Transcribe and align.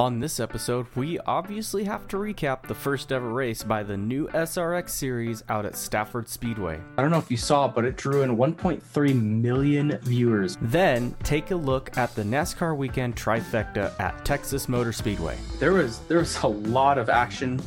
On 0.00 0.18
this 0.18 0.40
episode, 0.40 0.86
we 0.94 1.18
obviously 1.26 1.84
have 1.84 2.08
to 2.08 2.16
recap 2.16 2.62
the 2.62 2.74
first 2.74 3.12
ever 3.12 3.28
race 3.28 3.62
by 3.62 3.82
the 3.82 3.98
new 3.98 4.28
SRX 4.28 4.88
series 4.88 5.44
out 5.50 5.66
at 5.66 5.76
Stafford 5.76 6.26
Speedway. 6.26 6.80
I 6.96 7.02
don't 7.02 7.10
know 7.10 7.18
if 7.18 7.30
you 7.30 7.36
saw, 7.36 7.68
but 7.68 7.84
it 7.84 7.98
drew 7.98 8.22
in 8.22 8.38
1.3 8.38 9.22
million 9.22 9.98
viewers. 10.00 10.56
Then 10.62 11.14
take 11.22 11.50
a 11.50 11.54
look 11.54 11.94
at 11.98 12.14
the 12.14 12.22
NASCAR 12.22 12.74
weekend 12.74 13.14
trifecta 13.14 13.92
at 14.00 14.24
Texas 14.24 14.70
Motor 14.70 14.94
Speedway. 14.94 15.36
There 15.58 15.74
was 15.74 15.98
there 16.08 16.20
was 16.20 16.42
a 16.44 16.48
lot 16.48 16.96
of 16.96 17.10
action 17.10 17.60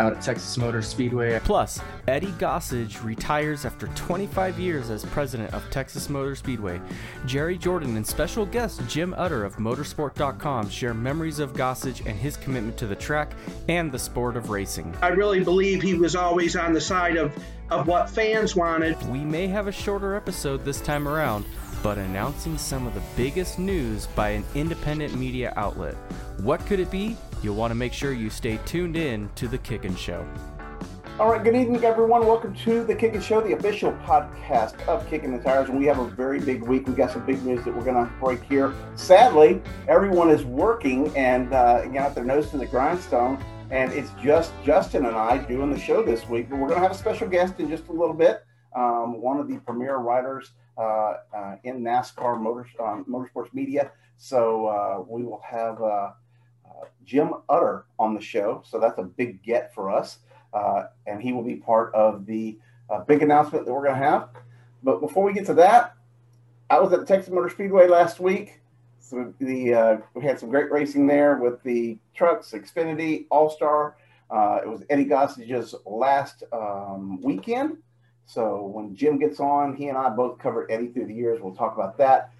out 0.00 0.12
at 0.12 0.22
Texas 0.22 0.56
Motor 0.56 0.82
Speedway. 0.82 1.38
Plus, 1.44 1.80
Eddie 2.08 2.32
Gossage 2.32 3.02
retires 3.04 3.64
after 3.64 3.86
25 3.88 4.58
years 4.58 4.90
as 4.90 5.04
president 5.04 5.52
of 5.54 5.68
Texas 5.70 6.08
Motor 6.08 6.34
Speedway. 6.34 6.80
Jerry 7.26 7.56
Jordan 7.56 7.96
and 7.96 8.06
special 8.06 8.46
guest 8.46 8.80
Jim 8.88 9.14
Utter 9.16 9.44
of 9.44 9.56
Motorsport.com 9.56 10.68
share 10.68 10.94
memories 10.94 11.38
of 11.38 11.52
Gossage 11.52 12.04
and 12.06 12.18
his 12.18 12.36
commitment 12.36 12.76
to 12.78 12.86
the 12.86 12.96
track 12.96 13.32
and 13.68 13.90
the 13.90 13.98
sport 13.98 14.36
of 14.36 14.50
racing. 14.50 14.94
I 15.02 15.08
really 15.08 15.42
believe 15.42 15.82
he 15.82 15.94
was 15.94 16.16
always 16.16 16.56
on 16.56 16.72
the 16.72 16.80
side 16.80 17.16
of, 17.16 17.32
of 17.70 17.86
what 17.86 18.10
fans 18.10 18.56
wanted. 18.56 19.00
We 19.08 19.20
may 19.20 19.46
have 19.48 19.66
a 19.66 19.72
shorter 19.72 20.14
episode 20.14 20.64
this 20.64 20.80
time 20.80 21.08
around, 21.08 21.44
but 21.82 21.98
announcing 21.98 22.58
some 22.58 22.86
of 22.86 22.94
the 22.94 23.02
biggest 23.16 23.58
news 23.58 24.06
by 24.08 24.30
an 24.30 24.44
independent 24.54 25.14
media 25.14 25.52
outlet. 25.56 25.94
What 26.38 26.64
could 26.66 26.80
it 26.80 26.90
be? 26.90 27.16
You'll 27.44 27.56
want 27.56 27.72
to 27.72 27.74
make 27.74 27.92
sure 27.92 28.14
you 28.14 28.30
stay 28.30 28.58
tuned 28.64 28.96
in 28.96 29.28
to 29.34 29.46
The 29.46 29.58
Kickin' 29.58 29.94
Show. 29.96 30.26
All 31.20 31.30
right, 31.30 31.44
good 31.44 31.54
evening, 31.54 31.84
everyone. 31.84 32.26
Welcome 32.26 32.54
to 32.64 32.84
the 32.84 32.94
Kickin' 32.94 33.20
Show, 33.20 33.42
the 33.42 33.52
official 33.52 33.92
podcast 34.06 34.80
of 34.88 35.06
Kicking 35.10 35.36
the 35.36 35.42
Tires. 35.42 35.68
And 35.68 35.78
we 35.78 35.84
have 35.84 35.98
a 35.98 36.08
very 36.08 36.40
big 36.40 36.62
week. 36.62 36.86
We 36.88 36.94
got 36.94 37.10
some 37.10 37.26
big 37.26 37.44
news 37.44 37.62
that 37.66 37.76
we're 37.76 37.84
going 37.84 38.02
to 38.02 38.10
break 38.18 38.42
here. 38.44 38.72
Sadly, 38.94 39.60
everyone 39.88 40.30
is 40.30 40.46
working 40.46 41.14
and 41.18 41.52
uh, 41.52 41.84
got 41.88 42.14
their 42.14 42.24
nose 42.24 42.48
to 42.48 42.56
the 42.56 42.64
grindstone. 42.64 43.44
And 43.70 43.92
it's 43.92 44.12
just 44.22 44.50
Justin 44.64 45.04
and 45.04 45.14
I 45.14 45.36
doing 45.36 45.70
the 45.70 45.78
show 45.78 46.02
this 46.02 46.26
week. 46.26 46.48
But 46.48 46.58
we're 46.60 46.68
going 46.68 46.80
to 46.80 46.88
have 46.88 46.92
a 46.92 46.98
special 46.98 47.28
guest 47.28 47.60
in 47.60 47.68
just 47.68 47.88
a 47.88 47.92
little 47.92 48.14
bit. 48.14 48.42
Um, 48.74 49.20
one 49.20 49.38
of 49.38 49.48
the 49.48 49.58
premier 49.58 49.98
writers 49.98 50.52
uh, 50.78 51.16
uh, 51.36 51.56
in 51.62 51.82
NASCAR 51.82 52.40
motor, 52.40 52.66
um, 52.82 53.04
motorsports 53.06 53.52
media. 53.52 53.92
So 54.16 54.66
uh, 54.66 55.04
we 55.06 55.24
will 55.24 55.42
have 55.46 55.82
uh, 55.82 56.12
Jim 57.04 57.32
Utter 57.48 57.86
on 57.98 58.14
the 58.14 58.20
show. 58.20 58.62
So 58.64 58.78
that's 58.78 58.98
a 58.98 59.02
big 59.02 59.42
get 59.42 59.74
for 59.74 59.90
us. 59.90 60.18
Uh, 60.52 60.84
and 61.06 61.20
he 61.20 61.32
will 61.32 61.42
be 61.42 61.56
part 61.56 61.94
of 61.94 62.26
the 62.26 62.58
uh, 62.90 63.00
big 63.00 63.22
announcement 63.22 63.66
that 63.66 63.72
we're 63.72 63.84
going 63.84 63.98
to 64.00 64.06
have. 64.06 64.28
But 64.82 65.00
before 65.00 65.24
we 65.24 65.32
get 65.32 65.46
to 65.46 65.54
that, 65.54 65.94
I 66.70 66.78
was 66.78 66.92
at 66.92 67.00
the 67.00 67.06
Texas 67.06 67.32
Motor 67.32 67.48
Speedway 67.48 67.88
last 67.88 68.20
week. 68.20 68.60
So 69.00 69.34
the 69.38 69.74
uh, 69.74 69.96
we 70.14 70.24
had 70.24 70.38
some 70.40 70.48
great 70.48 70.70
racing 70.70 71.06
there 71.06 71.36
with 71.36 71.62
the 71.62 71.98
trucks, 72.14 72.52
Xfinity, 72.52 73.26
All 73.30 73.50
Star. 73.50 73.96
Uh, 74.30 74.60
it 74.64 74.68
was 74.68 74.82
Eddie 74.88 75.04
Gossage's 75.04 75.74
last 75.84 76.42
um, 76.52 77.20
weekend. 77.20 77.78
So 78.26 78.62
when 78.62 78.96
Jim 78.96 79.18
gets 79.18 79.40
on, 79.40 79.76
he 79.76 79.88
and 79.88 79.98
I 79.98 80.08
both 80.08 80.38
covered 80.38 80.70
Eddie 80.70 80.88
through 80.88 81.06
the 81.06 81.14
years. 81.14 81.40
We'll 81.42 81.54
talk 81.54 81.74
about 81.74 81.98
that. 81.98 82.30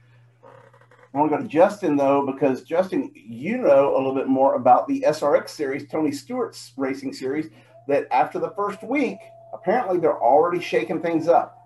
I 1.14 1.18
want 1.18 1.30
to 1.30 1.36
go 1.36 1.42
to 1.42 1.48
Justin 1.48 1.96
though, 1.96 2.26
because 2.26 2.62
Justin, 2.62 3.12
you 3.14 3.58
know 3.58 3.94
a 3.94 3.96
little 3.96 4.14
bit 4.14 4.26
more 4.26 4.54
about 4.54 4.88
the 4.88 5.04
SRX 5.06 5.50
series, 5.50 5.88
Tony 5.88 6.10
Stewart's 6.10 6.72
racing 6.76 7.12
series. 7.12 7.50
That 7.86 8.06
after 8.10 8.38
the 8.38 8.50
first 8.50 8.82
week, 8.82 9.18
apparently 9.52 9.98
they're 9.98 10.20
already 10.20 10.60
shaking 10.60 11.00
things 11.00 11.28
up. 11.28 11.58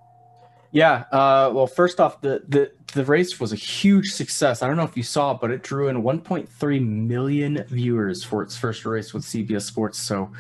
Yeah. 0.72 1.04
Uh, 1.10 1.50
well, 1.54 1.66
first 1.66 2.00
off, 2.00 2.20
the, 2.20 2.42
the 2.48 2.72
the 2.94 3.04
race 3.04 3.38
was 3.38 3.52
a 3.52 3.56
huge 3.56 4.12
success. 4.12 4.62
I 4.62 4.66
don't 4.66 4.76
know 4.76 4.84
if 4.84 4.96
you 4.96 5.02
saw, 5.02 5.34
but 5.34 5.50
it 5.50 5.62
drew 5.62 5.88
in 5.88 6.02
1.3 6.02 6.86
million 6.86 7.64
viewers 7.68 8.24
for 8.24 8.42
its 8.42 8.56
first 8.56 8.86
race 8.86 9.12
with 9.12 9.24
CBS 9.24 9.62
Sports. 9.62 9.98
So 9.98 10.30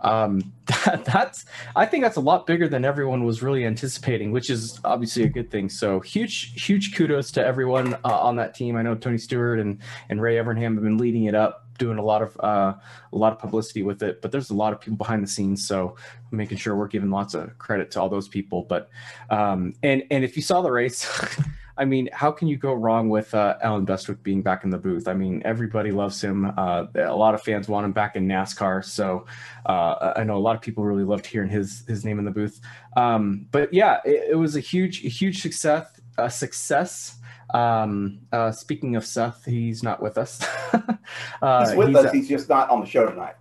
um, 0.00 0.52
that, 0.66 1.04
that's 1.04 1.44
I 1.76 1.84
think 1.84 2.04
that's 2.04 2.16
a 2.16 2.20
lot 2.20 2.46
bigger 2.46 2.66
than 2.66 2.84
everyone 2.84 3.24
was 3.24 3.42
really 3.42 3.66
anticipating, 3.66 4.32
which 4.32 4.48
is 4.48 4.80
obviously 4.84 5.24
a 5.24 5.28
good 5.28 5.50
thing. 5.50 5.68
So 5.68 6.00
huge, 6.00 6.64
huge 6.64 6.94
kudos 6.94 7.30
to 7.32 7.44
everyone 7.44 7.94
uh, 8.04 8.20
on 8.20 8.36
that 8.36 8.54
team. 8.54 8.76
I 8.76 8.82
know 8.82 8.94
Tony 8.94 9.18
Stewart 9.18 9.58
and 9.58 9.78
and 10.08 10.22
Ray 10.22 10.36
Evernham 10.36 10.74
have 10.74 10.82
been 10.82 10.98
leading 10.98 11.24
it 11.24 11.34
up 11.34 11.66
doing 11.78 11.98
a 11.98 12.02
lot 12.02 12.22
of 12.22 12.38
uh, 12.40 12.74
a 13.12 13.16
lot 13.16 13.32
of 13.32 13.38
publicity 13.38 13.82
with 13.82 14.02
it, 14.02 14.20
but 14.22 14.32
there's 14.32 14.50
a 14.50 14.54
lot 14.54 14.72
of 14.72 14.80
people 14.80 14.96
behind 14.96 15.22
the 15.22 15.28
scenes. 15.28 15.66
So 15.66 15.96
making 16.30 16.58
sure 16.58 16.74
we're 16.74 16.88
giving 16.88 17.10
lots 17.10 17.34
of 17.34 17.56
credit 17.58 17.90
to 17.92 18.00
all 18.00 18.08
those 18.08 18.28
people. 18.28 18.66
But 18.68 18.88
um, 19.30 19.74
and 19.82 20.02
and 20.10 20.24
if 20.24 20.36
you 20.36 20.42
saw 20.42 20.62
the 20.62 20.70
race. 20.70 21.06
I 21.78 21.84
mean, 21.84 22.08
how 22.12 22.32
can 22.32 22.48
you 22.48 22.56
go 22.56 22.74
wrong 22.74 23.08
with 23.08 23.32
uh, 23.34 23.56
Allen 23.62 23.86
Bestwick 23.86 24.22
being 24.24 24.42
back 24.42 24.64
in 24.64 24.70
the 24.70 24.78
booth? 24.78 25.06
I 25.06 25.14
mean, 25.14 25.40
everybody 25.44 25.92
loves 25.92 26.22
him. 26.22 26.52
Uh, 26.56 26.86
a 26.96 27.14
lot 27.14 27.34
of 27.34 27.42
fans 27.42 27.68
want 27.68 27.84
him 27.84 27.92
back 27.92 28.16
in 28.16 28.26
NASCAR. 28.26 28.84
So 28.84 29.26
uh, 29.66 30.12
I 30.16 30.24
know 30.24 30.36
a 30.36 30.38
lot 30.38 30.56
of 30.56 30.60
people 30.60 30.84
really 30.84 31.04
loved 31.04 31.24
hearing 31.24 31.48
his 31.48 31.84
his 31.86 32.04
name 32.04 32.18
in 32.18 32.24
the 32.24 32.32
booth. 32.32 32.60
Um, 32.96 33.46
but 33.52 33.72
yeah, 33.72 34.00
it, 34.04 34.30
it, 34.30 34.34
was 34.34 34.56
a 34.56 34.60
huge 34.60 34.98
huge 35.18 35.40
success. 35.40 35.86
A 36.18 36.28
success. 36.28 37.16
Um, 37.54 38.18
uh, 38.32 38.50
speaking 38.50 38.96
of 38.96 39.06
Seth, 39.06 39.44
he's 39.44 39.84
not 39.84 40.02
with 40.02 40.18
us. 40.18 40.44
uh, 41.42 41.66
he's 41.66 41.76
with 41.76 41.88
he's, 41.88 41.96
us. 41.96 42.12
He's 42.12 42.28
just 42.28 42.48
not 42.48 42.68
on 42.70 42.80
the 42.80 42.86
show 42.86 43.06
tonight. 43.06 43.36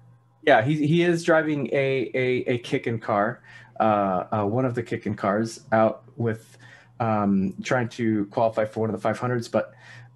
Yeah, 0.45 0.61
he 0.61 0.85
he 0.85 1.01
is 1.01 1.23
driving 1.23 1.67
a 1.73 2.11
a, 2.13 2.53
a 2.53 2.57
kicking 2.59 2.99
car, 2.99 3.41
uh, 3.79 4.25
uh, 4.31 4.45
one 4.45 4.65
of 4.65 4.75
the 4.75 4.83
kicking 4.83 5.15
cars 5.15 5.61
out 5.71 6.03
with 6.15 6.57
um, 6.99 7.53
trying 7.63 7.89
to 7.89 8.25
qualify 8.27 8.65
for 8.65 8.81
one 8.81 8.93
of 8.93 9.01
the 9.01 9.07
500s, 9.09 9.51
but 9.51 9.73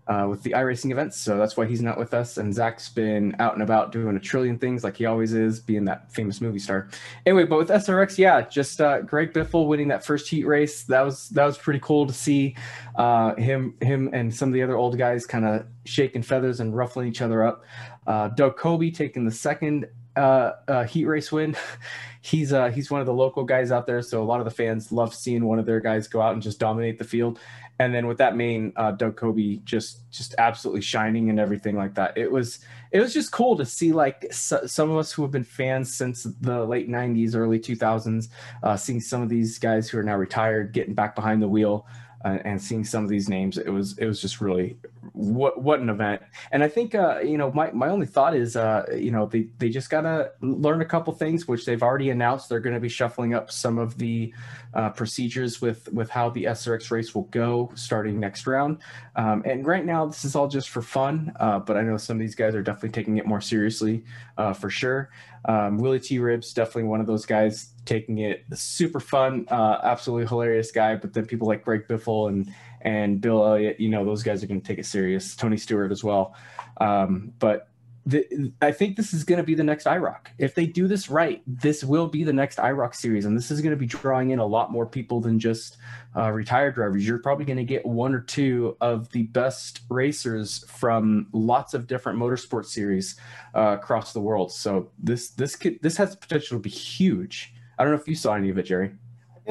uh, 0.07 0.27
with 0.27 0.43
the 0.43 0.51
iRacing 0.51 0.91
events. 0.91 1.17
So 1.17 1.37
that's 1.37 1.55
why 1.55 1.65
he's 1.65 1.81
not 1.81 1.97
with 1.97 2.13
us. 2.13 2.37
And 2.37 2.53
Zach's 2.53 2.89
been 2.89 3.35
out 3.39 3.53
and 3.53 3.61
about 3.61 3.91
doing 3.91 4.15
a 4.17 4.19
trillion 4.19 4.57
things 4.57 4.83
like 4.83 4.97
he 4.97 5.05
always 5.05 5.33
is, 5.33 5.59
being 5.59 5.85
that 5.85 6.11
famous 6.11 6.41
movie 6.41 6.59
star. 6.59 6.89
Anyway, 7.25 7.45
but 7.45 7.57
with 7.57 7.69
SRX, 7.69 8.17
yeah, 8.17 8.41
just 8.41 8.81
uh, 8.81 9.01
Greg 9.01 9.31
Biffle 9.31 9.67
winning 9.67 9.87
that 9.89 10.03
first 10.03 10.27
heat 10.27 10.45
race. 10.45 10.83
That 10.83 11.01
was 11.01 11.29
that 11.29 11.45
was 11.45 11.57
pretty 11.57 11.79
cool 11.79 12.07
to 12.07 12.13
see 12.13 12.55
uh, 12.95 13.35
him 13.35 13.75
him 13.81 14.09
and 14.11 14.33
some 14.33 14.49
of 14.49 14.53
the 14.53 14.63
other 14.63 14.75
old 14.75 14.97
guys 14.97 15.25
kind 15.25 15.45
of 15.45 15.65
shaking 15.85 16.23
feathers 16.23 16.59
and 16.59 16.75
ruffling 16.75 17.07
each 17.07 17.21
other 17.21 17.43
up. 17.43 17.63
Uh, 18.07 18.29
Doug 18.29 18.57
Coby 18.57 18.93
taking 18.93 19.23
the 19.23 19.31
second 19.31 19.87
uh, 20.15 20.51
uh, 20.67 20.83
heat 20.83 21.05
race 21.05 21.31
win. 21.31 21.55
he's 22.21 22.53
uh, 22.53 22.69
he's 22.69 22.91
one 22.91 23.01
of 23.01 23.07
the 23.07 23.13
local 23.13 23.43
guys 23.43 23.71
out 23.71 23.87
there, 23.87 24.01
so 24.01 24.21
a 24.21 24.25
lot 24.25 24.39
of 24.39 24.45
the 24.45 24.51
fans 24.51 24.91
love 24.91 25.13
seeing 25.13 25.45
one 25.45 25.59
of 25.59 25.65
their 25.65 25.79
guys 25.79 26.07
go 26.07 26.21
out 26.21 26.33
and 26.33 26.41
just 26.41 26.59
dominate 26.59 26.97
the 26.97 27.03
field. 27.03 27.39
And 27.79 27.95
then 27.95 28.05
with 28.05 28.19
that 28.19 28.35
main, 28.35 28.73
uh, 28.75 28.91
Doug 28.91 29.19
Coby 29.19 29.63
just 29.63 30.09
just 30.11 30.35
absolutely 30.37 30.81
shining 30.81 31.29
and 31.29 31.39
everything 31.39 31.75
like 31.75 31.95
that. 31.95 32.17
It 32.17 32.31
was 32.31 32.59
it 32.91 32.99
was 32.99 33.13
just 33.13 33.31
cool 33.31 33.57
to 33.57 33.65
see 33.65 33.91
like 33.91 34.27
so, 34.31 34.65
some 34.67 34.91
of 34.91 34.97
us 34.97 35.11
who 35.11 35.23
have 35.23 35.31
been 35.31 35.43
fans 35.43 35.95
since 35.95 36.23
the 36.41 36.63
late 36.63 36.89
'90s, 36.89 37.35
early 37.35 37.59
2000s, 37.59 38.27
uh, 38.63 38.77
seeing 38.77 39.01
some 39.01 39.21
of 39.21 39.29
these 39.29 39.57
guys 39.57 39.89
who 39.89 39.97
are 39.97 40.03
now 40.03 40.15
retired 40.15 40.73
getting 40.73 40.93
back 40.93 41.15
behind 41.15 41.41
the 41.41 41.47
wheel 41.47 41.87
uh, 42.23 42.37
and 42.45 42.61
seeing 42.61 42.83
some 42.83 43.03
of 43.03 43.09
these 43.09 43.29
names, 43.29 43.57
it 43.57 43.69
was 43.69 43.97
it 43.97 44.05
was 44.05 44.21
just 44.21 44.41
really 44.41 44.77
what 45.13 45.61
what 45.61 45.79
an 45.79 45.89
event. 45.89 46.21
And 46.51 46.63
I 46.63 46.67
think 46.67 46.95
uh, 46.95 47.19
you 47.19 47.37
know 47.37 47.51
my 47.51 47.71
my 47.71 47.89
only 47.89 48.05
thought 48.05 48.35
is 48.35 48.55
uh, 48.55 48.85
you 48.95 49.11
know 49.11 49.25
they 49.25 49.47
they 49.57 49.69
just 49.69 49.89
gotta 49.89 50.31
learn 50.41 50.81
a 50.81 50.85
couple 50.85 51.13
things, 51.13 51.47
which 51.47 51.65
they've 51.65 51.81
already 51.81 52.09
announced. 52.09 52.49
They're 52.49 52.59
going 52.59 52.75
to 52.75 52.79
be 52.79 52.89
shuffling 52.89 53.33
up 53.33 53.51
some 53.51 53.77
of 53.77 53.97
the 53.97 54.33
uh, 54.73 54.89
procedures 54.91 55.61
with 55.61 55.91
with 55.91 56.09
how 56.09 56.29
the 56.29 56.45
SRX 56.45 56.91
race 56.91 57.13
will 57.13 57.23
go 57.25 57.71
starting 57.75 58.19
next 58.19 58.47
round. 58.47 58.77
Um, 59.15 59.43
and 59.45 59.65
right 59.65 59.85
now, 59.85 60.05
this 60.05 60.23
is 60.23 60.35
all 60.35 60.47
just 60.47 60.69
for 60.69 60.81
fun, 60.81 61.33
uh, 61.39 61.59
but 61.59 61.77
I 61.77 61.81
know 61.81 61.97
some 61.97 62.17
of 62.17 62.21
these 62.21 62.35
guys 62.35 62.55
are 62.55 62.63
definitely 62.63 62.89
taking 62.89 63.17
it 63.17 63.25
more 63.25 63.41
seriously 63.41 64.03
uh, 64.37 64.53
for 64.53 64.69
sure. 64.69 65.09
Um, 65.45 65.77
Willy 65.79 65.99
T. 65.99 66.19
Ribbs 66.19 66.53
definitely 66.53 66.83
one 66.83 67.01
of 67.01 67.07
those 67.07 67.25
guys 67.25 67.73
taking 67.85 68.19
it 68.19 68.45
super 68.53 68.99
fun, 68.99 69.47
uh, 69.49 69.79
absolutely 69.83 70.27
hilarious 70.27 70.71
guy. 70.71 70.95
But 70.95 71.13
then 71.13 71.25
people 71.25 71.47
like 71.47 71.63
Greg 71.63 71.87
Biffle 71.87 72.29
and 72.29 72.53
and 72.83 73.21
Bill 73.21 73.45
Elliott, 73.45 73.79
you 73.79 73.89
know, 73.89 74.05
those 74.05 74.23
guys 74.23 74.43
are 74.43 74.47
going 74.47 74.61
to 74.61 74.67
take 74.67 74.79
it 74.79 74.85
serious. 74.85 75.35
Tony 75.35 75.57
Stewart 75.57 75.91
as 75.91 76.03
well. 76.03 76.35
Um, 76.79 77.33
but 77.39 77.67
the, 78.05 78.51
I 78.61 78.71
think 78.71 78.97
this 78.97 79.13
is 79.13 79.23
going 79.23 79.37
to 79.37 79.43
be 79.43 79.53
the 79.53 79.63
next 79.63 79.85
IROC. 79.85 80.27
If 80.39 80.55
they 80.55 80.65
do 80.65 80.87
this 80.87 81.09
right, 81.09 81.43
this 81.45 81.83
will 81.83 82.07
be 82.07 82.23
the 82.23 82.33
next 82.33 82.57
IROC 82.57 82.95
series, 82.95 83.25
and 83.25 83.37
this 83.37 83.51
is 83.51 83.61
going 83.61 83.71
to 83.71 83.77
be 83.77 83.85
drawing 83.85 84.31
in 84.31 84.39
a 84.39 84.45
lot 84.45 84.71
more 84.71 84.87
people 84.87 85.21
than 85.21 85.39
just 85.39 85.77
uh, 86.15 86.31
retired 86.31 86.75
drivers. 86.75 87.07
You're 87.07 87.19
probably 87.19 87.45
going 87.45 87.57
to 87.57 87.63
get 87.63 87.85
one 87.85 88.15
or 88.15 88.21
two 88.21 88.75
of 88.81 89.09
the 89.11 89.23
best 89.23 89.81
racers 89.89 90.65
from 90.67 91.27
lots 91.31 91.73
of 91.73 91.85
different 91.85 92.17
motorsport 92.17 92.65
series 92.65 93.17
uh, 93.53 93.77
across 93.79 94.13
the 94.13 94.21
world. 94.21 94.51
So 94.51 94.89
this 94.97 95.29
this 95.31 95.55
could 95.55 95.79
this 95.81 95.97
has 95.97 96.15
potential 96.15 96.57
to 96.57 96.61
be 96.61 96.69
huge. 96.69 97.53
I 97.77 97.83
don't 97.83 97.93
know 97.93 97.99
if 97.99 98.07
you 98.07 98.15
saw 98.15 98.33
any 98.33 98.49
of 98.49 98.57
it, 98.57 98.63
Jerry. 98.63 98.91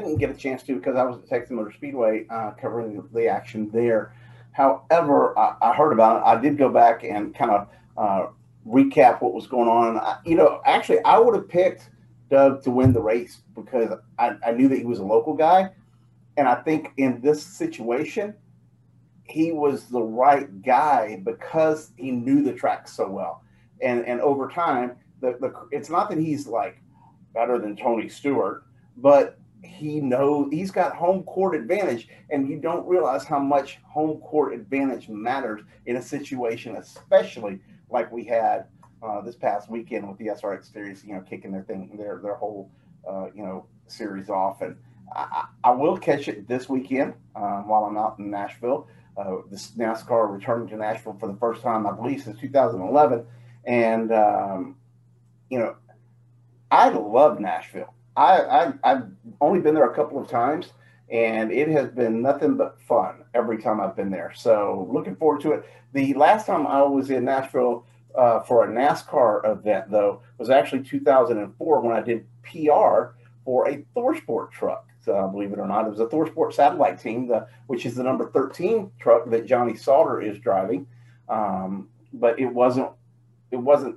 Didn't 0.01 0.19
get 0.19 0.31
a 0.31 0.35
chance 0.35 0.63
to 0.65 0.77
because 0.77 0.97
I 0.97 1.05
was 1.05 1.19
at 1.19 1.29
Texas 1.29 1.51
Motor 1.51 1.73
Speedway 1.73 2.27
uh, 2.31 2.53
covering 2.53 3.07
the 3.13 3.29
action 3.29 3.71
there. 3.73 4.15
However, 4.53 5.39
I, 5.39 5.57
I, 5.63 5.75
heard 5.75 5.93
about 5.93 6.19
it. 6.19 6.23
I 6.27 6.41
did 6.41 6.59
go 6.59 6.69
back 6.69 7.05
and 7.05 7.35
kind 7.35 7.51
of 7.51 7.69
uh, 7.97 8.27
recap 8.67 9.21
what 9.23 9.35
was 9.35 9.47
going 9.47 9.69
on. 9.69 9.99
I, 9.99 10.19
you 10.25 10.37
know, 10.37 10.61
actually, 10.65 11.05
I 11.05 11.19
would 11.19 11.35
have 11.35 11.49
picked 11.49 11.91
Doug 12.31 12.63
to 12.63 12.71
win 12.71 12.93
the 12.93 13.01
race 13.01 13.43
because 13.55 13.93
I, 14.19 14.37
I 14.45 14.53
knew 14.53 14.69
that 14.69 14.79
he 14.79 14.85
was 14.85 14.99
a 14.99 15.05
local 15.05 15.35
guy. 15.35 15.71
And 16.37 16.49
I 16.49 16.57
think 16.57 16.93
in 16.97 17.21
this 17.21 17.45
situation, 17.45 18.35
he 19.25 19.53
was 19.53 19.87
the 19.87 20.03
right 20.03 20.63
guy 20.63 21.21
because 21.25 21.93
he 21.97 22.11
knew 22.11 22.43
the 22.43 22.53
track 22.53 22.89
so 22.89 23.09
well. 23.09 23.43
and 23.81 24.05
and 24.07 24.21
over 24.21 24.49
time, 24.49 24.97
the, 25.21 25.37
the 25.41 25.53
it's 25.71 25.91
not 25.91 26.11
that 26.11 26.19
he's 26.19 26.47
like 26.47 26.81
better 27.35 27.59
than 27.59 27.77
Tony 27.77 28.09
Stewart, 28.09 28.65
but 28.97 29.39
he 29.63 30.01
knows 30.01 30.49
he's 30.51 30.71
got 30.71 30.95
home 30.95 31.23
court 31.25 31.55
advantage, 31.55 32.09
and 32.31 32.49
you 32.49 32.59
don't 32.59 32.87
realize 32.87 33.25
how 33.25 33.39
much 33.39 33.79
home 33.85 34.19
court 34.21 34.55
advantage 34.55 35.09
matters 35.09 35.63
in 35.87 35.97
a 35.97 36.03
situation, 36.03 36.77
especially 36.77 37.61
like 37.91 38.11
we 38.11 38.25
had 38.25 38.67
uh, 39.03 39.21
this 39.21 39.37
past 39.37 39.71
weekend 39.71 40.09
with 40.09 40.19
the 40.19 40.29
SRX 40.29 40.73
series. 40.73 41.05
You 41.05 41.15
know, 41.15 41.21
kicking 41.21 41.53
their 41.53 41.63
thing, 41.63 41.97
their 41.97 42.21
their 42.23 42.35
whole 42.35 42.71
uh, 43.09 43.27
you 43.35 43.43
know 43.43 43.67
series 43.87 44.31
off, 44.31 44.63
and 44.63 44.77
I, 45.15 45.47
I, 45.65 45.71
will 45.73 45.99
catch 45.99 46.29
it 46.29 46.47
this 46.47 46.69
weekend 46.69 47.15
um, 47.35 47.69
while 47.69 47.85
I'm 47.85 47.99
out 47.99 48.19
in 48.19 48.31
Nashville. 48.31 48.89
Uh, 49.17 49.39
this 49.51 49.73
NASCAR 49.73 50.33
returning 50.33 50.69
to 50.69 50.77
Nashville 50.77 51.17
for 51.19 51.27
the 51.27 51.37
first 51.39 51.63
time, 51.63 51.87
I 51.87 51.93
believe, 51.93 52.23
since 52.23 52.39
2011, 52.41 53.27
and 53.65 54.13
um, 54.13 54.77
you 55.51 55.59
know, 55.59 55.77
I 56.71 56.89
love 56.91 57.41
Nashville. 57.41 57.93
I, 58.17 58.73
I 58.83 58.89
have 58.89 59.11
only 59.41 59.61
been 59.61 59.75
there 59.75 59.91
a 59.91 59.95
couple 59.95 60.21
of 60.21 60.29
times, 60.29 60.73
and 61.11 61.53
it 61.53 61.69
has 61.69 61.89
been 61.89 62.23
nothing 62.23 62.57
but 62.57 62.81
fun 62.83 63.25
every 63.35 63.59
time 63.59 63.81
I've 63.81 63.97
been 63.97 64.11
there. 64.11 64.33
So 64.35 64.89
looking 64.93 65.17
forward 65.17 65.41
to 65.43 65.53
it. 65.53 65.65
The 65.93 66.15
last 66.15 66.47
time 66.47 66.67
I 66.67 66.83
was 66.83 67.11
in 67.11 67.25
Nashville 67.25 67.87
uh, 68.15 68.41
for 68.41 68.65
a 68.65 68.69
NASCAR 68.69 69.51
event, 69.51 69.91
though, 69.91 70.23
was 70.39 70.51
actually 70.51 70.83
2004 70.83 71.81
when 71.81 71.97
I 71.97 72.01
did 72.01 72.27
PR 72.43 73.15
for 73.45 73.69
a 73.69 73.85
ThorSport 73.97 74.51
truck. 74.51 74.87
So, 75.03 75.29
believe 75.29 75.53
it 75.53 75.59
or 75.59 75.67
not, 75.67 75.87
it 75.87 75.91
was 75.91 76.01
a 76.01 76.07
ThorSport 76.07 76.53
satellite 76.53 77.01
team, 77.01 77.27
the, 77.27 77.47
which 77.69 77.87
is 77.87 77.95
the 77.95 78.03
number 78.03 78.31
13 78.31 78.91
truck 79.01 79.31
that 79.31 79.47
Johnny 79.47 79.75
Sauter 79.75 80.21
is 80.21 80.39
driving. 80.39 80.87
Um, 81.29 81.89
but 82.13 82.39
it 82.39 82.47
wasn't 82.47 82.91
it 83.51 83.57
wasn't 83.57 83.97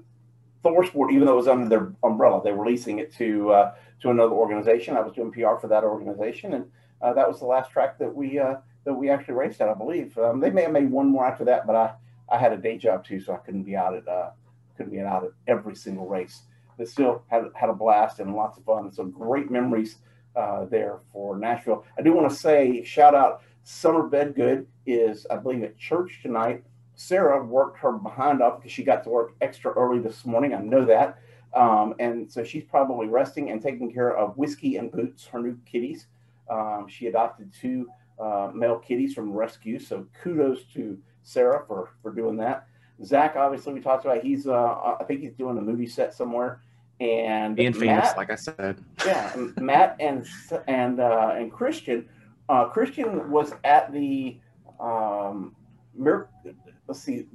ThorSport, 0.63 1.11
even 1.11 1.25
though 1.25 1.33
it 1.33 1.37
was 1.37 1.47
under 1.47 1.67
their 1.67 1.93
umbrella. 2.03 2.41
They 2.43 2.53
were 2.53 2.65
leasing 2.65 2.99
it 2.99 3.13
to 3.15 3.51
uh, 3.51 3.75
to 4.03 4.11
another 4.11 4.33
organization. 4.33 4.95
I 4.95 5.01
was 5.01 5.13
doing 5.13 5.31
PR 5.31 5.55
for 5.59 5.67
that 5.69 5.83
organization, 5.83 6.53
and 6.53 6.65
uh, 7.01 7.13
that 7.13 7.27
was 7.27 7.39
the 7.39 7.45
last 7.45 7.71
track 7.71 7.97
that 7.99 8.13
we 8.13 8.37
uh, 8.37 8.55
that 8.85 8.93
we 8.93 9.09
actually 9.09 9.33
raced 9.33 9.61
at, 9.61 9.69
I 9.69 9.73
believe. 9.73 10.17
Um, 10.17 10.39
they 10.39 10.51
may 10.51 10.63
have 10.63 10.71
made 10.71 10.91
one 10.91 11.09
more 11.09 11.25
after 11.25 11.45
that, 11.45 11.65
but 11.65 11.75
I 11.75 11.93
I 12.29 12.37
had 12.37 12.53
a 12.53 12.57
day 12.57 12.77
job 12.77 13.03
too, 13.03 13.19
so 13.19 13.33
I 13.33 13.37
couldn't 13.37 13.63
be 13.63 13.75
out 13.75 13.95
at 13.95 14.07
uh, 14.07 14.31
couldn't 14.77 14.91
be 14.91 14.99
out 14.99 15.23
at 15.23 15.31
every 15.47 15.75
single 15.75 16.05
race. 16.05 16.43
But 16.77 16.89
still 16.89 17.23
had 17.29 17.45
had 17.55 17.69
a 17.69 17.73
blast 17.73 18.19
and 18.19 18.35
lots 18.35 18.57
of 18.57 18.65
fun. 18.65 18.91
So 18.91 19.05
great 19.05 19.49
memories 19.49 19.97
uh, 20.35 20.65
there 20.65 20.99
for 21.11 21.37
Nashville. 21.37 21.85
I 21.97 22.01
do 22.01 22.13
want 22.13 22.29
to 22.29 22.35
say 22.35 22.83
shout 22.83 23.15
out 23.15 23.41
Summer 23.63 24.09
Bedgood 24.09 24.65
is 24.85 25.25
I 25.31 25.37
believe 25.37 25.63
at 25.63 25.77
church 25.77 26.19
tonight. 26.21 26.63
Sarah 26.95 27.43
worked 27.43 27.79
her 27.79 27.93
behind 27.93 28.41
off 28.41 28.59
because 28.59 28.71
she 28.71 28.83
got 28.83 29.03
to 29.05 29.09
work 29.09 29.33
extra 29.41 29.71
early 29.71 29.99
this 29.99 30.25
morning. 30.25 30.53
I 30.53 30.59
know 30.59 30.85
that. 30.85 31.17
Um, 31.55 31.93
and 31.99 32.31
so 32.31 32.43
she's 32.43 32.63
probably 32.63 33.07
resting 33.07 33.51
and 33.51 33.61
taking 33.61 33.93
care 33.93 34.15
of 34.15 34.37
Whiskey 34.37 34.77
and 34.77 34.91
Boots, 34.91 35.25
her 35.27 35.39
new 35.39 35.57
kitties. 35.65 36.07
Um, 36.49 36.87
she 36.89 37.07
adopted 37.07 37.53
two 37.53 37.87
uh, 38.19 38.51
male 38.53 38.79
kitties 38.79 39.13
from 39.13 39.31
rescue. 39.31 39.79
So 39.79 40.07
kudos 40.21 40.63
to 40.73 40.97
Sarah 41.23 41.63
for, 41.67 41.91
for 42.01 42.11
doing 42.11 42.37
that. 42.37 42.67
Zach, 43.03 43.35
obviously, 43.35 43.73
we 43.73 43.81
talked 43.81 44.05
about. 44.05 44.23
He's, 44.23 44.47
uh, 44.47 44.95
I 44.99 45.03
think 45.03 45.21
he's 45.21 45.33
doing 45.33 45.57
a 45.57 45.61
movie 45.61 45.87
set 45.87 46.13
somewhere. 46.13 46.61
And 46.99 47.55
being 47.55 47.73
famous, 47.73 48.11
like 48.15 48.29
I 48.29 48.35
said. 48.35 48.83
Yeah, 49.05 49.35
Matt 49.57 49.97
and 49.99 50.25
and 50.67 50.99
uh, 50.99 51.33
and 51.35 51.51
Christian. 51.51 52.07
Uh, 52.47 52.65
Christian 52.65 53.31
was 53.31 53.51
at 53.63 53.91
the 53.91 54.37
um, 54.79 55.55
let's 55.97 57.01
see, 57.01 57.25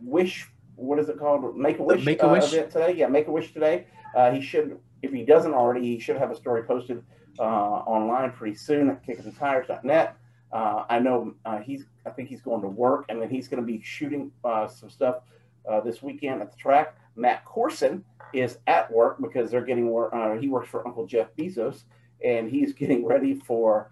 Wish 0.00 0.48
what 0.82 0.98
is 0.98 1.08
it 1.08 1.18
called? 1.18 1.56
Make 1.56 1.78
a 1.78 1.82
Wish 1.82 2.04
Make 2.04 2.22
a 2.22 2.28
Wish 2.28 2.44
uh, 2.52 2.56
event 2.56 2.70
today. 2.72 2.94
Yeah, 2.96 3.06
Make 3.06 3.28
a 3.28 3.32
Wish 3.32 3.52
today. 3.52 3.86
Uh, 4.14 4.32
he 4.32 4.40
should, 4.40 4.78
if 5.02 5.12
he 5.12 5.24
doesn't 5.24 5.54
already, 5.54 5.86
he 5.86 5.98
should 5.98 6.16
have 6.16 6.30
a 6.30 6.36
story 6.36 6.64
posted 6.64 7.02
uh, 7.38 7.42
online 7.42 8.32
pretty 8.32 8.56
soon 8.56 8.90
at 8.90 9.06
kickingthetires.net. 9.06 10.16
Uh, 10.52 10.84
I 10.88 10.98
know 10.98 11.34
uh, 11.44 11.58
he's, 11.58 11.84
I 12.04 12.10
think 12.10 12.28
he's 12.28 12.42
going 12.42 12.60
to 12.62 12.68
work, 12.68 13.06
and 13.08 13.22
then 13.22 13.30
he's 13.30 13.48
going 13.48 13.62
to 13.62 13.66
be 13.66 13.80
shooting 13.82 14.30
uh, 14.44 14.68
some 14.68 14.90
stuff 14.90 15.20
uh, 15.68 15.80
this 15.80 16.02
weekend 16.02 16.42
at 16.42 16.50
the 16.50 16.56
track. 16.58 16.96
Matt 17.16 17.44
Corson 17.44 18.04
is 18.34 18.58
at 18.66 18.90
work 18.92 19.20
because 19.20 19.50
they're 19.50 19.64
getting 19.64 19.90
work. 19.90 20.12
he 20.40 20.48
works 20.48 20.68
for 20.68 20.86
Uncle 20.86 21.06
Jeff 21.06 21.28
Bezos, 21.36 21.84
and 22.24 22.50
he's 22.50 22.72
getting 22.74 23.06
ready 23.06 23.34
for 23.34 23.90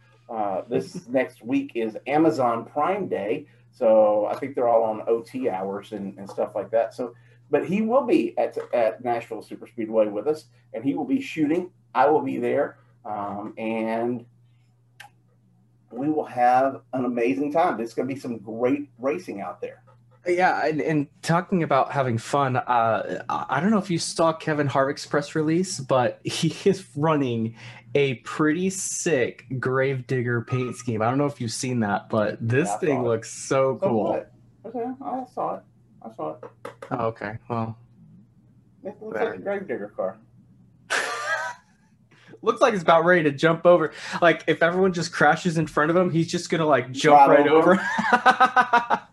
this 0.69 1.06
next 1.08 1.42
week 1.42 1.72
is 1.75 1.96
Amazon 2.06 2.64
Prime 2.66 3.08
Day. 3.08 3.46
So 3.70 4.26
I 4.26 4.37
think 4.37 4.55
they're 4.55 4.69
all 4.69 4.84
on 4.84 5.02
OT 5.06 5.49
hours 5.49 5.93
and, 5.93 6.19
and 6.19 6.28
stuff 6.28 6.55
like 6.55 6.70
that. 6.70 6.94
So, 6.94 7.14
but 7.50 7.67
he 7.67 7.82
will 7.82 8.06
be 8.06 8.37
at, 8.38 8.56
at 8.72 9.02
Nashville 9.05 9.43
Super 9.43 9.67
Speedway 9.67 10.06
with 10.06 10.26
us 10.26 10.46
and 10.72 10.84
he 10.84 10.94
will 10.94 11.05
be 11.05 11.20
shooting. 11.20 11.70
I 11.94 12.08
will 12.08 12.22
be 12.22 12.38
there. 12.38 12.78
Um, 13.05 13.55
and 13.56 14.26
we 15.90 16.08
will 16.08 16.25
have 16.25 16.82
an 16.93 17.05
amazing 17.05 17.52
time. 17.52 17.76
There's 17.76 17.94
going 17.94 18.08
to 18.08 18.14
be 18.14 18.20
some 18.20 18.38
great 18.38 18.88
racing 18.99 19.40
out 19.40 19.61
there. 19.61 19.82
Yeah, 20.26 20.67
and, 20.67 20.82
and, 20.82 21.06
talking 21.22 21.62
about 21.62 21.93
having 21.93 22.19
fun, 22.19 22.56
uh, 22.56 23.22
I 23.28 23.58
don't 23.58 23.70
know 23.70 23.78
if 23.78 23.90
you 23.90 23.99
saw 23.99 24.34
Kevin 24.34 24.69
Harvick's 24.69 25.06
press 25.06 25.34
release, 25.34 25.81
but 25.81 26.20
he 26.25 26.55
is 26.69 26.84
running 26.94 27.56
a 27.94 28.14
pretty 28.17 28.69
sick 28.70 29.46
Gravedigger 29.58 30.43
paint 30.43 30.76
scheme. 30.76 31.00
I 31.00 31.06
don't 31.06 31.17
know 31.17 31.26
if 31.26 31.40
you've 31.40 31.52
seen 31.52 31.81
that, 31.81 32.11
but 32.11 32.37
this 32.40 32.69
yeah, 32.69 32.78
thing 32.78 33.05
looks 33.05 33.32
so 33.32 33.78
cool. 33.82 34.25
Okay, 34.67 34.84
I 35.02 35.25
saw 35.34 35.56
it. 35.56 35.62
I 36.02 36.14
saw 36.14 36.34
it. 36.34 36.44
Oh, 36.90 37.06
okay, 37.06 37.38
well, 37.49 37.78
it 38.84 38.94
looks 39.00 39.19
like 39.19 39.34
a 39.34 39.38
Gravedigger 39.38 39.88
car. 39.96 40.19
looks 42.43 42.61
like 42.61 42.75
it's 42.75 42.82
about 42.82 43.06
ready 43.06 43.23
to 43.23 43.32
jump 43.32 43.64
over. 43.64 43.93
Like 44.20 44.44
if 44.46 44.62
everyone 44.62 44.93
just 44.93 45.12
crashes 45.12 45.56
in 45.56 45.66
front 45.66 45.90
of 45.90 45.96
him, 45.96 46.11
he's 46.11 46.31
just 46.31 46.50
gonna 46.50 46.66
like 46.66 46.93
jump 46.93 47.28
right, 47.28 47.40
right 47.40 47.49
over. 47.49 47.73
over. 47.73 49.00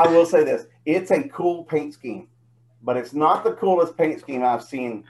I 0.00 0.08
will 0.08 0.24
say 0.24 0.44
this: 0.44 0.66
it's 0.86 1.10
a 1.10 1.28
cool 1.28 1.64
paint 1.64 1.92
scheme, 1.92 2.28
but 2.82 2.96
it's 2.96 3.12
not 3.12 3.44
the 3.44 3.52
coolest 3.52 3.96
paint 3.98 4.18
scheme 4.18 4.42
I've 4.42 4.64
seen 4.64 5.04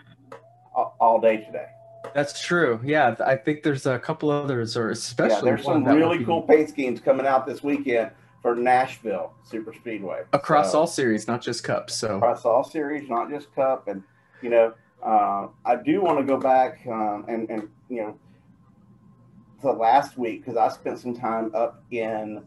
all 0.75 1.21
day 1.21 1.39
today. 1.39 1.67
That's 2.13 2.41
true. 2.41 2.81
Yeah, 2.83 3.15
I 3.25 3.37
think 3.37 3.63
there's 3.63 3.87
a 3.87 4.01
couple 4.01 4.31
others, 4.31 4.77
or 4.77 4.91
especially 4.91 5.37
yeah, 5.37 5.57
there's 5.57 5.65
some 5.65 5.85
really 5.85 6.25
cool 6.25 6.43
paint 6.43 6.71
schemes 6.71 7.01
coming 7.01 7.25
out 7.25 7.47
this 7.47 7.63
weekend 7.63 8.11
for 8.43 8.57
Nashville 8.57 9.33
Super 9.45 9.73
Speedway 9.75 10.23
across 10.33 10.73
so, 10.73 10.81
all 10.81 10.87
series, 10.89 11.29
not 11.29 11.41
just 11.41 11.63
Cup. 11.63 11.89
So 11.89 12.17
across 12.17 12.45
all 12.45 12.65
series, 12.65 13.09
not 13.09 13.31
just 13.31 13.55
Cup, 13.55 13.87
and 13.87 14.03
you 14.43 14.51
know, 14.51 14.75
uh, 15.05 15.49
I 15.65 15.77
do 15.77 16.03
want 16.03 16.19
to 16.19 16.25
go 16.25 16.37
back 16.37 16.81
um, 16.89 17.27
and 17.29 17.49
and 17.49 17.69
you 17.89 18.03
know, 18.03 18.19
the 19.63 19.71
last 19.71 20.19
week 20.19 20.45
because 20.45 20.57
I 20.57 20.69
spent 20.69 20.99
some 20.99 21.15
time 21.15 21.55
up 21.55 21.85
in 21.93 22.43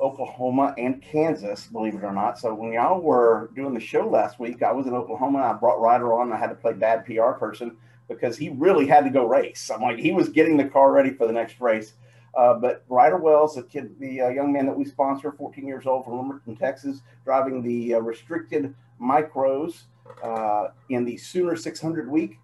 Oklahoma 0.00 0.74
and 0.78 1.02
Kansas, 1.02 1.66
believe 1.66 1.94
it 1.94 2.04
or 2.04 2.12
not. 2.12 2.38
So 2.38 2.54
when 2.54 2.72
y'all 2.72 3.00
were 3.00 3.50
doing 3.54 3.74
the 3.74 3.80
show 3.80 4.08
last 4.08 4.38
week, 4.38 4.62
I 4.62 4.72
was 4.72 4.86
in 4.86 4.94
Oklahoma. 4.94 5.38
I 5.38 5.52
brought 5.52 5.80
Ryder 5.80 6.14
on. 6.14 6.32
I 6.32 6.36
had 6.36 6.48
to 6.48 6.54
play 6.54 6.72
bad 6.72 7.04
PR 7.04 7.32
person 7.32 7.76
because 8.08 8.36
he 8.36 8.48
really 8.50 8.86
had 8.86 9.04
to 9.04 9.10
go 9.10 9.26
race. 9.26 9.70
I'm 9.72 9.82
like, 9.82 9.98
he 9.98 10.12
was 10.12 10.28
getting 10.28 10.56
the 10.56 10.64
car 10.64 10.92
ready 10.92 11.10
for 11.10 11.26
the 11.26 11.32
next 11.32 11.60
race. 11.60 11.94
Uh, 12.34 12.54
but 12.54 12.84
Ryder 12.88 13.16
Wells, 13.16 13.56
the 13.56 13.62
kid, 13.62 13.98
the 13.98 14.22
uh, 14.22 14.28
young 14.28 14.52
man 14.52 14.66
that 14.66 14.76
we 14.76 14.84
sponsor, 14.84 15.32
14 15.32 15.66
years 15.66 15.86
old 15.86 16.04
from 16.04 16.16
Lumberton, 16.16 16.56
Texas, 16.56 17.02
driving 17.24 17.62
the 17.62 17.94
uh, 17.94 17.98
restricted 17.98 18.74
micros 19.00 19.82
uh, 20.22 20.68
in 20.88 21.04
the 21.04 21.16
Sooner 21.16 21.56
600 21.56 22.08
week. 22.08 22.38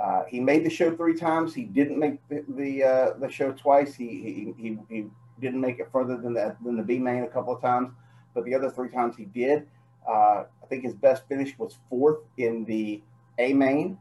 Uh, 0.00 0.24
he 0.28 0.40
made 0.40 0.64
the 0.64 0.70
show 0.70 0.94
three 0.94 1.16
times. 1.16 1.54
He 1.54 1.64
didn't 1.64 1.98
make 1.98 2.26
the 2.28 2.44
the, 2.48 2.84
uh, 2.84 3.12
the 3.18 3.28
show 3.28 3.52
twice. 3.52 3.94
He, 3.94 4.06
he, 4.06 4.54
he 4.56 4.78
he 4.88 5.06
didn't 5.40 5.60
make 5.60 5.78
it 5.78 5.88
further 5.92 6.16
than 6.16 6.34
the 6.34 6.56
than 6.64 6.76
the 6.76 6.82
B 6.82 6.98
main 6.98 7.24
a 7.24 7.28
couple 7.28 7.54
of 7.54 7.60
times, 7.60 7.90
but 8.34 8.44
the 8.44 8.54
other 8.54 8.70
three 8.70 8.88
times 8.88 9.16
he 9.16 9.24
did. 9.24 9.66
I 10.08 10.44
think 10.68 10.84
his 10.84 10.94
best 10.94 11.26
finish 11.28 11.58
was 11.58 11.78
fourth 11.88 12.18
in 12.36 12.64
the 12.64 13.02
A 13.38 13.52
main 13.52 13.98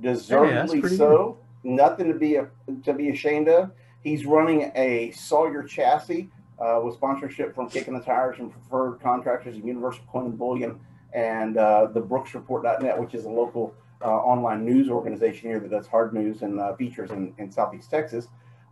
deservedly 0.00 0.82
so. 0.96 1.38
Good. 1.62 1.72
Nothing 1.72 2.08
to 2.08 2.14
be 2.14 2.36
a, 2.36 2.48
to 2.84 2.92
be 2.92 3.08
ashamed 3.08 3.48
of. 3.48 3.70
He's 4.02 4.26
running 4.26 4.70
a 4.74 5.12
Sawyer 5.12 5.62
chassis 5.62 6.28
uh, 6.58 6.80
with 6.84 6.94
sponsorship 6.94 7.54
from 7.54 7.70
Kicking 7.70 7.94
the 7.94 8.04
Tires 8.04 8.36
and 8.38 8.52
Preferred 8.52 9.00
Contractors 9.00 9.56
and 9.56 9.66
Universal 9.66 10.04
Coin 10.12 10.26
and 10.26 10.38
Bullion 10.38 10.78
and 11.14 11.56
uh, 11.56 11.86
the 11.86 12.02
BrooksReport.net, 12.02 13.00
which 13.00 13.14
is 13.14 13.24
a 13.24 13.30
local 13.30 13.74
uh, 14.02 14.08
online 14.08 14.64
news 14.64 14.90
organization 14.90 15.48
here 15.48 15.60
that 15.60 15.70
does 15.70 15.86
hard 15.86 16.12
news 16.12 16.42
and 16.42 16.60
uh, 16.60 16.74
features 16.76 17.10
in, 17.10 17.32
in 17.38 17.50
Southeast 17.50 17.90
Texas. 17.90 18.28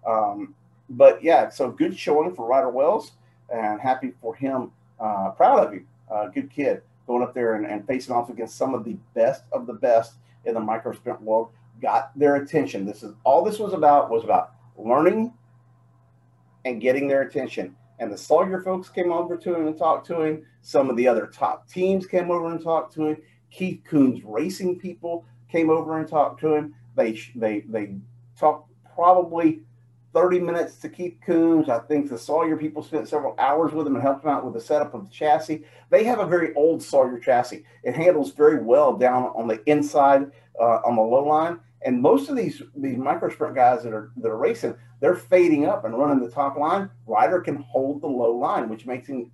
Um, 0.06 0.54
but 0.92 1.22
yeah, 1.22 1.48
so 1.48 1.70
good 1.70 1.96
showing 1.98 2.34
for 2.34 2.46
Ryder 2.46 2.70
Wells 2.70 3.12
and 3.52 3.80
happy 3.80 4.12
for 4.20 4.34
him. 4.34 4.70
Uh, 5.00 5.30
proud 5.30 5.66
of 5.66 5.74
you. 5.74 5.84
Uh, 6.10 6.28
good 6.28 6.50
kid 6.50 6.82
going 7.06 7.22
up 7.22 7.34
there 7.34 7.54
and, 7.54 7.66
and 7.66 7.86
facing 7.86 8.14
off 8.14 8.30
against 8.30 8.56
some 8.56 8.74
of 8.74 8.84
the 8.84 8.96
best 9.14 9.44
of 9.52 9.66
the 9.66 9.72
best 9.72 10.14
in 10.44 10.54
the 10.54 10.60
micro 10.60 10.92
sprint 10.92 11.20
world 11.22 11.48
got 11.80 12.16
their 12.18 12.36
attention. 12.36 12.84
This 12.86 13.02
is 13.02 13.14
all 13.24 13.42
this 13.44 13.58
was 13.58 13.72
about 13.72 14.10
was 14.10 14.24
about 14.24 14.52
learning 14.76 15.32
and 16.64 16.80
getting 16.80 17.08
their 17.08 17.22
attention. 17.22 17.74
and 17.98 18.12
the 18.12 18.18
Sawyer 18.18 18.60
folks 18.62 18.88
came 18.88 19.12
over 19.12 19.36
to 19.36 19.54
him 19.54 19.66
and 19.66 19.76
talked 19.78 20.06
to 20.08 20.22
him. 20.22 20.44
Some 20.60 20.90
of 20.90 20.96
the 20.96 21.06
other 21.08 21.26
top 21.26 21.68
teams 21.68 22.06
came 22.06 22.30
over 22.30 22.50
and 22.50 22.62
talked 22.62 22.94
to 22.94 23.06
him. 23.08 23.16
Keith 23.50 23.82
Kunz 23.88 24.22
racing 24.24 24.78
people 24.78 25.24
came 25.50 25.70
over 25.70 25.98
and 25.98 26.08
talked 26.08 26.40
to 26.40 26.54
him. 26.54 26.74
They 26.96 27.18
they 27.34 27.60
they 27.60 27.96
talked 28.38 28.70
probably 28.94 29.60
30 30.12 30.40
minutes 30.40 30.76
to 30.76 30.88
Keith 30.88 31.16
Kunz. 31.26 31.68
I 31.68 31.78
think 31.80 32.08
the 32.08 32.18
Sawyer 32.18 32.56
people 32.56 32.82
spent 32.82 33.08
several 33.08 33.34
hours 33.38 33.72
with 33.72 33.86
him 33.86 33.94
and 33.94 34.02
helped 34.02 34.24
him 34.24 34.30
out 34.30 34.44
with 34.44 34.54
the 34.54 34.60
setup 34.60 34.94
of 34.94 35.08
the 35.08 35.14
chassis. 35.14 35.64
They 35.90 36.04
have 36.04 36.20
a 36.20 36.26
very 36.26 36.54
old 36.54 36.82
Sawyer 36.82 37.18
chassis. 37.18 37.64
It 37.82 37.94
handles 37.94 38.32
very 38.32 38.62
well 38.62 38.96
down 38.96 39.32
on 39.34 39.48
the 39.48 39.62
inside 39.68 40.30
uh, 40.60 40.80
on 40.84 40.96
the 40.96 41.02
low 41.02 41.24
line. 41.24 41.60
And 41.84 42.00
most 42.00 42.28
of 42.28 42.36
these 42.36 42.62
these 42.76 42.96
micro 42.96 43.30
sprint 43.30 43.54
guys 43.54 43.82
that 43.82 43.92
are 43.92 44.12
that 44.18 44.28
are 44.28 44.36
racing, 44.36 44.76
they're 45.00 45.16
fading 45.16 45.66
up 45.66 45.84
and 45.84 45.98
running 45.98 46.20
the 46.20 46.30
top 46.30 46.56
line. 46.56 46.90
Ryder 47.06 47.40
can 47.40 47.56
hold 47.56 48.02
the 48.02 48.06
low 48.06 48.36
line, 48.36 48.68
which 48.68 48.86
makes 48.86 49.08
him, 49.08 49.32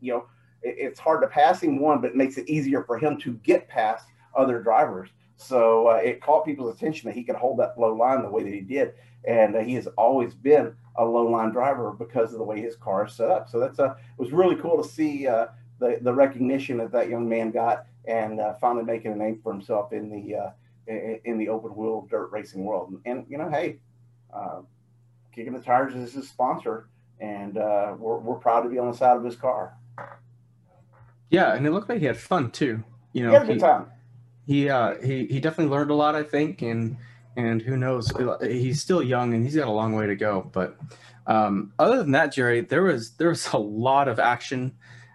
you 0.00 0.14
know, 0.14 0.26
it, 0.62 0.76
it's 0.78 1.00
hard 1.00 1.20
to 1.22 1.28
pass 1.28 1.62
him 1.62 1.78
one, 1.78 2.00
but 2.00 2.10
it 2.10 2.16
makes 2.16 2.38
it 2.38 2.48
easier 2.48 2.84
for 2.84 2.98
him 2.98 3.18
to 3.20 3.34
get 3.34 3.68
past 3.68 4.06
other 4.34 4.62
drivers. 4.62 5.10
So 5.40 5.88
uh, 5.88 5.94
it 5.94 6.20
caught 6.20 6.44
people's 6.44 6.76
attention 6.76 7.08
that 7.08 7.16
he 7.16 7.24
could 7.24 7.34
hold 7.34 7.58
that 7.60 7.78
low 7.78 7.94
line 7.94 8.22
the 8.22 8.28
way 8.28 8.42
that 8.42 8.52
he 8.52 8.60
did, 8.60 8.92
and 9.24 9.56
uh, 9.56 9.60
he 9.60 9.72
has 9.74 9.86
always 9.96 10.34
been 10.34 10.74
a 10.96 11.04
low 11.04 11.26
line 11.26 11.50
driver 11.50 11.92
because 11.92 12.32
of 12.32 12.38
the 12.38 12.44
way 12.44 12.60
his 12.60 12.76
car 12.76 13.06
is 13.06 13.14
set 13.14 13.30
up. 13.30 13.48
So 13.48 13.58
that's 13.58 13.78
a 13.78 13.84
uh, 13.84 13.92
it 13.92 14.18
was 14.18 14.32
really 14.32 14.56
cool 14.56 14.82
to 14.82 14.86
see 14.86 15.26
uh, 15.26 15.46
the 15.78 15.98
the 16.02 16.12
recognition 16.12 16.76
that 16.78 16.92
that 16.92 17.08
young 17.08 17.26
man 17.26 17.52
got, 17.52 17.86
and 18.04 18.38
uh, 18.38 18.54
finally 18.60 18.84
making 18.84 19.12
a 19.12 19.16
name 19.16 19.40
for 19.42 19.50
himself 19.50 19.94
in 19.94 20.10
the 20.10 20.36
uh, 20.36 20.50
in 21.24 21.38
the 21.38 21.48
open 21.48 21.74
wheel 21.74 22.06
dirt 22.10 22.30
racing 22.30 22.62
world. 22.62 23.00
And, 23.06 23.24
you 23.28 23.38
know, 23.38 23.48
hey, 23.48 23.78
kicking 25.34 25.54
the 25.54 25.60
tires 25.60 25.94
is 25.94 26.12
his 26.12 26.28
sponsor, 26.28 26.90
and 27.18 27.54
we're 27.54 28.18
we're 28.18 28.38
proud 28.38 28.60
to 28.62 28.68
be 28.68 28.78
on 28.78 28.90
the 28.90 28.96
side 28.96 29.16
of 29.16 29.24
his 29.24 29.36
car. 29.36 29.78
Yeah, 31.30 31.54
and 31.54 31.66
it 31.66 31.70
looked 31.70 31.88
like 31.88 32.00
he 32.00 32.06
had 32.06 32.18
fun 32.18 32.50
too. 32.50 32.84
You 33.14 33.22
know, 33.22 33.30
he 33.30 33.34
had 33.34 33.44
a 33.44 33.46
good 33.46 33.60
time 33.60 33.86
he 34.50 34.68
uh, 34.68 34.96
he 35.00 35.26
he 35.26 35.38
definitely 35.38 35.70
learned 35.70 35.92
a 35.92 35.94
lot, 35.94 36.16
I 36.16 36.24
think, 36.24 36.60
and 36.60 36.96
and 37.36 37.62
who 37.62 37.76
knows, 37.76 38.12
he's 38.42 38.82
still 38.82 39.00
young 39.00 39.32
and 39.32 39.44
he's 39.44 39.54
got 39.54 39.68
a 39.68 39.70
long 39.70 39.94
way 39.94 40.08
to 40.08 40.16
go. 40.16 40.50
But 40.52 40.76
um, 41.28 41.72
other 41.78 41.98
than 41.98 42.10
that, 42.10 42.32
Jerry, 42.32 42.60
there 42.62 42.82
was 42.82 43.12
there 43.12 43.28
was 43.28 43.46
a 43.52 43.58
lot 43.58 44.08
of 44.08 44.18
action 44.18 44.72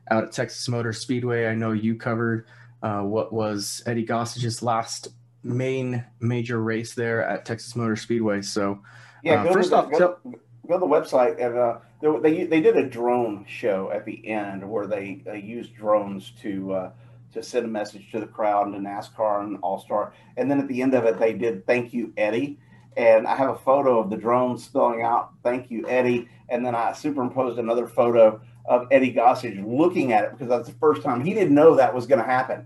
out 0.10 0.24
at 0.24 0.32
Texas 0.32 0.70
Motor 0.70 0.94
Speedway. 0.94 1.48
I 1.48 1.54
know 1.54 1.74
you 1.74 1.96
covered 1.96 2.48
uh, 2.82 3.01
what 3.01 3.34
was 3.34 3.84
Eddie 3.86 4.06
Gossage's 4.06 4.63
last 4.63 5.10
main 5.44 6.06
major 6.22 6.62
race 6.62 6.94
there 6.94 7.22
at 7.27 7.44
Texas 7.44 7.75
Motor 7.75 7.98
Speedway. 7.98 8.42
So 8.42 8.80
yeah, 9.22 9.44
uh, 9.44 9.51
first 9.51 9.72
the, 9.72 9.75
off, 9.75 9.92
go, 9.92 9.98
so, 9.98 10.18
go 10.65 10.75
to 10.75 10.80
the 10.80 10.86
website 10.86 11.46
and 11.46 11.58
uh, 11.58 12.20
they 12.22 12.46
they 12.46 12.62
did 12.62 12.77
a 12.77 12.88
drone 12.88 13.46
show 13.50 13.92
at 13.92 14.06
the 14.06 14.25
end 14.30 14.63
where 14.63 14.88
they, 14.88 15.24
they 15.25 15.39
used 15.39 15.75
drones 15.75 16.32
to 16.42 16.72
uh, 16.72 16.92
to 17.36 17.44
send 17.44 17.65
a 17.65 17.70
message 17.70 18.12
to 18.12 18.20
the 18.20 18.25
crowd 18.25 18.68
and 18.68 18.75
to 18.75 18.82
NASCAR 18.82 19.42
and 19.42 19.58
All 19.62 19.80
Star. 19.80 20.13
And 20.38 20.50
then 20.50 20.60
at 20.60 20.68
the 20.68 20.82
end 20.82 20.94
of 20.96 21.06
it, 21.06 21.20
they 21.20 21.34
did 21.34 21.65
"Thank 21.65 21.94
you, 21.94 22.13
Eddie." 22.18 22.60
And 22.98 23.27
I 23.27 23.36
have 23.36 23.50
a 23.50 23.58
photo 23.58 24.00
of 24.00 24.10
the 24.10 24.18
drone 24.18 24.58
spelling 24.58 25.04
out 25.04 25.32
"Thank 25.44 25.70
you, 25.70 25.88
Eddie." 25.88 26.27
And 26.50 26.65
then 26.65 26.75
I 26.75 26.94
superimposed 26.94 27.60
another 27.60 27.88
photo 27.88 28.42
of 28.65 28.88
Eddie 28.92 29.13
Gossage 29.13 29.63
looking 29.65 30.12
at 30.12 30.24
it 30.25 30.32
because 30.32 30.48
that's 30.48 30.68
the 30.68 30.75
first 30.80 31.04
time 31.04 31.24
he 31.24 31.34
didn't 31.34 31.54
know 31.54 31.75
that 31.75 31.94
was 31.94 32.08
going 32.08 32.20
to 32.20 32.25
happen, 32.25 32.65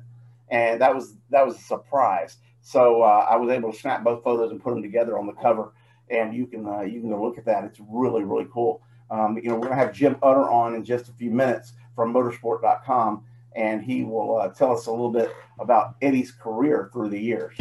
and 0.49 0.81
that 0.81 0.95
was 0.95 1.15
that 1.29 1.45
was 1.45 1.57
a 1.57 1.61
surprise. 1.61 2.37
So 2.61 3.01
uh, 3.01 3.25
I 3.29 3.35
was 3.35 3.49
able 3.49 3.71
to 3.71 3.77
snap 3.77 4.03
both 4.03 4.23
photos 4.23 4.51
and 4.51 4.61
put 4.61 4.73
them 4.73 4.81
together 4.81 5.17
on 5.17 5.25
the 5.25 5.33
cover, 5.33 5.73
and 6.09 6.33
you 6.33 6.47
can 6.47 6.67
uh, 6.67 6.81
you 6.81 7.01
can 7.01 7.09
go 7.09 7.21
look 7.21 7.37
at 7.37 7.45
that. 7.45 7.63
It's 7.63 7.79
really 7.89 8.23
really 8.23 8.47
cool. 8.51 8.81
Um, 9.11 9.37
you 9.37 9.49
know, 9.49 9.55
we're 9.55 9.67
going 9.67 9.77
to 9.77 9.83
have 9.83 9.91
Jim 9.91 10.17
Utter 10.21 10.47
on 10.49 10.75
in 10.75 10.83
just 10.83 11.09
a 11.09 11.13
few 11.13 11.31
minutes 11.31 11.73
from 11.95 12.13
motorsport.com 12.13 13.23
and 13.55 13.83
he 13.83 14.03
will 14.03 14.37
uh, 14.37 14.49
tell 14.49 14.73
us 14.73 14.87
a 14.87 14.91
little 14.91 15.11
bit 15.11 15.31
about 15.59 15.95
Eddie's 16.01 16.31
career 16.31 16.89
through 16.93 17.09
the 17.09 17.19
years. 17.19 17.55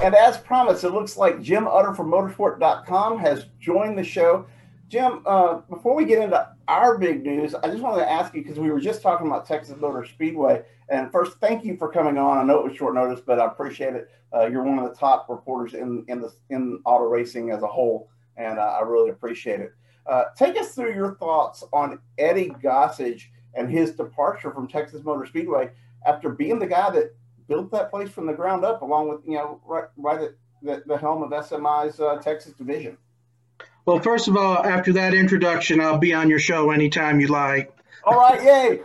And 0.00 0.14
as 0.14 0.38
promised, 0.38 0.84
it 0.84 0.90
looks 0.90 1.16
like 1.16 1.42
Jim 1.42 1.66
Utter 1.66 1.92
from 1.92 2.10
motorsport.com 2.10 3.18
has 3.18 3.46
joined 3.58 3.98
the 3.98 4.04
show. 4.04 4.46
Jim, 4.88 5.22
uh, 5.26 5.54
before 5.68 5.94
we 5.94 6.04
get 6.04 6.22
into 6.22 6.48
our 6.68 6.96
big 6.96 7.22
news, 7.24 7.54
I 7.54 7.68
just 7.68 7.82
wanted 7.82 8.02
to 8.02 8.10
ask 8.10 8.32
you 8.32 8.42
because 8.42 8.58
we 8.58 8.70
were 8.70 8.80
just 8.80 9.02
talking 9.02 9.26
about 9.26 9.46
Texas 9.46 9.76
Motor 9.78 10.06
Speedway. 10.06 10.62
And 10.88 11.10
first, 11.12 11.38
thank 11.40 11.64
you 11.64 11.76
for 11.76 11.90
coming 11.90 12.16
on. 12.16 12.38
I 12.38 12.44
know 12.44 12.60
it 12.60 12.64
was 12.64 12.76
short 12.76 12.94
notice, 12.94 13.20
but 13.20 13.38
I 13.38 13.46
appreciate 13.46 13.94
it. 13.94 14.08
Uh, 14.32 14.46
you're 14.46 14.62
one 14.62 14.78
of 14.78 14.88
the 14.88 14.94
top 14.94 15.28
reporters 15.28 15.74
in 15.74 16.04
in 16.08 16.20
the 16.20 16.32
in 16.50 16.80
auto 16.84 17.04
racing 17.04 17.50
as 17.50 17.62
a 17.62 17.66
whole, 17.66 18.08
and 18.36 18.58
uh, 18.58 18.78
I 18.80 18.80
really 18.82 19.10
appreciate 19.10 19.60
it. 19.60 19.72
Uh, 20.06 20.24
take 20.36 20.56
us 20.56 20.74
through 20.74 20.94
your 20.94 21.16
thoughts 21.16 21.64
on 21.72 21.98
Eddie 22.16 22.50
Gossage 22.62 23.24
and 23.58 23.70
his 23.70 23.92
departure 23.92 24.52
from 24.52 24.68
Texas 24.68 25.02
Motor 25.04 25.26
Speedway 25.26 25.70
after 26.06 26.30
being 26.30 26.58
the 26.58 26.66
guy 26.66 26.90
that 26.90 27.14
built 27.48 27.70
that 27.72 27.90
place 27.90 28.08
from 28.08 28.26
the 28.26 28.32
ground 28.32 28.64
up, 28.64 28.82
along 28.82 29.08
with 29.08 29.20
you 29.26 29.36
know 29.36 29.60
right, 29.66 29.84
right 29.96 30.20
at 30.20 30.30
the, 30.62 30.82
the 30.86 30.96
helm 30.96 31.22
of 31.22 31.30
SMI's 31.30 32.00
uh, 32.00 32.18
Texas 32.18 32.52
division. 32.52 32.96
Well, 33.84 34.00
first 34.00 34.28
of 34.28 34.36
all, 34.36 34.58
after 34.58 34.92
that 34.94 35.14
introduction, 35.14 35.80
I'll 35.80 35.98
be 35.98 36.14
on 36.14 36.28
your 36.28 36.38
show 36.38 36.70
anytime 36.70 37.20
you 37.20 37.28
like. 37.28 37.72
All 38.04 38.16
right, 38.16 38.42
yay! 38.42 38.80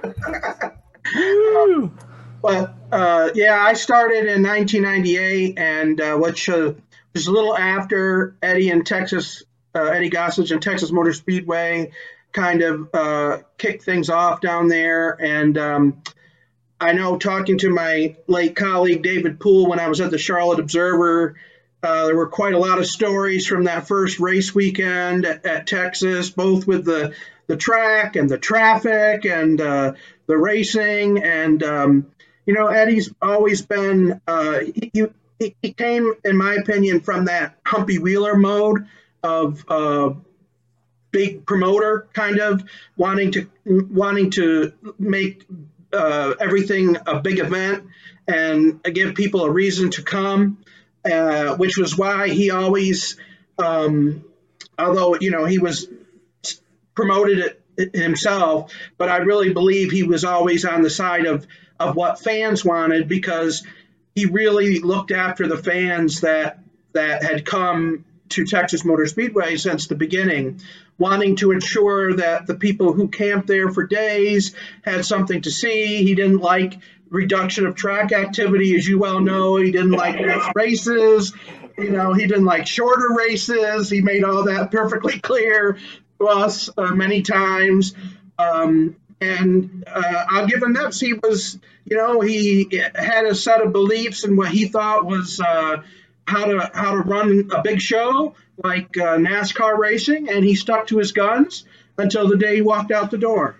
well, 2.41 2.73
uh, 2.91 3.29
yeah, 3.35 3.59
I 3.59 3.73
started 3.73 4.25
in 4.25 4.41
1998, 4.41 5.59
and 5.59 6.01
uh, 6.01 6.17
which 6.17 6.49
uh, 6.49 6.73
was 7.13 7.27
a 7.27 7.31
little 7.31 7.55
after 7.55 8.35
Eddie 8.41 8.69
and 8.69 8.85
Texas, 8.85 9.43
uh, 9.75 9.83
Eddie 9.83 10.09
Gossage 10.09 10.51
and 10.51 10.61
Texas 10.61 10.91
Motor 10.91 11.13
Speedway 11.13 11.91
kind 12.33 12.61
of 12.61 12.89
uh, 12.93 13.37
kick 13.57 13.83
things 13.83 14.09
off 14.09 14.41
down 14.41 14.67
there. 14.67 15.11
And 15.11 15.57
um, 15.57 16.03
I 16.79 16.93
know 16.93 17.17
talking 17.17 17.59
to 17.59 17.69
my 17.69 18.15
late 18.27 18.55
colleague 18.55 19.03
David 19.03 19.39
Poole 19.39 19.69
when 19.69 19.79
I 19.79 19.87
was 19.87 20.01
at 20.01 20.11
the 20.11 20.17
Charlotte 20.17 20.59
Observer, 20.59 21.35
uh, 21.83 22.05
there 22.05 22.15
were 22.15 22.27
quite 22.27 22.53
a 22.53 22.59
lot 22.59 22.79
of 22.79 22.85
stories 22.85 23.45
from 23.45 23.65
that 23.65 23.87
first 23.87 24.19
race 24.19 24.55
weekend 24.55 25.25
at, 25.25 25.45
at 25.45 25.67
Texas, 25.67 26.29
both 26.29 26.65
with 26.65 26.85
the 26.85 27.13
the 27.47 27.57
track 27.57 28.15
and 28.15 28.29
the 28.29 28.37
traffic 28.37 29.25
and 29.25 29.59
uh, 29.59 29.93
the 30.27 30.37
racing. 30.37 31.21
And 31.21 31.61
um, 31.61 32.11
you 32.45 32.53
know, 32.53 32.67
Eddie's 32.67 33.13
always 33.21 33.61
been 33.65 34.21
uh, 34.27 34.59
he, 34.59 35.53
he, 35.61 35.73
came, 35.73 36.13
in 36.23 36.37
my 36.37 36.53
opinion, 36.55 37.01
from 37.01 37.25
that 37.25 37.57
Humpy 37.65 37.99
Wheeler 37.99 38.35
mode 38.35 38.87
of 39.21 39.63
uh, 39.67 40.13
big 41.13 41.45
promoter 41.45 42.07
kind 42.11 42.39
of 42.39 42.63
wanting 42.97 43.31
to 43.31 43.49
wanting 43.65 44.31
to 44.31 44.73
make 44.99 45.45
uh, 45.93 46.33
everything 46.41 46.97
a 47.05 47.21
big 47.21 47.39
event 47.39 47.85
and 48.27 48.83
give 48.83 49.15
people 49.15 49.45
a 49.45 49.49
reason 49.49 49.91
to 49.91 50.01
come, 50.01 50.57
uh, 51.09 51.55
which 51.55 51.77
was 51.77 51.97
why 51.97 52.29
he 52.29 52.51
always, 52.51 53.15
um, 53.57 54.25
although 54.77 55.15
you 55.15 55.31
know 55.31 55.45
he 55.45 55.59
was 55.59 55.87
promoted 56.95 57.57
it 57.77 57.95
himself, 57.95 58.71
but 58.97 59.09
I 59.09 59.17
really 59.17 59.53
believe 59.53 59.91
he 59.91 60.03
was 60.03 60.25
always 60.25 60.65
on 60.65 60.81
the 60.81 60.89
side 60.89 61.25
of 61.25 61.47
of 61.79 61.95
what 61.95 62.19
fans 62.19 62.65
wanted 62.65 63.07
because 63.07 63.63
he 64.15 64.25
really 64.25 64.79
looked 64.79 65.11
after 65.11 65.47
the 65.47 65.57
fans 65.57 66.21
that 66.21 66.59
that 66.93 67.23
had 67.23 67.45
come 67.45 68.05
to 68.29 68.45
Texas 68.45 68.85
Motor 68.85 69.05
Speedway 69.05 69.57
since 69.57 69.87
the 69.87 69.95
beginning, 69.95 70.61
wanting 70.97 71.35
to 71.37 71.51
ensure 71.51 72.15
that 72.15 72.47
the 72.47 72.55
people 72.55 72.93
who 72.93 73.07
camped 73.07 73.47
there 73.47 73.69
for 73.69 73.85
days 73.85 74.55
had 74.83 75.05
something 75.05 75.41
to 75.41 75.51
see. 75.51 76.03
He 76.03 76.15
didn't 76.15 76.39
like 76.39 76.79
reduction 77.09 77.67
of 77.67 77.75
track 77.75 78.11
activity, 78.11 78.75
as 78.75 78.87
you 78.87 78.97
well 78.97 79.19
know. 79.19 79.57
He 79.57 79.71
didn't 79.71 79.91
like 79.91 80.19
races. 80.55 81.33
You 81.77 81.91
know, 81.91 82.13
he 82.13 82.25
didn't 82.27 82.45
like 82.45 82.67
shorter 82.67 83.13
races. 83.15 83.89
He 83.89 84.01
made 84.01 84.23
all 84.23 84.45
that 84.45 84.71
perfectly 84.71 85.19
clear 85.19 85.77
to 86.19 86.27
us 86.27 86.69
uh, 86.77 86.93
many 86.93 87.21
times. 87.21 87.93
Um, 88.39 88.95
and 89.21 89.83
uh, 89.87 90.25
I'll 90.29 90.47
give 90.47 90.61
him 90.61 90.73
that. 90.73 90.95
He 90.95 91.13
was, 91.13 91.59
you 91.85 91.97
know, 91.97 92.19
he 92.19 92.81
had 92.95 93.25
a 93.25 93.35
set 93.35 93.61
of 93.61 93.71
beliefs 93.71 94.23
and 94.23 94.37
what 94.37 94.49
he 94.49 94.67
thought 94.67 95.05
was. 95.05 95.39
Uh, 95.39 95.83
how 96.25 96.45
to 96.45 96.71
how 96.73 96.91
to 96.91 96.99
run 96.99 97.49
a 97.53 97.61
big 97.61 97.81
show 97.81 98.35
like 98.63 98.97
uh, 98.97 99.17
NASCAR 99.17 99.77
racing, 99.77 100.29
and 100.29 100.43
he 100.43 100.55
stuck 100.55 100.87
to 100.87 100.97
his 100.97 101.11
guns 101.11 101.65
until 101.97 102.27
the 102.27 102.37
day 102.37 102.55
he 102.55 102.61
walked 102.61 102.91
out 102.91 103.11
the 103.11 103.17
door. 103.17 103.55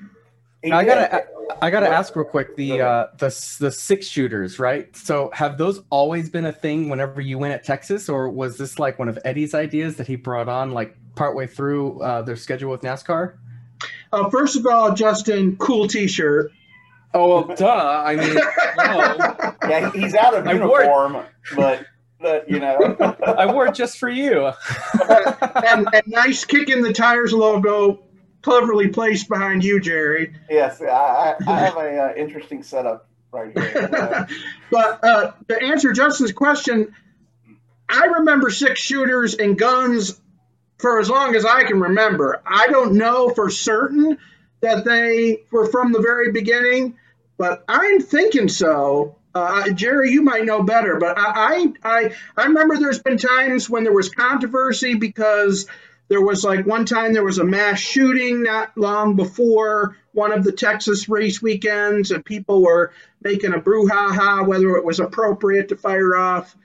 I 0.72 0.86
gotta 0.86 1.26
I 1.62 1.70
gotta 1.72 1.90
ask 1.90 2.16
real 2.16 2.26
quick 2.26 2.56
the 2.56 2.82
uh, 2.82 3.08
the 3.18 3.58
the 3.60 3.72
six 3.72 4.08
shooters, 4.08 4.60
right? 4.60 4.96
So 4.96 5.30
have 5.34 5.58
those 5.58 5.82
always 5.90 6.30
been 6.30 6.46
a 6.46 6.54
thing 6.54 6.90
whenever 6.90 7.20
you 7.20 7.38
went 7.38 7.54
at 7.54 7.64
Texas, 7.66 8.08
or 8.08 8.30
was 8.30 8.58
this 8.58 8.80
like 8.80 8.98
one 8.98 9.10
of 9.10 9.20
Eddie's 9.26 9.54
ideas 9.54 9.98
that 9.98 10.08
he 10.08 10.16
brought 10.16 10.48
on 10.48 10.72
like 10.72 10.96
partway 11.16 11.48
through 11.48 12.02
uh, 12.02 12.22
their 12.22 12.38
schedule 12.38 12.72
with 12.72 12.82
NASCAR? 12.82 13.36
Uh, 14.12 14.30
first 14.30 14.56
of 14.56 14.66
all, 14.66 14.94
Justin, 14.94 15.58
cool 15.58 15.88
T-shirt. 15.88 16.52
Oh 17.14 17.28
well, 17.28 17.56
duh. 17.56 18.04
I 18.06 18.16
mean, 18.16 18.34
no. 18.78 19.70
yeah, 19.70 19.92
he's 19.92 20.16
out 20.16 20.34
of 20.34 20.48
uniform, 20.48 21.26
but 21.56 21.86
but 22.24 22.50
you 22.50 22.60
know, 22.60 23.16
I 23.28 23.46
wore 23.46 23.68
it 23.68 23.76
just 23.76 24.00
for 24.00 24.10
you. 24.10 24.48
and, 25.68 25.88
and, 25.94 26.04
nice 26.08 26.46
kick 26.46 26.70
in 26.70 26.82
the 26.82 26.94
tires 26.94 27.34
logo 27.34 28.04
cleverly 28.42 28.88
placed 28.88 29.30
behind 29.30 29.64
you, 29.64 29.80
Jerry. 29.80 30.34
Yes, 30.50 30.82
I, 30.82 31.36
I 31.48 31.60
have 31.60 31.78
a 31.78 31.98
uh, 31.98 32.14
interesting 32.16 32.64
setup 32.64 33.08
right 33.32 33.58
here. 33.58 33.90
Uh, 34.04 34.26
but 34.72 35.04
uh, 35.04 35.32
to 35.48 35.62
answer 35.62 35.94
Justin's 35.94 36.32
question, 36.32 36.94
I 37.88 38.06
remember 38.06 38.50
six 38.50 38.82
shooters 38.82 39.36
and 39.36 39.58
guns 39.58 40.20
for 40.78 41.00
as 41.00 41.10
long 41.10 41.36
as 41.36 41.46
I 41.46 41.64
can 41.64 41.80
remember. 41.80 42.42
I 42.46 42.68
don't 42.68 42.94
know 42.94 43.30
for 43.30 43.50
certain 43.50 44.18
that 44.62 44.84
they 44.84 45.44
were 45.52 45.68
from 45.68 45.92
the 45.92 46.00
very 46.00 46.32
beginning, 46.32 46.98
but 47.38 47.64
I'm 47.68 48.02
thinking 48.02 48.50
so. 48.50 49.18
Uh, 49.36 49.72
Jerry, 49.72 50.12
you 50.12 50.22
might 50.22 50.46
know 50.46 50.62
better, 50.64 50.98
but 51.00 51.18
I, 51.18 51.74
I 51.84 52.14
I 52.38 52.44
remember 52.46 52.78
there's 52.78 53.00
been 53.00 53.18
times 53.18 53.68
when 53.70 53.84
there 53.84 53.94
was 53.94 54.10
controversy 54.10 54.94
because 54.94 55.68
there 56.08 56.22
was 56.22 56.44
like 56.44 56.68
one 56.68 56.86
time 56.86 57.14
there 57.14 57.24
was 57.24 57.40
a 57.40 57.44
mass 57.44 57.80
shooting 57.80 58.44
not 58.44 58.78
long 58.78 59.16
before 59.16 59.98
one 60.12 60.32
of 60.32 60.44
the 60.44 60.52
Texas 60.52 61.10
race 61.10 61.42
weekends, 61.42 62.12
and 62.12 62.24
people 62.24 62.62
were 62.62 62.92
making 63.22 63.54
a 63.54 63.60
brouhaha 63.60 64.46
whether 64.46 64.76
it 64.78 64.86
was 64.86 65.00
appropriate 65.00 65.70
to 65.70 65.78
fire 65.78 66.16
off, 66.16 66.56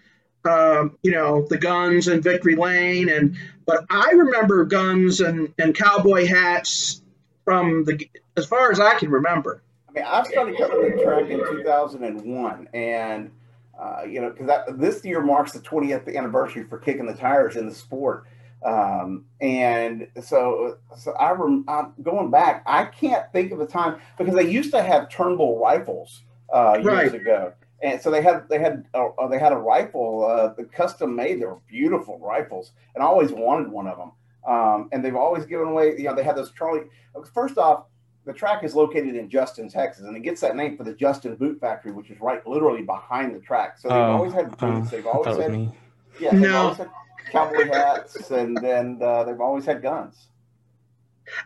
uh, 0.45 0.89
you 1.03 1.13
know, 1.13 1.47
the 1.49 1.57
guns 1.57 2.09
in 2.09 2.21
Victory 2.21 2.57
Lane. 2.57 3.09
And 3.09 3.37
but 3.65 3.87
I 3.89 4.11
remember 4.11 4.67
guns 4.67 5.21
and, 5.21 5.55
and 5.59 5.75
cowboy 5.75 6.27
hats 6.27 7.01
from 7.47 7.85
the 7.85 8.07
as 8.37 8.45
far 8.45 8.71
as 8.71 8.79
I 8.79 8.95
can 8.95 9.11
remember. 9.11 9.63
I 9.89 9.93
mean, 9.93 10.05
I 10.07 10.23
started 10.25 10.57
covering 10.59 10.97
the 10.97 11.03
track 11.03 11.31
in 11.31 11.39
2001, 11.39 12.69
and 12.75 13.31
uh, 13.79 14.03
you 14.05 14.21
know, 14.21 14.31
because 14.31 14.77
this 14.77 15.05
year 15.05 15.23
marks 15.23 15.53
the 15.53 15.61
20th 15.61 16.15
anniversary 16.15 16.65
for 16.65 16.79
kicking 16.79 17.07
the 17.07 17.15
tires 17.15 17.57
in 17.57 17.67
the 17.67 17.75
sport. 17.75 18.27
Um, 18.65 19.25
and 19.41 20.09
so, 20.21 20.79
so 20.97 21.13
I 21.13 21.31
rem, 21.31 21.65
I'm 21.69 21.93
going 22.03 22.31
back. 22.31 22.65
I 22.67 22.87
can't 22.87 23.31
think 23.33 23.53
of 23.53 23.61
a 23.61 23.67
time 23.67 24.01
because 24.19 24.35
they 24.35 24.51
used 24.51 24.73
to 24.73 24.83
have 24.83 25.09
Turnbull 25.09 25.61
rifles 25.61 26.23
uh, 26.53 26.75
years 26.75 26.87
right. 26.87 27.15
ago, 27.15 27.53
and 27.83 28.01
so 28.01 28.11
they 28.11 28.21
had 28.21 28.49
they 28.49 28.59
had 28.59 28.85
uh, 28.95 29.09
uh 29.19 29.29
they 29.29 29.39
had 29.39 29.53
a 29.53 29.57
rifle, 29.57 30.25
uh, 30.25 30.55
the 30.55 30.65
custom 30.65 31.15
made. 31.15 31.41
They 31.41 31.47
were 31.47 31.61
beautiful 31.69 32.19
rifles, 32.19 32.73
and 32.95 33.05
I 33.05 33.07
always 33.07 33.31
wanted 33.31 33.71
one 33.71 33.87
of 33.87 33.97
them. 33.97 34.13
Um, 34.47 34.89
and 34.93 35.05
they've 35.05 35.15
always 35.15 35.47
given 35.47 35.69
away. 35.69 35.95
You 35.97 36.05
know, 36.05 36.17
they 36.17 36.25
had 36.25 36.37
those 36.37 36.51
Charlie. 36.53 36.87
First 37.33 37.59
off, 37.59 37.85
the 38.29 38.35
track 38.35 38.63
is 38.63 38.75
located 38.75 39.17
in 39.17 39.31
Justin, 39.31 39.71
Texas, 39.71 40.05
and 40.05 40.15
it 40.15 40.21
gets 40.21 40.43
that 40.43 40.55
name 40.55 40.77
for 40.77 40.85
the 40.85 40.93
Justin 40.93 41.35
Boot 41.37 41.59
Factory, 41.59 41.93
which 41.93 42.11
is 42.11 42.21
right 42.21 42.47
literally 42.47 42.83
behind 42.83 43.35
the 43.35 43.39
track. 43.39 43.79
So 43.79 43.89
they've 43.89 43.97
oh, 43.97 44.17
always 44.17 44.35
had 44.35 44.51
boots. 44.59 44.61
Oh, 44.63 44.91
they've 44.91 45.07
always 45.07 45.37
had. 45.39 45.73
Yeah, 46.21 46.33
no. 46.33 46.57
always 46.59 46.77
had 46.77 46.91
cowboy 47.33 47.73
hats, 47.73 48.31
and 48.31 48.55
then 48.59 48.99
uh, 49.03 49.25
they've 49.25 49.41
always 49.41 49.65
had 49.65 49.81
guns. 49.81 50.29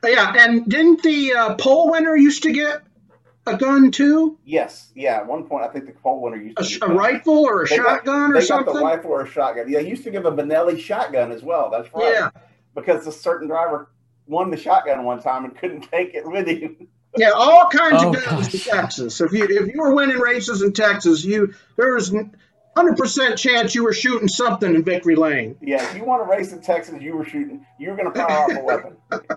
Yeah, 0.05 0.35
and 0.37 0.69
didn't 0.69 1.05
the 1.05 1.33
uh, 1.33 1.55
pole 1.55 1.93
winner 1.93 2.17
used 2.17 2.43
to 2.43 2.53
get 2.53 2.83
a 3.47 3.57
gun 3.57 3.93
too? 3.93 4.37
Yes, 4.45 4.91
yeah. 4.97 5.19
At 5.19 5.29
one 5.29 5.45
point, 5.45 5.65
I 5.65 5.69
think 5.69 5.87
the 5.87 5.93
pole 5.93 6.21
winner 6.21 6.37
used 6.37 6.59
to 6.59 6.85
a, 6.85 6.91
a 6.91 6.95
rifle 6.95 7.47
or 7.47 7.63
a 7.63 7.69
they 7.69 7.77
shotgun 7.77 8.33
got, 8.33 8.39
or 8.39 8.43
something. 8.43 8.75
They 8.75 8.81
Got 8.81 8.91
the 8.91 8.97
rifle 8.97 9.11
or 9.13 9.23
a 9.23 9.29
shotgun. 9.29 9.71
Yeah, 9.71 9.79
he 9.79 9.89
used 9.89 10.03
to 10.03 10.11
give 10.11 10.25
a 10.25 10.33
Benelli 10.33 10.81
shotgun 10.81 11.31
as 11.31 11.45
well. 11.45 11.71
That's 11.71 11.95
right. 11.95 12.13
Yeah, 12.13 12.31
because 12.75 13.07
a 13.07 13.13
certain 13.13 13.47
driver 13.47 13.89
won 14.33 14.51
the 14.51 14.57
shotgun 14.57 15.05
one 15.05 15.23
time 15.23 15.45
and 15.45 15.57
couldn't 15.57 15.83
take 15.83 16.15
it 16.15 16.27
with 16.27 16.49
him. 16.49 16.89
Yeah, 17.17 17.31
all 17.31 17.69
kinds 17.69 18.03
oh, 18.03 18.09
of 18.09 18.25
guns 18.25 18.49
gosh. 18.49 18.55
in 18.55 18.61
Texas. 18.61 19.21
If 19.21 19.33
you 19.33 19.45
if 19.45 19.73
you 19.73 19.81
were 19.81 19.95
winning 19.95 20.19
races 20.19 20.63
in 20.63 20.73
Texas, 20.73 21.25
you 21.25 21.55
there 21.77 21.95
was 21.95 22.15
hundred 22.75 22.97
percent 22.97 23.39
chance 23.39 23.75
you 23.75 23.85
were 23.85 23.93
shooting 23.93 24.29
something 24.29 24.75
in 24.75 24.83
Victory 24.83 25.15
Lane. 25.15 25.57
Yeah, 25.61 25.89
if 25.91 25.97
you 25.97 26.05
want 26.05 26.25
to 26.25 26.31
race 26.31 26.53
in 26.53 26.63
Texas, 26.63 27.01
you 27.01 27.15
were 27.15 27.25
shooting. 27.25 27.67
You 27.79 27.91
were 27.91 27.97
going 27.97 28.13
to 28.13 28.19
fire 28.19 28.39
off 28.39 28.57
a 28.57 28.65
weapon. 28.65 28.97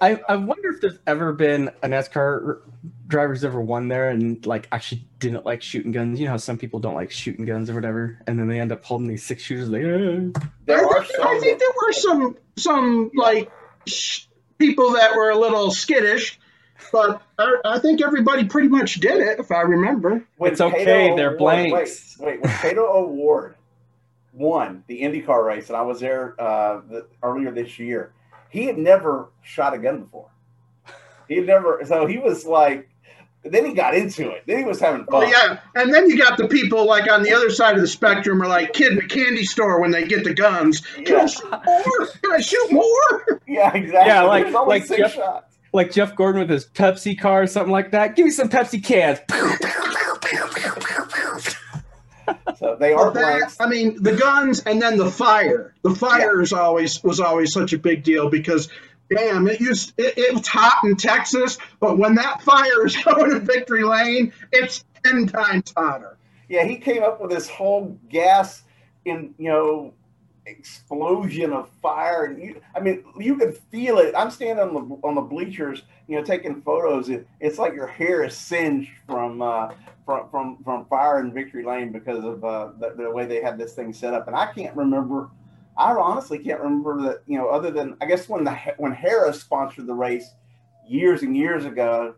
I, 0.00 0.20
I 0.28 0.36
wonder 0.36 0.70
if 0.70 0.80
there's 0.80 0.98
ever 1.06 1.32
been 1.32 1.70
a 1.82 1.88
NASCAR 1.88 2.60
driver's 3.08 3.44
ever 3.44 3.60
won 3.60 3.88
there 3.88 4.10
and 4.10 4.44
like 4.46 4.68
actually 4.70 5.04
didn't 5.18 5.44
like 5.44 5.62
shooting 5.62 5.92
guns. 5.92 6.20
You 6.20 6.26
know 6.26 6.32
how 6.32 6.36
some 6.36 6.58
people 6.58 6.80
don't 6.80 6.94
like 6.94 7.10
shooting 7.10 7.44
guns 7.44 7.68
or 7.68 7.74
whatever, 7.74 8.18
and 8.26 8.38
then 8.38 8.48
they 8.48 8.60
end 8.60 8.72
up 8.72 8.84
holding 8.84 9.08
these 9.08 9.22
six 9.22 9.42
shooters. 9.42 9.68
Like, 9.68 9.82
eh. 9.82 10.40
there 10.66 10.88
I, 10.88 11.04
think, 11.04 11.20
I 11.20 11.40
think 11.40 11.58
there 11.58 11.68
were 11.84 11.92
some 11.92 12.36
some 12.56 13.10
like 13.14 13.50
sh- 13.86 14.26
people 14.58 14.92
that 14.92 15.16
were 15.16 15.30
a 15.30 15.38
little 15.38 15.70
skittish 15.70 16.38
but 16.90 17.22
I, 17.38 17.56
I, 17.64 17.78
think 17.78 18.02
everybody 18.02 18.44
pretty 18.44 18.68
much 18.68 18.96
did 18.96 19.18
it, 19.18 19.38
if 19.38 19.52
I 19.52 19.62
remember. 19.62 20.24
When 20.36 20.52
it's 20.52 20.60
okay, 20.60 21.14
they're 21.14 21.36
blanks. 21.36 22.18
Wait, 22.18 22.26
wait, 22.26 22.42
when 22.42 22.50
Pato 22.50 22.94
O'Ward 22.94 23.56
won 24.32 24.84
the 24.86 25.02
IndyCar 25.02 25.44
race, 25.44 25.68
and 25.68 25.76
I 25.76 25.82
was 25.82 26.00
there 26.00 26.34
uh, 26.40 26.80
the, 26.88 27.06
earlier 27.22 27.50
this 27.50 27.78
year, 27.78 28.12
he 28.52 28.66
had 28.66 28.76
never 28.76 29.30
shot 29.42 29.72
a 29.72 29.78
gun 29.78 30.02
before. 30.02 30.28
He 31.26 31.36
had 31.36 31.46
never, 31.46 31.80
so 31.86 32.06
he 32.06 32.18
was 32.18 32.44
like, 32.44 32.90
then 33.44 33.64
he 33.64 33.72
got 33.72 33.94
into 33.94 34.30
it. 34.30 34.44
Then 34.46 34.58
he 34.58 34.64
was 34.64 34.78
having 34.78 35.06
fun. 35.06 35.24
Oh, 35.24 35.26
yeah, 35.26 35.58
and 35.74 35.92
then 35.92 36.08
you 36.08 36.18
got 36.18 36.36
the 36.36 36.46
people 36.46 36.86
like 36.86 37.10
on 37.10 37.22
the 37.22 37.32
other 37.32 37.50
side 37.50 37.74
of 37.74 37.80
the 37.80 37.88
spectrum 37.88 38.42
are 38.42 38.46
like 38.46 38.74
kid 38.74 38.92
in 38.92 38.98
a 38.98 39.08
candy 39.08 39.44
store 39.44 39.80
when 39.80 39.90
they 39.90 40.06
get 40.06 40.22
the 40.22 40.34
guns. 40.34 40.80
Can 40.80 41.06
yeah. 41.06 41.22
I 41.22 41.26
shoot 41.26 41.50
more? 41.50 42.06
Can 42.22 42.32
I 42.32 42.40
shoot 42.40 42.72
more? 42.72 43.40
Yeah, 43.48 43.74
exactly. 43.74 44.08
Yeah, 44.08 44.22
like 44.22 44.50
like 44.66 44.86
Jeff, 44.88 45.14
shots 45.14 45.52
like 45.72 45.90
Jeff 45.90 46.14
Gordon 46.14 46.40
with 46.40 46.50
his 46.50 46.66
Pepsi 46.66 47.18
car 47.18 47.42
or 47.42 47.46
something 47.46 47.72
like 47.72 47.90
that. 47.92 48.14
Give 48.16 48.24
me 48.24 48.30
some 48.30 48.48
Pepsi 48.48 48.82
cans. 48.82 49.18
they 52.82 52.92
are 52.92 53.12
that, 53.12 53.54
I 53.60 53.68
mean, 53.68 54.02
the 54.02 54.16
guns 54.16 54.60
and 54.60 54.82
then 54.82 54.96
the 54.96 55.10
fire. 55.10 55.74
The 55.82 55.94
fire 55.94 56.38
yeah. 56.38 56.42
is 56.42 56.52
always 56.52 57.02
was 57.02 57.20
always 57.20 57.52
such 57.52 57.72
a 57.72 57.78
big 57.78 58.02
deal 58.02 58.28
because 58.28 58.68
damn, 59.10 59.46
it 59.46 59.60
used 59.60 59.92
it, 59.98 60.34
was 60.34 60.46
hot 60.46 60.80
in 60.84 60.96
Texas, 60.96 61.58
but 61.80 61.98
when 61.98 62.16
that 62.16 62.42
fire 62.42 62.84
is 62.84 62.96
going 63.04 63.30
to 63.30 63.40
Victory 63.40 63.84
Lane, 63.84 64.32
it's 64.50 64.84
ten 65.04 65.26
times 65.26 65.72
hotter. 65.76 66.16
Yeah, 66.48 66.64
he 66.64 66.76
came 66.76 67.02
up 67.02 67.20
with 67.20 67.30
this 67.30 67.48
whole 67.48 67.98
gas 68.08 68.62
in 69.04 69.34
you 69.38 69.48
know 69.48 69.94
explosion 70.46 71.52
of 71.52 71.70
fire. 71.80 72.24
And 72.24 72.42
you 72.42 72.60
i 72.74 72.80
mean 72.80 73.04
you 73.18 73.36
can 73.36 73.52
feel 73.52 73.98
it. 73.98 74.14
I'm 74.16 74.30
standing 74.30 74.64
on 74.64 74.74
the 74.74 74.80
on 75.06 75.14
the 75.14 75.20
bleachers 75.20 75.82
you 76.08 76.16
know 76.16 76.24
taking 76.24 76.62
photos. 76.62 77.08
It, 77.08 77.26
it's 77.40 77.58
like 77.58 77.74
your 77.74 77.86
hair 77.86 78.24
is 78.24 78.36
singed 78.36 78.90
from 79.06 79.42
uh 79.42 79.70
from 80.04 80.28
from 80.30 80.58
from 80.64 80.86
fire 80.86 81.20
in 81.20 81.32
victory 81.32 81.64
lane 81.64 81.92
because 81.92 82.24
of 82.24 82.44
uh 82.44 82.72
the, 82.78 82.94
the 82.96 83.10
way 83.10 83.26
they 83.26 83.42
had 83.42 83.58
this 83.58 83.74
thing 83.74 83.92
set 83.92 84.14
up. 84.14 84.26
And 84.26 84.36
i 84.36 84.52
can't 84.52 84.76
remember 84.76 85.30
i 85.76 85.92
honestly 85.92 86.38
can't 86.38 86.60
remember 86.60 87.00
that 87.02 87.22
you 87.26 87.38
know 87.38 87.48
other 87.48 87.70
than 87.70 87.96
i 88.00 88.06
guess 88.06 88.28
when 88.28 88.44
the 88.44 88.54
when 88.78 88.92
harris 88.92 89.40
sponsored 89.40 89.86
the 89.86 89.94
race 89.94 90.34
years 90.86 91.22
and 91.22 91.36
years 91.36 91.64
ago 91.64 92.14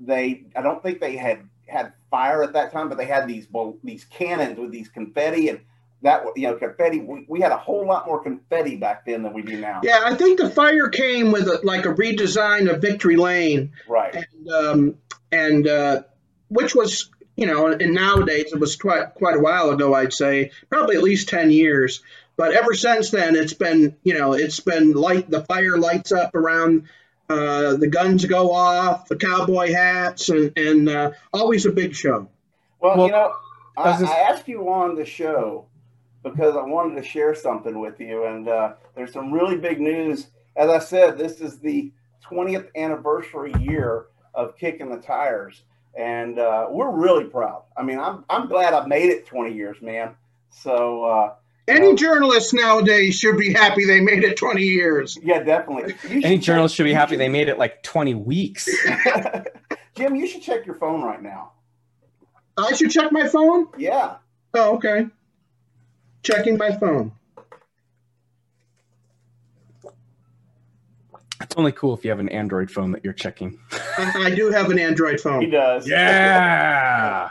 they 0.00 0.44
i 0.56 0.62
don't 0.62 0.82
think 0.82 1.00
they 1.00 1.16
had 1.16 1.40
had 1.66 1.92
fire 2.10 2.42
at 2.42 2.52
that 2.52 2.72
time 2.72 2.88
but 2.88 2.96
they 2.96 3.04
had 3.04 3.28
these 3.28 3.46
these 3.84 4.04
cannons 4.06 4.58
with 4.58 4.70
these 4.70 4.88
confetti 4.88 5.48
and 5.48 5.60
that 6.02 6.24
you 6.36 6.44
know 6.44 6.54
confetti 6.54 7.00
we, 7.00 7.24
we 7.28 7.40
had 7.40 7.52
a 7.52 7.56
whole 7.56 7.86
lot 7.86 8.06
more 8.06 8.22
confetti 8.22 8.76
back 8.76 9.04
then 9.04 9.22
than 9.22 9.32
we 9.32 9.42
do 9.42 9.60
now. 9.60 9.80
Yeah 9.82 10.02
i 10.04 10.14
think 10.14 10.38
the 10.38 10.50
fire 10.50 10.88
came 10.88 11.32
with 11.32 11.48
a, 11.48 11.60
like 11.64 11.86
a 11.86 11.94
redesign 11.94 12.72
of 12.72 12.80
victory 12.80 13.16
lane. 13.16 13.72
Right. 13.88 14.14
And 14.14 14.48
um, 14.48 14.98
and 15.32 15.66
uh, 15.66 16.02
which 16.48 16.74
was 16.74 17.10
you 17.36 17.46
know 17.46 17.66
and 17.66 17.94
nowadays 17.94 18.52
it 18.52 18.60
was 18.60 18.76
quite 18.76 19.14
quite 19.14 19.36
a 19.36 19.40
while 19.40 19.70
ago 19.70 19.94
i'd 19.94 20.12
say 20.12 20.50
probably 20.70 20.96
at 20.96 21.02
least 21.02 21.28
10 21.28 21.50
years. 21.50 22.02
But 22.36 22.52
ever 22.52 22.72
since 22.74 23.10
then 23.10 23.34
it's 23.34 23.54
been 23.54 23.96
you 24.04 24.16
know 24.16 24.34
it's 24.34 24.60
been 24.60 24.92
light 24.92 25.28
the 25.28 25.44
fire 25.44 25.76
lights 25.76 26.12
up 26.12 26.34
around 26.34 26.84
uh, 27.28 27.76
the 27.76 27.88
guns 27.88 28.24
go 28.24 28.54
off 28.54 29.08
the 29.08 29.16
cowboy 29.16 29.72
hats 29.72 30.28
and 30.28 30.56
and 30.56 30.88
uh, 30.88 31.10
always 31.32 31.66
a 31.66 31.72
big 31.72 31.94
show. 31.94 32.28
Well, 32.80 32.96
well 32.96 33.06
you 33.06 33.12
know 33.12 33.34
I, 33.76 33.90
I, 33.90 34.30
asked 34.30 34.48
you 34.48 34.68
on 34.70 34.96
the 34.96 35.04
show 35.04 35.66
because 36.30 36.56
I 36.56 36.62
wanted 36.62 36.96
to 36.96 37.02
share 37.02 37.34
something 37.34 37.78
with 37.78 38.00
you. 38.00 38.24
And 38.24 38.48
uh, 38.48 38.74
there's 38.94 39.12
some 39.12 39.32
really 39.32 39.56
big 39.56 39.80
news. 39.80 40.28
As 40.56 40.70
I 40.70 40.78
said, 40.78 41.18
this 41.18 41.40
is 41.40 41.58
the 41.58 41.92
20th 42.24 42.68
anniversary 42.76 43.52
year 43.60 44.06
of 44.34 44.56
kicking 44.56 44.90
the 44.90 44.98
tires, 44.98 45.62
and 45.96 46.38
uh, 46.38 46.66
we're 46.70 46.90
really 46.90 47.24
proud. 47.24 47.62
I 47.76 47.82
mean, 47.82 47.98
I'm 47.98 48.24
I'm 48.28 48.48
glad 48.48 48.74
I've 48.74 48.88
made 48.88 49.10
it 49.10 49.26
20 49.26 49.54
years, 49.54 49.80
man. 49.82 50.14
So. 50.50 51.04
Uh, 51.04 51.34
any 51.66 51.94
journalist 51.96 52.54
nowadays 52.54 53.18
should 53.18 53.36
be 53.36 53.52
happy 53.52 53.84
they 53.84 54.00
made 54.00 54.24
it 54.24 54.38
20 54.38 54.62
years. 54.62 55.18
Yeah, 55.22 55.42
definitely. 55.42 55.94
Any 56.24 56.38
journalist 56.38 56.74
should 56.74 56.84
be 56.84 56.94
happy 56.94 57.16
they 57.16 57.28
made 57.28 57.50
it 57.50 57.58
like 57.58 57.82
20 57.82 58.14
weeks. 58.14 58.66
Jim, 59.94 60.16
you 60.16 60.26
should 60.26 60.40
check 60.40 60.64
your 60.64 60.76
phone 60.76 61.02
right 61.02 61.20
now. 61.20 61.52
I 62.56 62.72
should 62.72 62.90
check 62.90 63.12
my 63.12 63.28
phone? 63.28 63.66
Yeah. 63.76 64.16
Oh, 64.54 64.76
okay 64.76 65.08
checking 66.22 66.56
my 66.56 66.72
phone. 66.76 67.12
It's 71.40 71.56
only 71.56 71.72
cool 71.72 71.94
if 71.94 72.04
you 72.04 72.10
have 72.10 72.18
an 72.18 72.28
Android 72.28 72.70
phone 72.70 72.92
that 72.92 73.04
you're 73.04 73.12
checking. 73.12 73.58
I, 73.96 74.26
I 74.26 74.34
do 74.34 74.50
have 74.50 74.70
an 74.70 74.78
Android 74.78 75.20
phone. 75.20 75.40
He 75.40 75.48
does. 75.48 75.88
Yeah. 75.88 77.30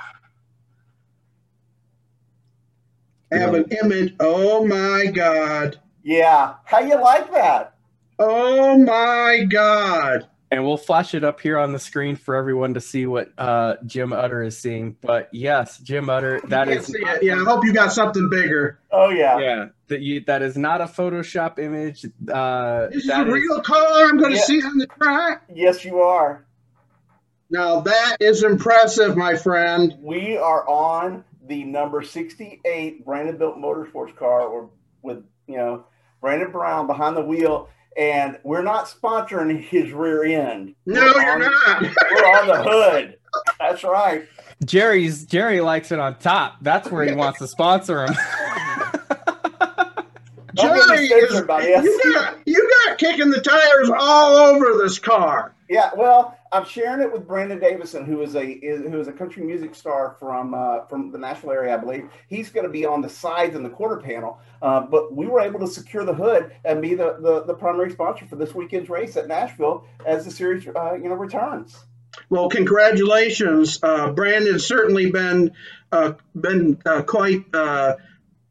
I 3.32 3.38
have 3.38 3.54
an 3.54 3.66
image. 3.84 4.16
Oh 4.20 4.66
my 4.66 5.08
god. 5.14 5.80
Yeah. 6.04 6.56
How 6.64 6.80
you 6.80 6.96
like 6.96 7.32
that? 7.34 7.76
Oh 8.18 8.78
my 8.78 9.46
God. 9.50 10.28
And 10.50 10.66
we'll 10.66 10.78
flash 10.78 11.14
it 11.14 11.26
up 11.26 11.42
here 11.42 11.60
on 11.60 11.74
the 11.74 11.80
screen 11.80 12.16
for 12.16 12.34
everyone 12.36 12.74
to 12.76 12.80
see 12.80 13.06
what 13.06 13.30
uh, 13.38 13.76
Jim 13.86 14.14
Utter 14.14 14.42
is 14.44 14.58
seeing. 14.58 14.96
But 15.02 15.28
yes, 15.34 15.78
Jim 15.80 16.10
Utter, 16.10 16.40
that 16.48 16.68
Can't 16.70 16.80
is 16.80 16.86
see 16.86 17.00
it. 17.00 17.22
Yeah, 17.24 17.42
I 17.42 17.44
hope 17.44 17.66
you 17.66 17.74
got 17.74 17.92
something 17.92 18.30
bigger. 18.30 18.80
Oh 18.90 19.10
yeah. 19.10 19.40
yeah, 19.40 19.66
that 19.90 20.00
you 20.00 20.22
that 20.22 20.42
is 20.42 20.58
not 20.58 20.80
a 20.80 20.86
Photoshop 20.86 21.60
image. 21.60 22.06
Uh, 22.32 22.88
This 22.88 23.02
is 23.04 23.08
that 23.08 23.28
a 23.28 23.30
is- 23.30 23.34
real 23.44 23.62
car 23.62 24.06
I'm 24.06 24.18
going 24.18 24.32
to 24.32 24.38
Yeah. 24.38 24.44
see 24.44 24.62
on 24.64 24.78
the 24.78 24.88
track. 24.88 25.44
Yes, 25.54 25.84
you 25.84 26.00
are. 26.00 26.46
Now 27.50 27.82
that 27.82 28.18
is 28.22 28.44
impressive, 28.44 29.18
my 29.18 29.36
friend. 29.36 29.96
We 30.02 30.38
are 30.38 30.66
on 30.68 31.26
the 31.46 31.64
number 31.66 32.02
68 32.02 33.06
Brandonbilt 33.06 33.58
motorsports 33.58 34.16
car 34.16 34.42
or 34.42 34.70
with, 35.02 35.24
you 35.48 35.58
know, 35.58 35.86
Brandon 36.22 36.52
Brown 36.52 36.88
behind 36.88 37.16
the 37.18 37.22
wheel. 37.24 37.70
And 37.98 38.38
we're 38.44 38.62
not 38.64 38.86
sponsoring 38.86 39.60
his 39.62 39.92
rear 39.92 40.24
end. 40.24 40.76
No, 40.86 41.02
We're 41.02 41.22
you're 41.22 41.32
on- 41.32 41.40
not. 41.40 41.82
We're 41.82 42.26
on 42.26 42.48
the 42.48 42.64
hood. 42.64 43.18
That's 43.60 43.84
right. 43.84 44.28
Jerry's 44.64 45.26
Jerry 45.26 45.62
likes 45.62 45.92
it 45.92 46.00
on 46.00 46.18
top. 46.20 46.58
That's 46.62 46.90
where 46.92 47.06
he 47.06 47.14
wants 47.16 47.40
to 47.40 47.48
sponsor 47.48 48.06
him. 48.06 48.14
Jerry 50.58 51.06
is, 51.06 51.34
you 51.34 52.14
got 52.14 52.38
you 52.46 52.72
got 52.86 52.98
kicking 52.98 53.30
the 53.30 53.42
tires 53.42 53.90
all 53.90 54.36
over 54.36 54.78
this 54.78 55.00
car. 55.00 55.54
Yeah, 55.70 55.92
well, 55.98 56.38
I'm 56.52 56.66
sharing 56.66 57.02
it 57.02 57.12
with 57.12 57.28
Brandon 57.28 57.60
Davison, 57.60 58.06
who 58.06 58.22
is 58.22 58.36
a 58.36 58.46
is, 58.46 58.82
who 58.82 59.00
is 59.00 59.08
a 59.08 59.12
country 59.12 59.44
music 59.44 59.76
star 59.76 60.16
from 60.20 60.54
uh, 60.54 60.86
from 60.86 61.12
the 61.12 61.18
Nashville 61.18 61.52
area, 61.52 61.76
I 61.76 61.78
believe. 61.78 62.10
He's 62.30 62.50
going 62.50 62.66
to 62.66 62.72
be 62.72 62.86
on 62.86 63.02
the 63.02 63.10
sides 63.10 63.56
and 63.56 63.66
the 63.66 63.70
quarter 63.70 63.98
panel, 63.98 64.40
uh, 64.62 64.82
but 64.82 65.14
we 65.14 65.28
were 65.28 65.42
able 65.42 65.60
to 65.60 65.68
secure 65.68 66.06
the 66.06 66.14
hood 66.14 66.52
and 66.64 66.82
be 66.82 66.96
the, 66.96 67.18
the, 67.20 67.44
the 67.44 67.54
primary 67.54 67.92
sponsor 67.92 68.26
for 68.28 68.38
this 68.38 68.56
weekend's 68.56 68.90
race 68.90 69.18
at 69.18 69.28
Nashville 69.28 69.86
as 70.06 70.26
the 70.26 70.32
series 70.32 70.66
uh, 70.68 70.94
you 70.94 71.10
know 71.10 71.16
returns. 71.16 71.86
Well, 72.30 72.50
congratulations, 72.50 73.80
uh, 73.84 74.12
Brandon's 74.12 74.66
certainly 74.66 75.12
been 75.12 75.52
uh, 75.92 76.14
been 76.36 76.80
uh, 76.86 77.04
quite 77.04 77.44
uh, 77.54 77.96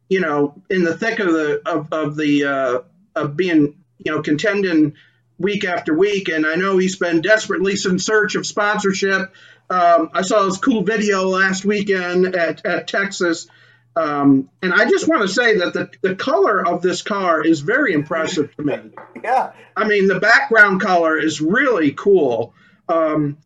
you 0.08 0.20
know 0.20 0.54
in 0.70 0.84
the 0.84 0.96
thick 0.96 1.18
of 1.18 1.32
the 1.32 1.62
of, 1.66 1.92
of 1.92 2.16
the 2.16 2.44
uh, 2.44 2.78
of 3.14 3.36
being 3.36 3.76
you 3.98 4.12
know 4.12 4.22
contending 4.22 4.94
week 5.38 5.64
after 5.64 5.94
week, 5.94 6.28
and 6.28 6.46
I 6.46 6.54
know 6.54 6.78
he's 6.78 6.96
been 6.96 7.20
desperately 7.20 7.76
in 7.84 7.98
search 7.98 8.34
of 8.34 8.46
sponsorship. 8.46 9.34
Um, 9.68 10.10
I 10.12 10.22
saw 10.22 10.44
his 10.44 10.58
cool 10.58 10.82
video 10.82 11.24
last 11.24 11.64
weekend 11.64 12.34
at, 12.36 12.64
at 12.64 12.86
Texas. 12.86 13.48
Um, 13.96 14.50
and 14.60 14.74
I 14.74 14.88
just 14.88 15.08
want 15.08 15.22
to 15.22 15.28
say 15.28 15.58
that 15.58 15.72
the, 15.72 15.90
the 16.02 16.14
color 16.14 16.66
of 16.66 16.82
this 16.82 17.00
car 17.00 17.42
is 17.42 17.60
very 17.60 17.94
impressive 17.94 18.54
to 18.56 18.62
me. 18.62 18.76
Yeah, 19.24 19.52
I 19.74 19.88
mean, 19.88 20.06
the 20.06 20.20
background 20.20 20.82
color 20.82 21.18
is 21.18 21.40
really 21.40 21.92
cool. 21.92 22.54
Um, 22.88 23.38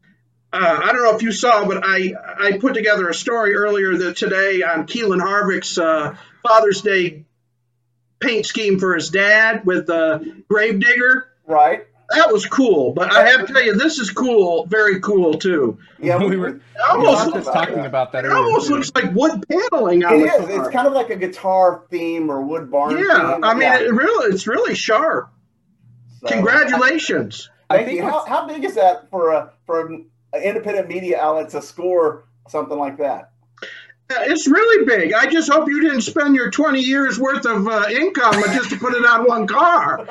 uh, 0.52 0.80
I 0.82 0.92
don't 0.92 1.04
know 1.04 1.14
if 1.14 1.22
you 1.22 1.32
saw, 1.32 1.64
but 1.64 1.82
I 1.82 2.12
I 2.38 2.58
put 2.58 2.74
together 2.74 3.08
a 3.08 3.14
story 3.14 3.54
earlier 3.54 3.96
that 3.96 4.16
today 4.16 4.62
on 4.62 4.86
Keelan 4.86 5.22
Harvick's 5.22 5.78
uh, 5.78 6.16
Father's 6.42 6.80
Day 6.82 7.24
paint 8.20 8.46
scheme 8.46 8.78
for 8.78 8.94
his 8.94 9.08
dad 9.10 9.64
with 9.64 9.86
the 9.86 10.42
Gravedigger. 10.48 11.28
right. 11.46 11.86
That 12.16 12.32
was 12.32 12.44
cool, 12.44 12.92
but 12.92 13.12
I 13.12 13.24
have 13.28 13.46
to 13.46 13.52
tell 13.52 13.62
you, 13.62 13.74
this 13.76 14.00
is 14.00 14.10
cool, 14.10 14.66
very 14.66 14.98
cool 14.98 15.34
too. 15.34 15.78
Yeah, 16.00 16.18
we 16.18 16.26
we, 16.30 16.36
were 16.38 16.48
It 16.48 16.54
we 16.54 16.80
almost, 16.90 17.26
were 17.26 17.32
looks, 17.34 17.44
just 17.46 17.52
talking 17.56 17.86
about 17.86 18.10
that 18.10 18.24
it 18.24 18.28
earlier. 18.28 18.44
almost 18.46 18.68
looks 18.68 18.90
like 18.96 19.14
wood 19.14 19.44
paneling 19.48 20.04
on 20.04 20.14
it 20.14 20.18
the 20.18 20.24
is. 20.24 20.30
car. 20.32 20.50
It's 20.64 20.68
kind 20.70 20.88
of 20.88 20.92
like 20.92 21.10
a 21.10 21.14
guitar 21.16 21.84
theme 21.88 22.28
or 22.28 22.42
wood 22.42 22.68
barn. 22.68 22.98
yeah, 22.98 23.34
theme. 23.34 23.44
I 23.44 23.52
mean, 23.54 23.62
Yeah. 23.62 23.78
it 23.78 23.94
really, 23.94 24.34
it's 24.34 24.48
really 24.48 24.74
sharp. 24.74 25.30
So- 26.22 26.28
Congratulations. 26.30 27.48
I 27.70 27.76
Thank 27.76 27.86
think 27.86 27.98
you. 28.00 28.04
How, 28.10 28.24
how 28.26 28.44
big 28.48 28.64
is 28.64 28.74
that 28.74 29.08
for 29.08 29.30
a 29.30 29.52
for 29.64 29.86
an 29.86 30.06
independent 30.34 30.88
media 30.88 31.20
outlet 31.20 31.50
to 31.50 31.62
score 31.62 32.24
something 32.48 32.76
like 32.76 32.96
that? 32.98 33.29
Yeah, 34.10 34.24
It's 34.24 34.48
really 34.48 34.84
big. 34.84 35.12
I 35.12 35.26
just 35.26 35.50
hope 35.50 35.68
you 35.68 35.80
didn't 35.80 36.02
spend 36.02 36.34
your 36.34 36.50
20 36.50 36.80
years 36.80 37.18
worth 37.18 37.46
of 37.46 37.66
uh, 37.66 37.86
income 37.90 38.34
just 38.52 38.70
to 38.70 38.78
put 38.78 38.94
it 38.94 39.04
on 39.06 39.24
one 39.24 39.46
car. 39.46 40.04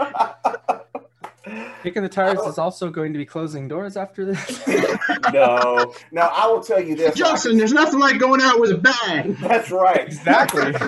Kicking 1.83 2.03
the 2.03 2.09
tires 2.09 2.39
is 2.41 2.57
also 2.57 2.89
going 2.89 3.13
to 3.13 3.17
be 3.17 3.25
closing 3.25 3.67
doors 3.67 3.97
after 3.97 4.25
this. 4.25 4.67
no, 5.33 5.93
now 6.11 6.29
I 6.33 6.47
will 6.47 6.61
tell 6.61 6.79
you 6.79 6.95
this. 6.95 7.15
Justin, 7.15 7.57
there's 7.57 7.73
nothing 7.73 7.99
like 7.99 8.19
going 8.19 8.41
out 8.41 8.59
with 8.59 8.71
a 8.71 8.77
bang. 8.77 9.35
That's 9.41 9.71
right. 9.71 10.05
exactly. 10.07 10.73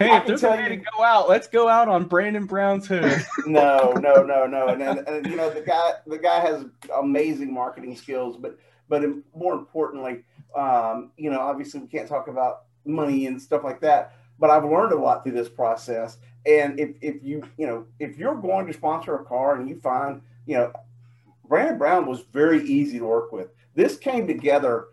Hey, 0.00 0.10
I 0.10 0.16
if 0.16 0.22
can 0.22 0.26
there's 0.28 0.42
a 0.42 0.48
tell 0.48 0.56
way 0.56 0.68
to 0.70 0.76
go 0.76 1.04
out, 1.04 1.28
let's 1.28 1.46
go 1.46 1.68
out 1.68 1.88
on 1.88 2.04
Brandon 2.04 2.46
Brown's 2.46 2.86
hood. 2.86 3.22
No, 3.46 3.92
no, 3.92 4.22
no, 4.22 4.46
no. 4.46 4.68
And, 4.68 4.82
and, 4.82 5.06
and 5.06 5.26
you 5.26 5.36
know 5.36 5.50
the 5.50 5.60
guy, 5.60 5.92
the 6.06 6.16
guy 6.16 6.40
has 6.40 6.64
amazing 6.96 7.52
marketing 7.52 7.96
skills, 7.96 8.38
but 8.38 8.58
but 8.88 9.02
more 9.34 9.52
importantly, 9.52 10.24
um, 10.56 11.12
you 11.16 11.30
know, 11.30 11.40
obviously 11.40 11.80
we 11.80 11.86
can't 11.86 12.08
talk 12.08 12.28
about 12.28 12.62
money 12.84 13.26
and 13.26 13.40
stuff 13.40 13.64
like 13.64 13.80
that. 13.80 14.14
But 14.38 14.50
I've 14.50 14.64
learned 14.64 14.92
a 14.92 14.96
lot 14.96 15.22
through 15.22 15.32
this 15.32 15.48
process. 15.48 16.18
And 16.46 16.80
if 16.80 16.90
if 17.02 17.22
you 17.22 17.42
you 17.58 17.66
know 17.66 17.86
if 17.98 18.16
you're 18.16 18.34
going 18.34 18.66
to 18.66 18.72
sponsor 18.72 19.14
a 19.14 19.24
car 19.24 19.56
and 19.56 19.68
you 19.68 19.78
find 19.78 20.22
you 20.46 20.56
know 20.56 20.72
Brandon 21.48 21.76
Brown 21.76 22.06
was 22.06 22.22
very 22.32 22.64
easy 22.64 22.98
to 22.98 23.04
work 23.04 23.32
with. 23.32 23.48
This 23.74 23.96
came 23.96 24.26
together 24.26 24.86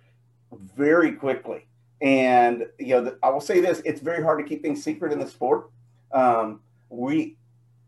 very 0.76 1.13
quickly. 1.13 1.67
And 2.02 2.65
you 2.80 2.96
know, 2.96 3.04
the, 3.06 3.20
I 3.24 3.30
will 3.30 3.41
say 3.41 3.62
this: 3.62 3.82
it's 3.86 4.02
very 4.02 4.24
hard 4.24 4.39
to 4.39 4.46
keep 4.46 4.62
things 4.62 4.84
secret 4.84 5.13
in 5.13 5.20
the 5.20 5.28
sport. 5.28 5.70
Um, 6.12 6.62
we, 6.89 7.38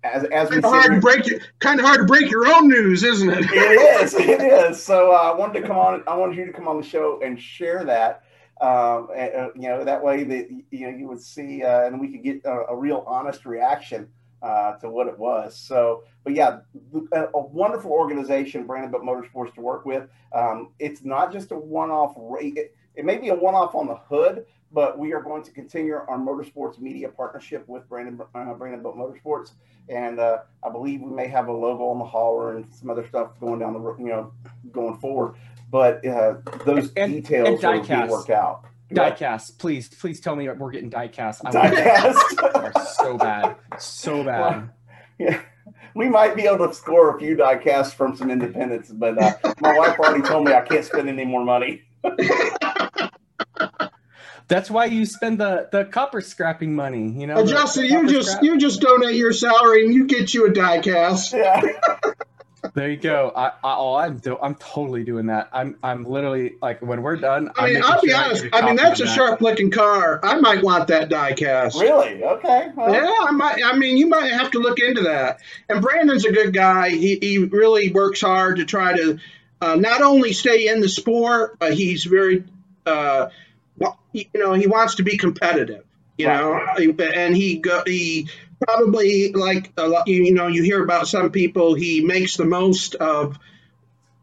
as 0.03 0.23
as 0.25 0.49
we 0.49 0.61
Kind 0.61 0.65
of 0.65 0.71
hard 0.71 0.93
to 0.93 0.99
break 0.99 1.27
your, 1.27 1.39
kind 1.59 1.79
of 1.79 1.85
hard 1.85 1.99
to 1.99 2.05
break 2.05 2.29
your 2.31 2.47
own 2.47 2.67
news, 2.67 3.03
isn't 3.03 3.29
it? 3.29 3.45
it 3.51 4.03
is, 4.03 4.13
it 4.13 4.41
is. 4.41 4.81
So 4.81 5.11
uh, 5.11 5.15
I 5.15 5.35
wanted 5.35 5.61
to 5.61 5.67
come 5.67 5.77
on. 5.77 6.03
I 6.07 6.15
wanted 6.15 6.37
you 6.37 6.45
to 6.45 6.53
come 6.53 6.67
on 6.67 6.79
the 6.79 6.87
show 6.87 7.19
and 7.23 7.39
share 7.39 7.83
that. 7.85 8.23
Um, 8.61 9.07
and, 9.15 9.35
uh, 9.35 9.49
you 9.55 9.69
know, 9.69 9.85
that 9.85 10.03
way 10.03 10.23
that 10.25 10.49
you 10.71 10.91
know 10.91 10.97
you 10.97 11.07
would 11.07 11.21
see, 11.21 11.63
uh, 11.63 11.85
and 11.85 11.99
we 11.99 12.11
could 12.11 12.23
get 12.23 12.43
a, 12.45 12.67
a 12.69 12.75
real 12.75 13.03
honest 13.07 13.45
reaction 13.45 14.09
uh, 14.41 14.73
to 14.77 14.89
what 14.89 15.07
it 15.07 15.17
was. 15.17 15.57
So, 15.57 16.03
but 16.23 16.33
yeah, 16.33 16.59
a, 17.13 17.25
a 17.33 17.41
wonderful 17.47 17.91
organization, 17.91 18.65
Brandonbilt 18.65 19.03
Motorsports, 19.03 19.53
to 19.55 19.61
work 19.61 19.85
with. 19.85 20.09
Um, 20.33 20.71
it's 20.79 21.03
not 21.03 21.31
just 21.31 21.51
a 21.51 21.57
one-off 21.57 22.13
rate. 22.17 22.57
It, 22.57 22.75
it 22.95 23.05
may 23.05 23.17
be 23.17 23.29
a 23.29 23.35
one-off 23.35 23.75
on 23.75 23.87
the 23.87 23.95
hood, 23.95 24.45
but 24.71 24.97
we 24.99 25.13
are 25.13 25.21
going 25.21 25.43
to 25.43 25.51
continue 25.51 25.93
our 25.95 26.17
motorsports 26.17 26.79
media 26.79 27.09
partnership 27.09 27.67
with 27.67 27.87
Brandon 27.89 28.19
uh, 28.35 28.53
Brandonbilt 28.53 28.95
Motorsports, 28.97 29.51
and 29.89 30.19
uh, 30.19 30.39
I 30.63 30.69
believe 30.69 31.01
we 31.01 31.11
may 31.11 31.27
have 31.27 31.47
a 31.47 31.53
logo 31.53 31.85
on 31.85 31.99
the 31.99 32.05
hauler 32.05 32.55
and 32.57 32.65
some 32.73 32.89
other 32.89 33.07
stuff 33.07 33.31
going 33.39 33.59
down 33.59 33.73
the 33.73 33.79
ro- 33.79 33.95
you 33.99 34.07
know 34.07 34.31
going 34.71 34.97
forward. 34.97 35.35
But 35.71 36.05
uh, 36.05 36.35
those 36.65 36.91
And- 36.95 37.13
details 37.13 37.63
and 37.63 37.81
being 37.83 37.83
diecast. 37.85 38.09
worked 38.09 38.29
out. 38.31 38.65
Diecast, 38.91 39.59
please, 39.59 39.87
please 39.87 40.19
tell 40.19 40.35
me 40.35 40.49
we're 40.49 40.71
getting 40.71 40.89
diecast. 40.89 41.41
I 41.45 41.51
Diecast. 41.51 42.75
are 42.75 42.85
so 42.85 43.17
bad, 43.19 43.55
so 43.77 44.23
bad. 44.25 44.71
Yeah, 45.19 45.39
we 45.93 46.09
might 46.09 46.35
be 46.35 46.43
able 46.47 46.67
to 46.67 46.73
score 46.73 47.15
a 47.15 47.19
few 47.19 47.35
diecasts 47.35 47.93
from 47.93 48.15
some 48.15 48.31
independents, 48.31 48.89
but 48.89 49.21
uh, 49.21 49.33
my 49.61 49.77
wife 49.77 49.99
already 49.99 50.23
told 50.27 50.45
me 50.45 50.53
I 50.53 50.61
can't 50.61 50.83
spend 50.83 51.07
any 51.07 51.23
more 51.25 51.45
money. 51.45 51.83
That's 54.49 54.69
why 54.69 54.85
you 54.85 55.05
spend 55.05 55.39
the 55.39 55.69
the 55.71 55.85
copper 55.85 56.19
scrapping 56.21 56.75
money. 56.75 57.09
You 57.11 57.27
know, 57.27 57.43
the- 57.43 57.51
Justin, 57.51 57.83
the 57.83 57.89
you 57.93 58.09
just 58.09 58.31
scrap. 58.31 58.43
you 58.43 58.57
just 58.57 58.81
donate 58.81 59.15
your 59.15 59.31
salary 59.31 59.85
and 59.85 59.93
you 59.93 60.05
get 60.07 60.33
you 60.33 60.47
a 60.47 60.49
diecast. 60.51 61.31
Yeah, 61.37 62.11
There 62.73 62.89
you 62.89 62.97
go. 62.97 63.31
I, 63.33 63.47
I 63.47 63.51
oh, 63.63 63.95
I'm 63.95 64.17
do, 64.17 64.37
I'm 64.41 64.53
totally 64.55 65.05
doing 65.05 65.27
that. 65.27 65.47
I'm 65.53 65.77
I'm 65.81 66.03
literally 66.03 66.55
like 66.61 66.81
when 66.81 67.01
we're 67.03 67.15
done. 67.15 67.51
I 67.57 67.67
I'm 67.67 67.73
mean, 67.73 67.83
I'll 67.83 68.01
be 68.01 68.09
sure 68.09 68.17
honest. 68.17 68.43
get 68.43 68.53
I 68.53 68.65
mean, 68.65 68.75
that's 68.75 68.99
a 68.99 69.03
that. 69.05 69.15
sharp 69.15 69.39
looking 69.41 69.71
car. 69.71 70.19
I 70.23 70.39
might 70.41 70.61
want 70.61 70.89
that 70.89 71.09
diecast. 71.09 71.79
really? 71.79 72.21
Okay. 72.21 72.67
Well, 72.75 72.91
Yeah, 72.93 73.15
I 73.27 73.31
might. 73.31 73.63
I 73.63 73.77
mean, 73.77 73.95
you 73.95 74.07
might 74.07 74.31
have 74.33 74.51
to 74.51 74.59
look 74.59 74.79
into 74.79 75.03
that. 75.03 75.39
And 75.69 75.81
Brandon's 75.81 76.25
a 76.25 76.33
good 76.33 76.53
guy. 76.53 76.89
He 76.89 77.17
he 77.21 77.37
really 77.37 77.91
works 77.93 78.19
hard 78.21 78.57
to 78.57 78.65
try 78.65 78.93
to 78.97 79.19
uh, 79.61 79.75
not 79.75 80.01
only 80.01 80.33
stay 80.33 80.67
in 80.67 80.81
the 80.81 80.89
sport, 80.89 81.57
but 81.59 81.73
he's 81.73 82.03
very, 82.03 82.43
uh, 82.85 82.91
well, 82.91 83.29
he- 83.29 83.33
you 84.13 84.25
know, 84.35 84.53
he 84.53 84.67
wants 84.67 84.95
to 84.95 85.03
be 85.03 85.17
competitive. 85.17 85.83
You 86.17 86.27
know, 86.27 86.59
and 86.77 87.33
he 87.33 87.59
go 87.59 87.81
he 87.85 88.27
probably 88.65 89.31
like 89.31 89.71
a 89.77 89.87
lot. 89.87 90.07
You 90.07 90.33
know, 90.33 90.47
you 90.47 90.63
hear 90.63 90.83
about 90.83 91.07
some 91.07 91.31
people. 91.31 91.75
He 91.75 92.01
makes 92.03 92.35
the 92.35 92.43
most 92.43 92.95
of 92.95 93.39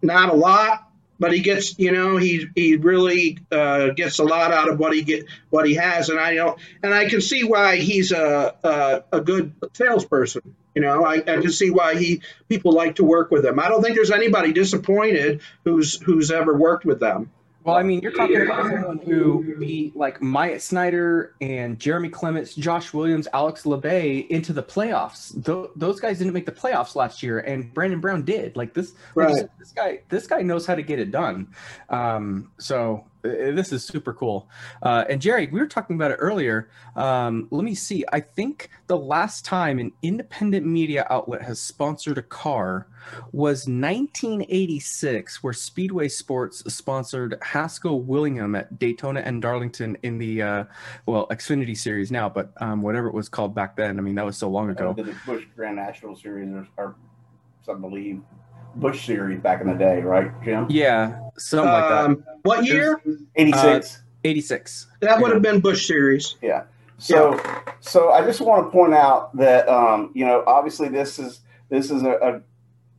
not 0.03 0.29
a 0.29 0.35
lot, 0.35 0.90
but 1.18 1.33
he 1.33 1.40
gets. 1.40 1.79
You 1.79 1.92
know, 1.92 2.18
he 2.18 2.49
he 2.55 2.77
really 2.77 3.38
uh, 3.51 3.88
gets 3.90 4.18
a 4.18 4.25
lot 4.25 4.53
out 4.53 4.70
of 4.70 4.79
what 4.79 4.92
he 4.92 5.03
get 5.03 5.25
what 5.49 5.66
he 5.66 5.75
has, 5.75 6.11
and 6.11 6.20
I 6.20 6.35
don't 6.35 6.59
and 6.83 6.92
I 6.92 7.09
can 7.09 7.22
see 7.22 7.44
why 7.44 7.77
he's 7.77 8.12
a 8.12 8.55
a, 8.62 9.05
a 9.16 9.20
good 9.22 9.55
salesperson. 9.72 10.55
You 10.75 10.83
know, 10.83 11.03
I, 11.03 11.14
I 11.14 11.40
can 11.40 11.51
see 11.51 11.70
why 11.70 11.96
he 11.96 12.20
people 12.51 12.72
like 12.72 12.96
to 12.96 13.05
work 13.05 13.31
with 13.31 13.46
him. 13.46 13.59
I 13.59 13.68
don't 13.68 13.83
think 13.83 13.96
there's 13.96 14.11
anybody 14.11 14.53
disappointed 14.53 15.40
who's 15.64 15.99
who's 15.99 16.31
ever 16.31 16.55
worked 16.55 16.85
with 16.85 17.01
them. 17.01 17.31
Well, 17.66 17.74
I 17.74 17.83
mean, 17.83 18.00
you're 18.00 18.12
talking 18.12 18.40
about 18.42 18.62
someone 18.70 18.98
who 18.98 19.57
beat 19.59 19.96
like 19.96 20.22
Myatt 20.22 20.62
Snider 20.62 21.35
and 21.40 21.81
Jeremy 21.81 22.09
Clements, 22.09 22.55
Josh 22.55 22.94
Williams, 22.94 23.26
Alex 23.35 23.64
Labbé 23.64 24.29
into 24.29 24.52
the 24.52 24.62
playoffs. 24.62 25.33
Th- 25.44 25.68
those 25.74 25.98
guys 25.98 26.18
didn't 26.18 26.33
make 26.33 26.46
the 26.46 26.52
playoffs 26.52 26.94
last 26.94 27.24
year, 27.24 27.40
and 27.40 27.74
Brandon 27.74 27.98
Brown 28.00 28.22
did. 28.22 28.55
Like 28.57 28.72
this, 28.72 28.94
Right. 29.16 29.35
said, 29.35 29.50
this 29.59 29.72
guy, 29.72 29.98
this 30.09 30.29
guy 30.29 30.42
knows 30.42 30.64
how 30.64 30.76
to 30.76 30.83
get 30.83 31.00
it 31.00 31.11
done. 31.11 31.48
Um, 31.90 32.52
so 32.59 33.05
this 33.27 33.73
is 33.73 33.85
super 33.85 34.12
cool. 34.15 34.49
Uh, 34.83 35.05
and 35.09 35.21
Jerry, 35.21 35.47
we 35.49 35.61
were 35.61 35.67
talking 35.67 35.97
about 35.97 36.11
it 36.11 36.17
earlier. 36.17 36.69
Um, 36.95 37.49
let 37.51 37.65
me 37.65 37.75
see. 37.75 38.05
I 38.12 38.21
think 38.21 38.71
the 38.87 38.97
last 38.99 39.45
time 39.45 39.79
an 39.79 39.93
independent 40.03 40.67
media 40.67 41.07
outlet 41.11 41.43
has 41.43 41.61
sponsored 41.61 42.19
a 42.19 42.23
car 42.23 42.87
was 43.33 43.67
1986, 43.69 45.43
where 45.43 45.53
Speedway 45.53 46.09
Sports 46.09 46.62
sponsored 46.73 47.37
Haskell 47.43 48.01
Willingham 48.01 48.55
at 48.55 48.79
Daytona 48.79 49.21
and 49.21 49.41
Darlington 49.43 49.97
in 50.03 50.19
the 50.19 50.43
uh, 50.43 50.65
well 51.07 51.27
Xfinity 51.29 51.77
Series 51.77 52.11
now, 52.11 52.29
but 52.29 52.53
um, 52.61 52.83
whatever 52.83 53.09
it 53.09 53.15
was 53.15 53.29
called 53.29 53.55
back 53.55 53.77
then. 53.77 53.99
I 53.99 54.03
mean, 54.03 54.15
that 54.17 54.25
was 54.25 54.37
so 54.37 54.49
long 54.49 54.69
Uh, 54.69 54.73
ago. 54.73 54.95
the 54.97 55.15
Busch 55.25 55.45
Grand 55.55 55.77
National 55.77 56.17
Series 56.17 56.49
or, 56.53 56.67
or 56.77 56.95
some 57.65 57.81
believe 57.81 58.21
Busch 58.77 59.07
Series 59.07 59.41
back 59.41 59.61
in 59.61 59.69
the 59.69 59.75
day, 59.75 60.01
right, 60.03 60.31
Jim? 60.45 60.67
Yeah, 60.69 61.21
something 61.39 61.71
like 61.73 61.89
that. 61.89 62.36
What 62.47 62.65
year? 62.65 63.01
Eighty 63.37 63.53
six. 63.53 64.03
86. 64.25 64.89
that 65.01 65.21
would 65.21 65.33
have 65.33 65.43
been 65.43 65.61
Busch 65.61 65.87
series. 65.87 66.37
Yeah. 66.43 66.65
So, 66.99 67.39
so 67.81 68.11
I 68.11 68.25
just 68.25 68.41
want 68.41 68.67
to 68.67 68.71
point 68.71 68.95
out 68.95 69.37
that 69.37 69.69
um, 69.69 70.11
you 70.15 70.25
know, 70.25 70.43
obviously, 70.47 70.89
this 70.89 71.19
is 71.19 71.41
this 71.69 71.91
is 71.91 72.03
a, 72.03 72.43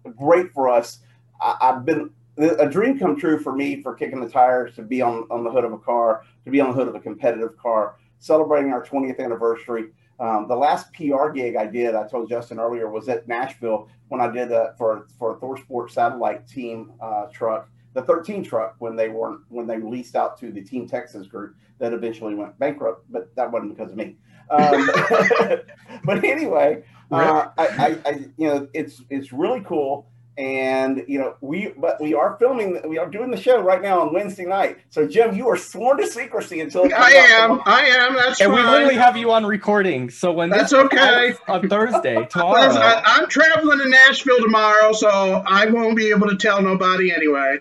a 0.06 0.12
great 0.12 0.52
for 0.54 0.70
us. 0.70 1.00
I, 1.42 1.58
I've 1.62 1.86
been 1.86 2.12
a 2.38 2.70
dream 2.70 3.00
come 3.00 3.20
true 3.20 3.40
for 3.40 3.54
me 3.54 3.82
for 3.82 3.96
kicking 3.96 4.20
the 4.20 4.30
tires 4.30 4.76
to 4.76 4.84
be 4.84 5.02
on 5.02 5.28
on 5.32 5.44
the 5.44 5.50
hood 5.50 5.66
of 5.66 5.74
a 5.74 5.78
car, 5.78 6.24
to 6.46 6.52
be 6.52 6.62
on 6.62 6.70
the 6.70 6.76
hood 6.76 6.88
of 6.88 6.96
a 6.96 7.00
competitive 7.00 7.58
car, 7.58 7.96
celebrating 8.20 8.72
our 8.72 8.86
20th 8.86 9.20
anniversary. 9.20 9.88
Um, 10.20 10.48
the 10.48 10.56
last 10.56 10.92
PR 10.94 11.30
gig 11.30 11.56
I 11.56 11.68
did, 11.68 11.94
I 11.94 12.08
told 12.08 12.30
Justin 12.30 12.60
earlier, 12.60 12.90
was 12.90 13.08
at 13.08 13.28
Nashville 13.28 13.88
when 14.08 14.22
I 14.22 14.32
did 14.32 14.50
that 14.50 14.78
for 14.78 15.08
for 15.18 15.36
a 15.36 15.40
Thor 15.40 15.58
Sport 15.58 15.92
satellite 15.92 16.48
team 16.48 16.92
uh, 17.02 17.26
truck, 17.34 17.70
the 17.98 18.04
13 18.04 18.44
truck 18.44 18.76
when 18.78 18.96
they 18.96 19.10
weren't 19.10 19.42
when 19.50 19.66
they 19.66 19.80
leased 19.80 20.16
out 20.16 20.38
to 20.40 20.52
the 20.52 20.62
Team 20.62 20.88
Texas 20.88 21.26
group 21.26 21.56
that 21.80 21.94
eventually 21.94 22.36
went 22.36 22.58
bankrupt, 22.60 23.06
but 23.10 23.36
that 23.36 23.52
wasn't 23.52 23.76
because 23.76 23.92
of 23.92 23.98
me. 23.98 24.16
Um, 24.52 24.88
but 26.06 26.24
anyway, 26.24 26.84
uh, 27.12 27.48
I, 27.58 27.68
I, 27.68 27.98
I, 28.06 28.12
you 28.38 28.48
know, 28.48 28.68
it's 28.76 29.02
it's 29.10 29.34
really 29.34 29.62
cool, 29.62 30.08
and 30.38 31.04
you 31.08 31.18
know, 31.18 31.38
we 31.42 31.74
but 31.76 32.00
we 32.00 32.14
are 32.14 32.38
filming, 32.38 32.80
we 32.88 33.00
are 33.00 33.10
doing 33.10 33.32
the 33.32 33.38
show 33.38 33.60
right 33.62 33.82
now 33.82 34.00
on 34.02 34.14
Wednesday 34.14 34.46
night. 34.46 34.78
So 34.90 35.08
Jim, 35.08 35.36
you 35.36 35.48
are 35.50 35.58
sworn 35.58 35.98
to 35.98 36.06
secrecy 36.06 36.62
until 36.62 36.84
it 36.84 36.94
I 36.94 36.98
out 36.98 37.14
am. 37.16 37.50
tomorrow. 37.50 37.64
I 37.66 37.82
am. 37.82 38.14
That's 38.14 38.40
And 38.42 38.54
we 38.54 38.60
fine. 38.62 38.72
literally 38.72 38.96
have 38.96 39.18
you 39.18 39.32
on 39.32 39.44
recording. 39.44 40.12
So 40.12 40.32
when 40.32 40.52
That's 40.52 40.72
okay. 40.72 41.34
on 41.48 41.68
Thursday, 41.68 42.26
tomorrow. 42.30 42.60
I, 42.62 43.02
I'm 43.04 43.28
traveling 43.28 43.80
to 43.80 43.90
Nashville 43.90 44.40
tomorrow, 44.40 44.94
so 44.94 45.44
I 45.48 45.66
won't 45.66 45.98
be 45.98 46.12
able 46.12 46.28
to 46.30 46.38
tell 46.38 46.62
nobody 46.62 47.12
anyway. 47.12 47.58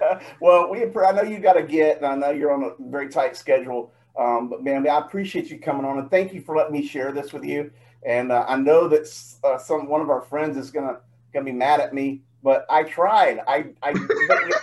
well, 0.40 0.70
we 0.70 0.82
I 0.82 1.12
know 1.12 1.22
you 1.22 1.38
got 1.38 1.54
to 1.54 1.62
get, 1.62 1.98
and 1.98 2.06
I 2.06 2.14
know 2.14 2.30
you're 2.30 2.52
on 2.52 2.64
a 2.64 2.70
very 2.90 3.08
tight 3.08 3.36
schedule. 3.36 3.92
Um, 4.18 4.48
but 4.48 4.62
man, 4.62 4.86
I 4.88 4.98
appreciate 4.98 5.50
you 5.50 5.58
coming 5.58 5.84
on, 5.84 5.98
and 5.98 6.10
thank 6.10 6.34
you 6.34 6.42
for 6.42 6.56
letting 6.56 6.72
me 6.72 6.86
share 6.86 7.12
this 7.12 7.32
with 7.32 7.44
you. 7.44 7.70
And 8.04 8.32
uh, 8.32 8.44
I 8.48 8.56
know 8.56 8.88
that 8.88 9.08
uh, 9.44 9.58
some 9.58 9.88
one 9.88 10.00
of 10.00 10.10
our 10.10 10.22
friends 10.22 10.56
is 10.56 10.70
gonna 10.70 10.98
gonna 11.32 11.44
be 11.44 11.52
mad 11.52 11.80
at 11.80 11.94
me, 11.94 12.22
but 12.42 12.66
I 12.68 12.82
tried. 12.82 13.40
I 13.46 13.66
I 13.82 13.94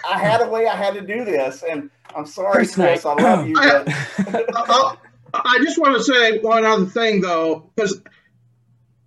I 0.09 0.19
had 0.19 0.41
a 0.41 0.49
way 0.49 0.67
I 0.67 0.75
had 0.75 0.93
to 0.95 1.01
do 1.01 1.23
this, 1.25 1.63
and 1.63 1.89
I'm 2.15 2.25
sorry, 2.25 2.53
Chris 2.53 2.75
Chris. 2.75 3.05
I 3.05 3.13
love 3.13 3.47
you, 3.47 3.55
but 3.55 3.87
I, 4.55 4.95
I 5.33 5.59
just 5.63 5.79
want 5.79 5.95
to 5.95 6.03
say 6.03 6.39
one 6.39 6.65
other 6.65 6.85
thing, 6.85 7.21
though, 7.21 7.71
because 7.75 8.01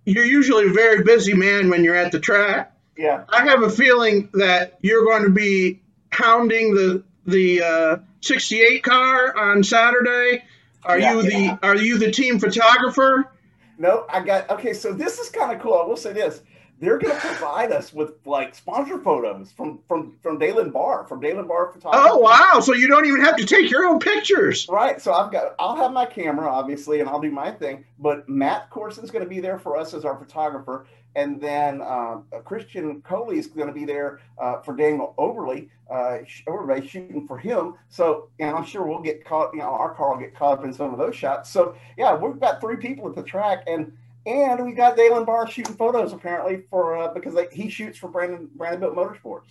you're 0.05 0.25
usually 0.25 0.67
a 0.67 0.73
very 0.73 1.03
busy 1.03 1.33
man 1.33 1.69
when 1.69 1.83
you're 1.83 1.95
at 1.95 2.11
the 2.11 2.19
track. 2.19 2.75
yeah, 2.97 3.25
I 3.29 3.45
have 3.45 3.61
a 3.61 3.69
feeling 3.69 4.29
that 4.33 4.79
you're 4.81 5.05
going 5.05 5.23
to 5.23 5.29
be 5.29 5.82
hounding 6.13 6.73
the 6.75 7.03
the 7.25 7.61
uh, 7.61 7.97
68 8.21 8.83
car 8.83 9.37
on 9.37 9.63
Saturday. 9.63 10.43
Are 10.83 10.99
Yeah. 10.99 11.13
you 11.13 11.21
the 11.23 11.59
Are 11.63 11.75
you 11.75 11.97
the 11.97 12.11
team 12.11 12.39
photographer? 12.39 13.29
no, 13.77 14.05
I 14.09 14.21
got 14.21 14.49
okay. 14.51 14.73
So 14.73 14.93
this 14.93 15.19
is 15.19 15.29
kind 15.29 15.51
of 15.55 15.61
cool. 15.61 15.73
I 15.73 15.85
will 15.85 15.97
say 15.97 16.13
this. 16.13 16.41
They're 16.83 16.97
going 16.97 17.15
to 17.15 17.21
provide 17.21 17.71
us 17.71 17.93
with 17.93 18.15
like 18.25 18.53
sponsor 18.55 18.99
photos 18.99 19.53
from 19.53 19.79
from 19.87 20.17
from 20.21 20.37
Dalen 20.37 20.71
Barr 20.71 21.05
from 21.07 21.21
Dalen 21.21 21.47
Barr 21.47 21.71
Photography. 21.71 22.09
Oh 22.11 22.17
wow! 22.17 22.59
So 22.59 22.73
you 22.73 22.89
don't 22.89 23.05
even 23.05 23.21
have 23.21 23.37
to 23.37 23.45
take 23.45 23.71
your 23.71 23.85
own 23.85 23.99
pictures. 23.99 24.67
Right. 24.69 25.01
So 25.01 25.13
I've 25.13 25.31
got 25.31 25.55
I'll 25.59 25.77
have 25.77 25.93
my 25.93 26.05
camera 26.05 26.49
obviously 26.49 26.99
and 26.99 27.07
I'll 27.07 27.21
do 27.21 27.31
my 27.31 27.51
thing. 27.51 27.85
But 27.99 28.27
Matt 28.27 28.69
Corson's 28.69 29.11
going 29.11 29.23
to 29.23 29.29
be 29.29 29.39
there 29.39 29.57
for 29.57 29.77
us 29.77 29.93
as 29.93 30.03
our 30.03 30.17
photographer, 30.17 30.85
and 31.15 31.39
then 31.39 31.81
uh, 31.81 32.17
Christian 32.43 33.01
Coley 33.01 33.39
is 33.39 33.47
going 33.47 33.67
to 33.67 33.73
be 33.73 33.85
there 33.85 34.19
uh, 34.37 34.59
for 34.59 34.75
Daniel 34.75 35.13
Overly, 35.17 35.69
uh, 35.89 36.17
sh- 36.27 36.43
shooting 36.85 37.25
for 37.27 37.37
him. 37.37 37.75
So 37.87 38.27
and 38.39 38.53
I'm 38.53 38.65
sure 38.65 38.85
we'll 38.85 38.99
get 38.99 39.23
caught. 39.23 39.53
You 39.53 39.59
know, 39.59 39.69
our 39.69 39.93
car 39.95 40.11
will 40.11 40.19
get 40.19 40.35
caught 40.35 40.59
up 40.59 40.65
in 40.65 40.73
some 40.73 40.91
of 40.91 40.99
those 40.99 41.15
shots. 41.15 41.49
So 41.49 41.75
yeah, 41.97 42.13
we've 42.13 42.41
got 42.41 42.59
three 42.59 42.75
people 42.75 43.07
at 43.07 43.15
the 43.15 43.23
track 43.23 43.63
and. 43.67 43.93
And 44.25 44.65
we 44.65 44.73
got 44.73 44.95
Dalen 44.95 45.25
Barr 45.25 45.49
shooting 45.49 45.75
photos 45.75 46.13
apparently 46.13 46.63
for 46.69 46.97
uh, 46.97 47.13
because 47.13 47.33
they, 47.33 47.47
he 47.51 47.69
shoots 47.69 47.97
for 47.97 48.07
Brandon 48.07 48.49
Brandonbilt 48.55 48.95
Motorsports. 48.95 49.47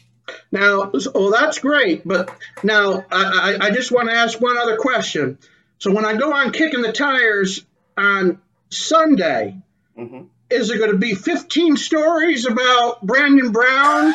Now, 0.51 0.91
well, 1.15 1.31
that's 1.31 1.59
great, 1.59 2.07
but 2.07 2.35
now 2.63 3.05
I, 3.11 3.57
I, 3.61 3.67
I 3.67 3.71
just 3.71 3.91
want 3.91 4.09
to 4.09 4.15
ask 4.15 4.41
one 4.41 4.57
other 4.57 4.77
question. 4.77 5.39
So 5.79 5.93
when 5.93 6.05
I 6.05 6.17
go 6.17 6.33
on 6.33 6.53
kicking 6.53 6.81
the 6.81 6.93
tires 6.93 7.65
on 7.97 8.41
Sunday, 8.71 9.57
hmm 9.97 10.23
is 10.53 10.71
it 10.71 10.79
going 10.79 10.91
to 10.91 10.99
be 10.99 11.15
15 11.15 11.77
stories 11.77 12.47
about 12.47 13.05
Brandon 13.05 13.53
Brown? 13.53 14.05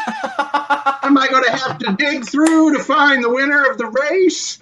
Am 1.03 1.17
I 1.17 1.27
going 1.29 1.43
to 1.45 1.51
have 1.51 1.77
to 1.79 1.95
dig 1.97 2.25
through 2.25 2.77
to 2.77 2.83
find 2.83 3.23
the 3.23 3.29
winner 3.29 3.69
of 3.69 3.77
the 3.77 3.87
race? 3.87 4.59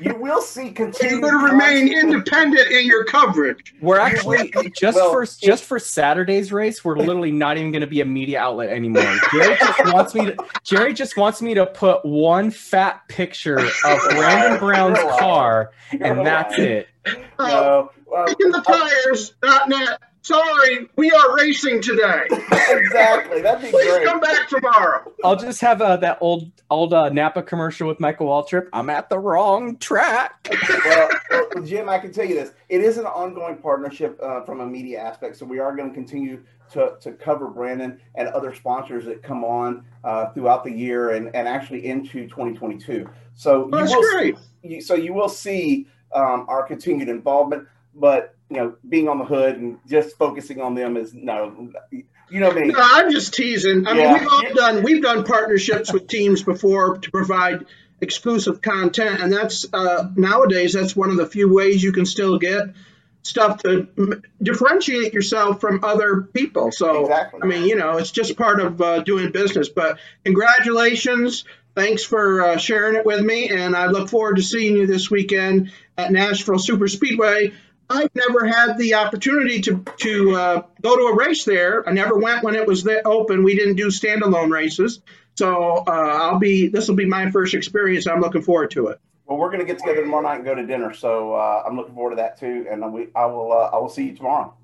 You 0.00 0.14
will 0.14 0.40
see 0.40 0.62
Are 0.62 0.64
you 0.66 0.72
continued. 0.72 1.20
going 1.22 1.38
to 1.38 1.44
remain 1.52 1.92
independent 1.92 2.70
in 2.70 2.86
your 2.86 3.04
coverage? 3.04 3.74
We're 3.80 3.98
actually 3.98 4.52
just 4.78 4.96
Well, 4.96 5.10
for 5.12 5.26
just 5.26 5.64
for 5.64 5.78
Saturday's 5.78 6.52
race. 6.52 6.84
We're 6.84 6.96
literally 6.96 7.32
not 7.32 7.58
even 7.58 7.70
going 7.70 7.82
to 7.82 7.86
be 7.86 8.00
a 8.00 8.04
media 8.04 8.40
outlet 8.40 8.70
anymore. 8.70 9.02
Jerry 9.32 9.56
just 9.58 9.92
wants 9.92 10.14
me 10.14 10.24
to. 10.26 10.36
Jerry 10.62 10.94
just 10.94 11.16
wants 11.16 11.42
me 11.42 11.54
to 11.54 11.66
put 11.66 12.04
one 12.04 12.50
fat 12.50 13.06
picture 13.08 13.58
of 13.58 13.70
Brandon 14.10 14.58
Brown's 14.58 14.96
You're 14.98 15.06
a 15.06 15.10
liar. 15.10 15.18
car, 15.20 15.70
and 16.00 16.26
that's 16.26 16.58
it. 16.58 16.88
Uh, 17.06 17.14
No, 17.38 17.90
well, 18.06 18.26
kicking 18.26 18.50
the 18.52 18.60
tires.net. 18.62 20.00
Sorry, 20.24 20.88
we 20.96 21.10
are 21.10 21.36
racing 21.36 21.82
today. 21.82 22.22
exactly. 22.30 23.42
That'd 23.42 23.60
be 23.60 23.70
great. 23.70 23.72
Please 23.72 23.92
great. 23.92 24.06
come 24.06 24.20
back 24.20 24.48
tomorrow. 24.48 25.12
I'll 25.22 25.36
just 25.36 25.60
have 25.60 25.82
uh, 25.82 25.98
that 25.98 26.16
old 26.22 26.50
old 26.70 26.94
uh, 26.94 27.10
Napa 27.10 27.42
commercial 27.42 27.86
with 27.86 28.00
Michael 28.00 28.28
Waltrip. 28.28 28.70
I'm 28.72 28.88
at 28.88 29.10
the 29.10 29.18
wrong 29.18 29.76
track. 29.76 30.48
well, 30.86 31.10
well, 31.30 31.62
Jim, 31.62 31.90
I 31.90 31.98
can 31.98 32.10
tell 32.10 32.24
you 32.24 32.34
this: 32.36 32.52
it 32.70 32.80
is 32.80 32.96
an 32.96 33.04
ongoing 33.04 33.58
partnership 33.58 34.18
uh, 34.22 34.40
from 34.44 34.62
a 34.62 34.66
media 34.66 34.98
aspect. 34.98 35.36
So 35.36 35.44
we 35.44 35.58
are 35.58 35.76
going 35.76 35.90
to 35.90 35.94
continue 35.94 36.42
to 36.72 36.94
to 37.02 37.12
cover 37.12 37.48
Brandon 37.48 38.00
and 38.14 38.28
other 38.28 38.54
sponsors 38.54 39.04
that 39.04 39.22
come 39.22 39.44
on 39.44 39.84
uh, 40.04 40.30
throughout 40.30 40.64
the 40.64 40.72
year 40.72 41.10
and 41.10 41.36
and 41.36 41.46
actually 41.46 41.84
into 41.84 42.26
2022. 42.28 43.06
So 43.34 43.68
That's 43.70 43.90
you 43.90 43.98
will 43.98 44.10
great. 44.10 44.38
you, 44.62 44.80
so 44.80 44.94
you 44.94 45.12
will 45.12 45.28
see 45.28 45.86
um, 46.14 46.46
our 46.48 46.62
continued 46.62 47.10
involvement, 47.10 47.68
but 47.94 48.33
you 48.54 48.60
know, 48.60 48.76
being 48.88 49.08
on 49.08 49.18
the 49.18 49.24
hood 49.24 49.56
and 49.56 49.78
just 49.86 50.16
focusing 50.16 50.60
on 50.60 50.74
them 50.74 50.96
is 50.96 51.12
no, 51.14 51.72
you 51.92 52.40
know 52.40 52.52
me. 52.52 52.68
No, 52.68 52.78
I'm 52.78 53.10
just 53.10 53.34
teasing. 53.34 53.86
I 53.86 53.94
mean, 53.94 54.12
we've 54.12 54.28
all 54.30 54.54
done 54.54 54.82
we've 54.82 55.02
done 55.02 55.24
partnerships 55.24 55.92
with 55.92 56.08
teams 56.08 56.42
before 56.42 56.98
to 56.98 57.10
provide 57.10 57.66
exclusive 58.00 58.62
content, 58.62 59.20
and 59.20 59.32
that's 59.32 59.66
uh, 59.72 60.08
nowadays 60.16 60.72
that's 60.72 60.96
one 60.96 61.10
of 61.10 61.16
the 61.16 61.26
few 61.26 61.52
ways 61.52 61.82
you 61.82 61.92
can 61.92 62.06
still 62.06 62.38
get 62.38 62.74
stuff 63.22 63.62
to 63.62 63.88
m- 63.98 64.22
differentiate 64.42 65.12
yourself 65.12 65.60
from 65.60 65.82
other 65.82 66.22
people. 66.22 66.70
So, 66.70 67.02
Exactly. 67.02 67.40
I 67.42 67.46
mean, 67.46 67.64
you 67.64 67.76
know, 67.76 67.96
it's 67.96 68.10
just 68.10 68.36
part 68.36 68.60
of 68.60 68.80
uh, 68.80 69.00
doing 69.00 69.32
business. 69.32 69.68
But 69.68 69.98
congratulations. 70.24 71.44
Thanks 71.74 72.04
for 72.04 72.42
uh, 72.42 72.56
sharing 72.58 72.94
it 72.94 73.04
with 73.04 73.20
me, 73.20 73.48
and 73.48 73.74
I 73.74 73.86
look 73.86 74.08
forward 74.08 74.36
to 74.36 74.42
seeing 74.42 74.76
you 74.76 74.86
this 74.86 75.10
weekend 75.10 75.72
at 75.98 76.12
Nashville 76.12 76.58
Super 76.58 76.86
Speedway. 76.86 77.52
I've 77.88 78.14
never 78.14 78.46
had 78.46 78.78
the 78.78 78.94
opportunity 78.94 79.60
to 79.62 79.84
to 79.98 80.36
uh, 80.36 80.62
go 80.80 80.96
to 80.96 81.02
a 81.04 81.16
race 81.16 81.44
there. 81.44 81.86
I 81.88 81.92
never 81.92 82.16
went 82.16 82.42
when 82.42 82.54
it 82.54 82.66
was 82.66 82.82
there 82.82 83.02
open. 83.04 83.44
We 83.44 83.54
didn't 83.54 83.76
do 83.76 83.88
standalone 83.88 84.50
races, 84.50 85.00
so 85.34 85.84
uh, 85.86 85.90
I'll 85.90 86.38
be. 86.38 86.68
This 86.68 86.88
will 86.88 86.96
be 86.96 87.06
my 87.06 87.30
first 87.30 87.54
experience. 87.54 88.06
I'm 88.06 88.20
looking 88.20 88.42
forward 88.42 88.70
to 88.72 88.88
it. 88.88 89.00
Well, 89.26 89.38
we're 89.38 89.48
going 89.48 89.60
to 89.60 89.66
get 89.66 89.78
together 89.78 90.02
tomorrow 90.02 90.22
night 90.22 90.36
and 90.36 90.44
go 90.44 90.54
to 90.54 90.66
dinner, 90.66 90.92
so 90.92 91.34
uh, 91.34 91.64
I'm 91.66 91.76
looking 91.76 91.94
forward 91.94 92.10
to 92.10 92.16
that 92.16 92.38
too. 92.38 92.66
And 92.70 92.92
we, 92.92 93.08
I 93.14 93.24
will, 93.26 93.52
uh, 93.52 93.70
I 93.72 93.78
will 93.78 93.88
see 93.88 94.08
you 94.08 94.16
tomorrow. 94.16 94.54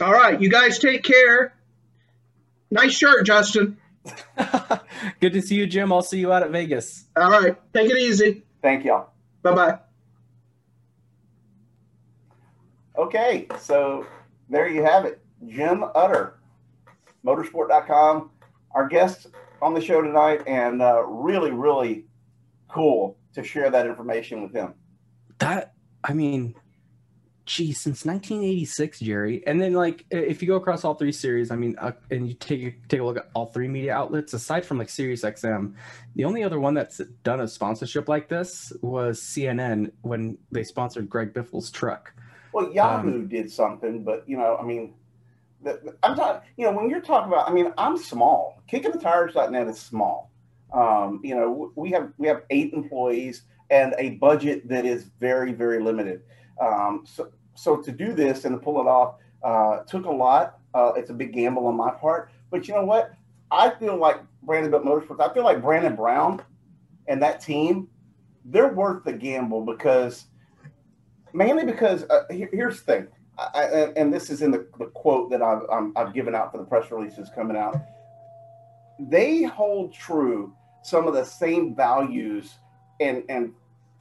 All 0.00 0.12
right, 0.12 0.40
you 0.40 0.48
guys 0.48 0.78
take 0.78 1.02
care. 1.02 1.54
Nice 2.70 2.92
shirt, 2.92 3.26
Justin. 3.26 3.76
Good 5.20 5.32
to 5.34 5.42
see 5.42 5.56
you, 5.56 5.66
Jim. 5.66 5.92
I'll 5.92 6.02
see 6.02 6.18
you 6.18 6.32
out 6.32 6.42
at 6.42 6.50
Vegas. 6.50 7.04
All 7.16 7.30
right, 7.30 7.56
take 7.74 7.90
it 7.90 7.98
easy. 7.98 8.42
Thank 8.62 8.84
y'all. 8.84 9.10
Bye 9.42 9.54
bye. 9.54 9.78
Okay, 12.98 13.46
so 13.60 14.06
there 14.48 14.68
you 14.68 14.82
have 14.82 15.04
it. 15.04 15.20
Jim 15.46 15.84
Utter, 15.94 16.38
motorsport.com, 17.24 18.30
our 18.74 18.88
guest 18.88 19.26
on 19.60 19.74
the 19.74 19.80
show 19.80 20.00
tonight, 20.00 20.42
and 20.46 20.80
uh, 20.80 21.02
really, 21.06 21.50
really 21.50 22.06
cool 22.68 23.16
to 23.34 23.44
share 23.44 23.70
that 23.70 23.86
information 23.86 24.42
with 24.42 24.52
him. 24.52 24.74
That, 25.38 25.74
I 26.04 26.14
mean, 26.14 26.54
geez, 27.44 27.80
since 27.80 28.04
1986, 28.04 29.00
Jerry. 29.00 29.46
And 29.46 29.60
then, 29.60 29.74
like, 29.74 30.04
if 30.10 30.40
you 30.40 30.48
go 30.48 30.56
across 30.56 30.84
all 30.84 30.94
three 30.94 31.12
series, 31.12 31.50
I 31.50 31.56
mean, 31.56 31.76
uh, 31.78 31.92
and 32.10 32.26
you 32.26 32.34
take 32.34 32.88
take 32.88 33.00
a 33.00 33.04
look 33.04 33.18
at 33.18 33.28
all 33.34 33.46
three 33.46 33.68
media 33.68 33.94
outlets, 33.94 34.32
aside 34.32 34.64
from 34.64 34.78
like 34.78 34.88
Sirius 34.88 35.22
XM, 35.22 35.74
the 36.14 36.24
only 36.24 36.42
other 36.42 36.58
one 36.58 36.74
that's 36.74 36.98
done 37.22 37.40
a 37.40 37.48
sponsorship 37.48 38.08
like 38.08 38.28
this 38.28 38.72
was 38.82 39.20
CNN 39.20 39.92
when 40.02 40.38
they 40.50 40.64
sponsored 40.64 41.08
Greg 41.08 41.34
Biffle's 41.34 41.70
truck. 41.70 42.12
Well, 42.56 42.72
Yahoo 42.72 43.16
um, 43.16 43.28
did 43.28 43.52
something, 43.52 44.02
but 44.02 44.26
you 44.26 44.38
know, 44.38 44.56
I 44.56 44.64
mean, 44.64 44.94
the, 45.62 45.78
the, 45.84 45.96
I'm 46.02 46.16
talking. 46.16 46.40
You 46.56 46.64
know, 46.64 46.72
when 46.72 46.88
you're 46.88 47.02
talking 47.02 47.30
about, 47.30 47.46
I 47.46 47.52
mean, 47.52 47.70
I'm 47.76 47.98
small. 47.98 48.62
Kicking 48.66 48.92
the 48.92 48.98
tires.net 48.98 49.68
is 49.68 49.78
small. 49.78 50.30
Um, 50.72 51.20
you 51.22 51.34
know, 51.34 51.70
we 51.76 51.90
have 51.90 52.14
we 52.16 52.26
have 52.28 52.44
eight 52.48 52.72
employees 52.72 53.42
and 53.68 53.94
a 53.98 54.12
budget 54.12 54.66
that 54.70 54.86
is 54.86 55.04
very 55.20 55.52
very 55.52 55.82
limited. 55.82 56.22
Um, 56.58 57.04
so 57.06 57.28
so 57.56 57.76
to 57.76 57.92
do 57.92 58.14
this 58.14 58.46
and 58.46 58.54
to 58.54 58.58
pull 58.58 58.80
it 58.80 58.86
off 58.86 59.16
uh, 59.42 59.80
took 59.80 60.06
a 60.06 60.10
lot. 60.10 60.58
Uh, 60.72 60.92
it's 60.96 61.10
a 61.10 61.14
big 61.14 61.34
gamble 61.34 61.66
on 61.66 61.76
my 61.76 61.90
part, 61.90 62.30
but 62.50 62.66
you 62.66 62.72
know 62.72 62.86
what? 62.86 63.12
I 63.50 63.68
feel 63.68 63.98
like 63.98 64.22
Brandonbilt 64.44 64.82
Motorsports. 64.82 65.20
I 65.20 65.34
feel 65.34 65.44
like 65.44 65.60
Brandon 65.60 65.94
Brown 65.94 66.40
and 67.06 67.20
that 67.20 67.42
team. 67.42 67.88
They're 68.46 68.72
worth 68.72 69.04
the 69.04 69.12
gamble 69.12 69.60
because 69.62 70.24
mainly 71.36 71.64
because 71.64 72.04
uh, 72.04 72.24
here, 72.30 72.48
here's 72.52 72.80
the 72.80 72.92
thing, 72.92 73.08
I, 73.38 73.92
and 73.96 74.12
this 74.12 74.30
is 74.30 74.40
in 74.40 74.50
the, 74.50 74.66
the 74.78 74.86
quote 74.86 75.30
that 75.30 75.42
I've, 75.42 75.62
i 75.70 76.00
have 76.00 76.14
given 76.14 76.34
out 76.34 76.50
for 76.50 76.58
the 76.58 76.64
press 76.64 76.90
releases 76.90 77.28
coming 77.34 77.56
out. 77.56 77.76
They 78.98 79.42
hold 79.42 79.92
true 79.92 80.54
some 80.82 81.06
of 81.06 81.12
the 81.12 81.24
same 81.24 81.74
values 81.74 82.54
and 83.00 83.24
and 83.28 83.52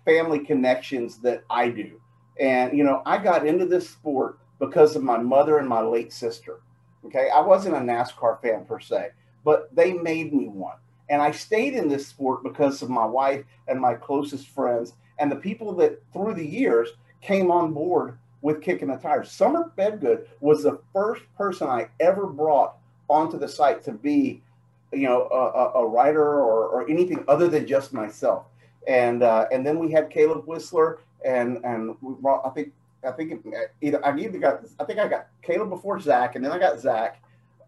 family 0.05 0.39
connections 0.39 1.19
that 1.19 1.43
I 1.49 1.69
do. 1.69 1.99
And 2.39 2.77
you 2.77 2.85
know, 2.85 3.01
I 3.05 3.17
got 3.17 3.45
into 3.45 3.65
this 3.65 3.89
sport 3.89 4.39
because 4.59 4.95
of 4.95 5.03
my 5.03 5.17
mother 5.17 5.57
and 5.57 5.67
my 5.67 5.81
late 5.81 6.13
sister. 6.13 6.61
Okay, 7.05 7.29
I 7.33 7.41
wasn't 7.41 7.75
a 7.75 7.79
NASCAR 7.79 8.41
fan 8.41 8.65
per 8.65 8.79
se, 8.79 9.09
but 9.43 9.75
they 9.75 9.91
made 9.93 10.33
me 10.33 10.47
one. 10.47 10.77
And 11.09 11.21
I 11.21 11.31
stayed 11.31 11.73
in 11.73 11.89
this 11.89 12.07
sport 12.07 12.41
because 12.41 12.81
of 12.81 12.89
my 12.89 13.05
wife 13.05 13.43
and 13.67 13.79
my 13.79 13.93
closest 13.93 14.47
friends 14.47 14.93
and 15.19 15.31
the 15.31 15.35
people 15.35 15.73
that 15.75 16.01
through 16.13 16.33
the 16.33 16.45
years 16.45 16.89
came 17.25 17.49
on 17.49 17.73
board 17.73 18.17
with 18.41 18.61
kicking 18.61 18.89
the 18.89 18.97
tires. 18.97 19.31
Summer 19.31 19.71
Bedgood 19.75 20.27
was 20.39 20.63
the 20.63 20.79
first 20.93 21.23
person 21.35 21.67
I 21.67 21.87
ever 21.99 22.27
brought 22.27 22.75
onto 23.09 23.39
the 23.39 23.47
site 23.47 23.83
to 23.85 23.91
be, 23.91 24.43
you 24.93 25.07
know, 25.07 25.27
a, 25.31 25.79
a 25.79 25.87
writer 25.87 26.23
or, 26.23 26.67
or, 26.67 26.89
anything 26.89 27.23
other 27.27 27.47
than 27.47 27.65
just 27.65 27.91
myself. 27.93 28.45
And 28.87 29.23
uh, 29.23 29.47
and 29.51 29.65
then 29.65 29.79
we 29.79 29.91
had 29.91 30.11
Caleb 30.11 30.45
Whistler, 30.45 30.99
and 31.25 31.57
and 31.65 31.95
we 32.01 32.13
brought 32.13 32.45
I 32.45 32.51
think 32.51 32.71
I 33.03 33.11
think 33.11 33.43
either 33.81 34.05
I 34.05 34.15
either 34.15 34.37
got 34.37 34.63
I 34.79 34.83
think 34.83 34.99
I 34.99 35.07
got 35.07 35.27
Caleb 35.41 35.71
before 35.71 35.99
Zach, 35.99 36.35
and 36.35 36.45
then 36.45 36.51
I 36.51 36.59
got 36.59 36.79
Zach. 36.79 37.21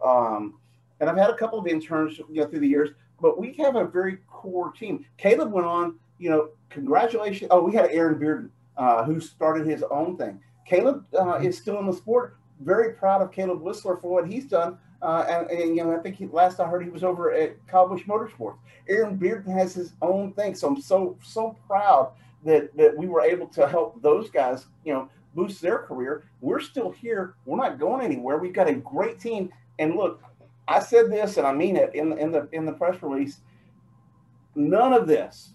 Um, 0.06 0.60
and 1.00 1.10
I've 1.10 1.17
had 1.17 1.32
a 1.32 1.36
couple 1.36 1.58
of 1.58 1.65
interns, 1.65 2.20
you 2.20 2.41
know, 2.41 2.46
through 2.46 2.60
the 2.60 2.67
years. 2.67 2.89
But 3.20 3.39
we 3.39 3.54
have 3.54 3.76
a 3.76 3.86
very 3.86 4.17
core 4.30 4.72
team. 4.72 5.06
Caleb 5.17 5.52
went 5.52 5.65
on, 5.65 5.96
you 6.20 6.30
know, 6.30 6.50
congratulations. 6.70 7.50
Oh, 7.52 7.63
we 7.63 7.74
had 7.74 7.89
Aaron 7.89 8.20
Bearden 8.20 8.50
uh, 8.78 9.04
who 9.04 9.20
started 9.20 9.68
his 9.68 9.84
own 9.84 10.18
thing. 10.18 10.40
Caleb 10.66 11.06
uh, 11.18 11.36
is 11.36 11.58
still 11.58 11.80
in 11.80 11.88
the 11.88 11.94
sport. 11.94 12.38
Very 12.62 12.94
proud 12.94 13.22
of 13.22 13.32
Caleb 13.32 13.62
Whistler 13.62 13.98
for 13.98 14.12
what 14.12 14.28
he's 14.28 14.46
done. 14.46 14.78
Uh, 15.02 15.26
and, 15.30 15.50
and, 15.52 15.76
you 15.76 15.84
know, 15.84 15.96
I 15.96 16.00
think 16.00 16.16
he, 16.16 16.26
last 16.28 16.60
I 16.60 16.68
heard 16.68 16.84
he 16.84 16.90
was 16.90 17.04
over 17.04 17.32
at 17.32 17.56
Busch 17.68 18.04
Motorsports. 18.04 18.58
Aaron 18.90 19.18
Bearden 19.18 19.54
has 19.54 19.74
his 19.74 19.94
own 20.02 20.34
thing, 20.34 20.56
so 20.56 20.68
I'm 20.68 20.82
so 20.82 21.18
so 21.22 21.56
proud 21.68 22.13
that 22.46 22.76
that 22.78 22.98
we 22.98 23.08
were 23.08 23.22
able 23.22 23.48
to 23.48 23.68
help 23.68 24.02
those 24.02 24.30
guys, 24.32 24.66
you 24.84 24.94
know, 24.94 25.10
boost 25.36 25.62
their 25.62 25.80
career. 25.80 26.24
We're 26.42 26.60
still 26.60 26.90
here. 26.90 27.36
We're 27.46 27.58
not 27.58 27.80
going 27.80 28.04
anywhere. 28.04 28.38
We've 28.38 28.54
got 28.54 28.70
a 28.70 28.74
great 28.74 29.20
team. 29.20 29.52
And 29.78 29.96
look, 29.96 30.22
I 30.68 30.80
said 30.80 31.12
this, 31.12 31.38
and 31.38 31.46
I 31.46 31.54
mean 31.54 31.76
it 31.76 31.94
in 31.94 32.18
in 32.18 32.32
the 32.32 32.50
in 32.52 32.66
the 32.66 32.74
press 32.74 33.02
release. 33.04 33.40
None 34.56 34.94
of 34.94 35.06
this 35.06 35.54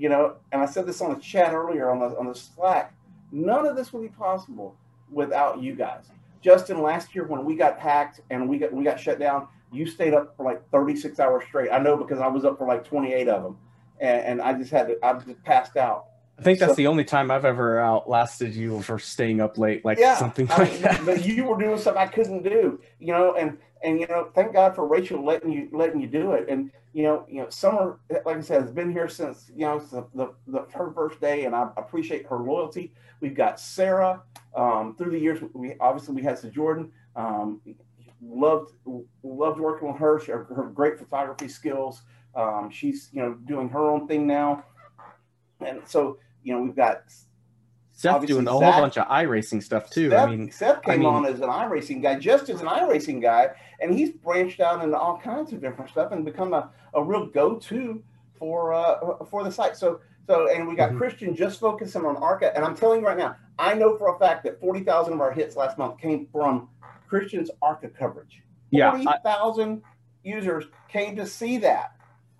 you 0.00 0.08
know, 0.08 0.36
and 0.50 0.62
I 0.62 0.64
said 0.64 0.86
this 0.86 1.02
on 1.02 1.12
the 1.12 1.20
chat 1.20 1.52
earlier 1.52 1.90
on 1.90 1.98
the 1.98 2.16
on 2.18 2.26
the 2.26 2.34
Slack. 2.34 2.94
None 3.32 3.66
of 3.66 3.76
this 3.76 3.92
would 3.92 4.00
be 4.00 4.08
possible 4.08 4.74
without 5.12 5.62
you 5.62 5.74
guys. 5.74 6.04
Justin, 6.40 6.80
last 6.80 7.14
year 7.14 7.24
when 7.24 7.44
we 7.44 7.54
got 7.54 7.78
hacked 7.78 8.22
and 8.30 8.48
we 8.48 8.56
got 8.56 8.72
we 8.72 8.82
got 8.82 8.98
shut 8.98 9.18
down, 9.18 9.46
you 9.70 9.86
stayed 9.86 10.14
up 10.14 10.34
for 10.38 10.44
like 10.46 10.66
36 10.70 11.20
hours 11.20 11.44
straight. 11.46 11.70
I 11.70 11.78
know 11.78 11.98
because 11.98 12.18
I 12.18 12.28
was 12.28 12.46
up 12.46 12.56
for 12.56 12.66
like 12.66 12.82
28 12.82 13.28
of 13.28 13.42
them, 13.42 13.58
and, 14.00 14.22
and 14.22 14.42
I 14.42 14.54
just 14.54 14.70
had 14.70 14.88
to. 14.88 14.96
I 15.04 15.12
just 15.12 15.44
passed 15.44 15.76
out. 15.76 16.06
I 16.38 16.42
think 16.42 16.58
that's 16.58 16.72
so, 16.72 16.76
the 16.76 16.86
only 16.86 17.04
time 17.04 17.30
I've 17.30 17.44
ever 17.44 17.78
outlasted 17.78 18.54
you 18.54 18.80
for 18.80 18.98
staying 18.98 19.42
up 19.42 19.58
late, 19.58 19.84
like 19.84 19.98
yeah, 19.98 20.16
something 20.16 20.46
like 20.46 20.60
I 20.60 20.64
mean, 20.64 20.82
that. 20.82 21.04
But 21.04 21.26
you 21.26 21.44
were 21.44 21.58
doing 21.58 21.76
something 21.78 22.02
I 22.02 22.06
couldn't 22.06 22.42
do, 22.42 22.80
you 22.98 23.12
know, 23.12 23.34
and 23.34 23.58
and 23.82 24.00
you 24.00 24.06
know, 24.06 24.30
thank 24.34 24.52
God 24.52 24.74
for 24.74 24.86
Rachel 24.86 25.24
letting 25.24 25.52
you 25.52 25.68
letting 25.72 26.00
you 26.00 26.06
do 26.06 26.32
it. 26.32 26.48
And 26.48 26.70
you 26.92 27.04
know, 27.04 27.24
you 27.28 27.42
know, 27.42 27.48
Summer, 27.48 28.00
like 28.24 28.36
I 28.36 28.40
said, 28.40 28.62
has 28.62 28.72
been 28.72 28.92
here 28.92 29.08
since 29.08 29.50
you 29.54 29.64
know 29.66 29.78
the, 29.78 30.06
the, 30.14 30.34
the 30.46 30.66
her 30.72 30.92
first 30.92 31.20
day, 31.20 31.44
and 31.44 31.54
I 31.54 31.68
appreciate 31.76 32.26
her 32.26 32.38
loyalty. 32.38 32.92
We've 33.20 33.34
got 33.34 33.60
Sarah. 33.60 34.22
Um, 34.54 34.96
through 34.96 35.12
the 35.12 35.18
years, 35.18 35.40
we 35.54 35.76
obviously 35.80 36.14
we 36.14 36.22
had 36.22 36.36
to 36.38 36.50
Jordan. 36.50 36.92
Um, 37.16 37.60
loved 38.22 38.72
loved 39.22 39.60
working 39.60 39.88
with 39.88 39.98
her. 39.98 40.20
She, 40.20 40.32
her, 40.32 40.44
her 40.44 40.64
great 40.64 40.98
photography 40.98 41.48
skills. 41.48 42.02
Um, 42.34 42.70
she's 42.70 43.08
you 43.12 43.22
know 43.22 43.34
doing 43.34 43.68
her 43.68 43.88
own 43.88 44.06
thing 44.06 44.26
now, 44.26 44.64
and 45.60 45.80
so 45.86 46.18
you 46.42 46.54
know 46.54 46.62
we've 46.62 46.76
got 46.76 47.04
Seth 48.00 48.24
doing 48.24 48.48
a 48.48 48.50
whole 48.50 48.62
bunch 48.62 48.96
of 48.96 49.06
iRacing 49.08 49.62
stuff 49.62 49.90
too. 49.90 50.08
Seth, 50.08 50.28
I 50.28 50.30
mean, 50.30 50.50
Seth 50.50 50.82
came 50.82 50.94
I 50.94 50.96
mean, 50.96 51.06
on 51.06 51.26
as 51.26 51.40
an 51.40 51.50
iRacing 51.50 52.00
guy, 52.00 52.18
just 52.18 52.48
as 52.48 52.62
an 52.62 52.66
iRacing 52.66 53.20
guy, 53.20 53.50
and 53.78 53.92
he's 53.92 54.10
branched 54.10 54.58
out 54.60 54.82
into 54.82 54.96
all 54.96 55.18
kinds 55.18 55.52
of 55.52 55.60
different 55.60 55.90
stuff 55.90 56.10
and 56.12 56.24
become 56.24 56.54
a, 56.54 56.70
a 56.94 57.04
real 57.04 57.26
go-to 57.26 58.02
for 58.38 58.72
uh, 58.72 59.22
for 59.26 59.44
the 59.44 59.52
site. 59.52 59.76
So 59.76 60.00
so 60.26 60.48
and 60.50 60.66
we 60.66 60.76
got 60.76 60.90
mm-hmm. 60.90 60.98
Christian 60.98 61.36
just 61.36 61.60
focusing 61.60 62.06
on 62.06 62.16
ARCA, 62.16 62.56
and 62.56 62.64
I'm 62.64 62.74
telling 62.74 63.00
you 63.00 63.06
right 63.06 63.18
now, 63.18 63.36
I 63.58 63.74
know 63.74 63.98
for 63.98 64.16
a 64.16 64.18
fact 64.18 64.44
that 64.44 64.58
forty 64.60 64.80
thousand 64.80 65.12
of 65.12 65.20
our 65.20 65.30
hits 65.30 65.54
last 65.54 65.76
month 65.76 66.00
came 66.00 66.26
from 66.32 66.70
Christian's 67.06 67.50
ARCA 67.60 67.90
coverage. 67.90 68.42
Yeah, 68.70 68.92
forty 68.92 69.08
thousand 69.22 69.82
users 70.24 70.64
came 70.88 71.16
to 71.16 71.26
see 71.26 71.58
that. 71.58 71.96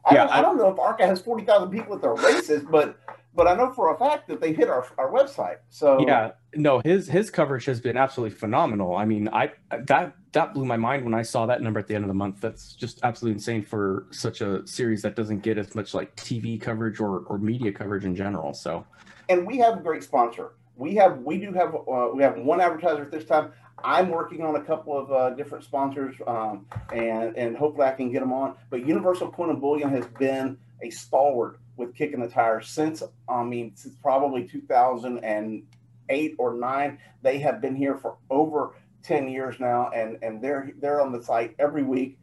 I, 0.07 0.14
yeah, 0.14 0.25
don't, 0.25 0.33
I, 0.33 0.38
I 0.38 0.40
don't 0.40 0.57
know 0.57 0.73
if 0.73 0.79
ARCA 0.79 1.07
has 1.07 1.20
forty 1.20 1.44
thousand 1.44 1.70
people 1.70 1.96
at 1.96 2.01
their 2.01 2.14
races, 2.14 2.62
but 2.62 2.99
but 3.34 3.46
I 3.46 3.54
know 3.54 3.72
for 3.72 3.94
a 3.94 3.98
fact 3.98 4.28
that 4.28 4.40
they 4.40 4.52
hit 4.52 4.68
our, 4.68 4.86
our 4.98 5.10
website. 5.10 5.58
So 5.68 6.04
yeah, 6.06 6.32
no, 6.54 6.80
his 6.84 7.08
his 7.08 7.30
coverage 7.30 7.64
has 7.66 7.80
been 7.80 7.96
absolutely 7.96 8.36
phenomenal. 8.36 8.96
I 8.96 9.04
mean, 9.04 9.28
I 9.28 9.52
that 9.70 10.14
that 10.32 10.54
blew 10.54 10.64
my 10.64 10.76
mind 10.76 11.04
when 11.04 11.14
I 11.14 11.22
saw 11.22 11.46
that 11.46 11.62
number 11.62 11.78
at 11.78 11.86
the 11.86 11.94
end 11.94 12.04
of 12.04 12.08
the 12.08 12.14
month. 12.14 12.40
That's 12.40 12.74
just 12.74 13.00
absolutely 13.02 13.36
insane 13.36 13.62
for 13.62 14.06
such 14.10 14.40
a 14.40 14.66
series 14.66 15.02
that 15.02 15.16
doesn't 15.16 15.40
get 15.40 15.58
as 15.58 15.74
much 15.74 15.94
like 15.94 16.14
TV 16.16 16.60
coverage 16.60 17.00
or 17.00 17.20
or 17.26 17.38
media 17.38 17.72
coverage 17.72 18.04
in 18.04 18.16
general. 18.16 18.52
So, 18.52 18.84
and 19.28 19.46
we 19.46 19.58
have 19.58 19.78
a 19.78 19.80
great 19.80 20.02
sponsor. 20.02 20.52
We 20.76 20.94
have 20.96 21.18
we 21.18 21.38
do 21.38 21.52
have 21.52 21.74
uh, 21.74 22.10
we 22.12 22.22
have 22.22 22.38
one 22.38 22.60
advertiser 22.60 23.02
at 23.02 23.10
this 23.10 23.24
time. 23.24 23.52
I'm 23.82 24.10
working 24.10 24.42
on 24.42 24.56
a 24.56 24.62
couple 24.62 24.98
of 24.98 25.10
uh, 25.10 25.30
different 25.30 25.64
sponsors, 25.64 26.16
um, 26.26 26.66
and 26.92 27.36
and 27.36 27.56
hopefully 27.56 27.86
I 27.86 27.92
can 27.92 28.10
get 28.10 28.20
them 28.20 28.32
on. 28.32 28.56
But 28.70 28.86
Universal 28.86 29.30
Coin 29.30 29.50
and 29.50 29.60
Bullion 29.60 29.90
has 29.90 30.06
been 30.18 30.58
a 30.82 30.90
stalwart 30.90 31.60
with 31.80 31.94
kicking 31.94 32.20
the 32.20 32.28
tires 32.28 32.68
since 32.68 33.02
I 33.28 33.42
mean 33.42 33.72
since 33.74 33.94
probably 33.96 34.46
2008 34.46 36.34
or 36.38 36.54
nine. 36.54 36.98
They 37.22 37.38
have 37.38 37.60
been 37.60 37.74
here 37.74 37.96
for 37.96 38.16
over 38.30 38.74
10 39.02 39.28
years 39.28 39.58
now, 39.58 39.90
and 39.90 40.18
and 40.22 40.42
they're 40.42 40.70
they're 40.80 41.00
on 41.00 41.12
the 41.12 41.22
site 41.22 41.54
every 41.58 41.82
week. 41.82 42.18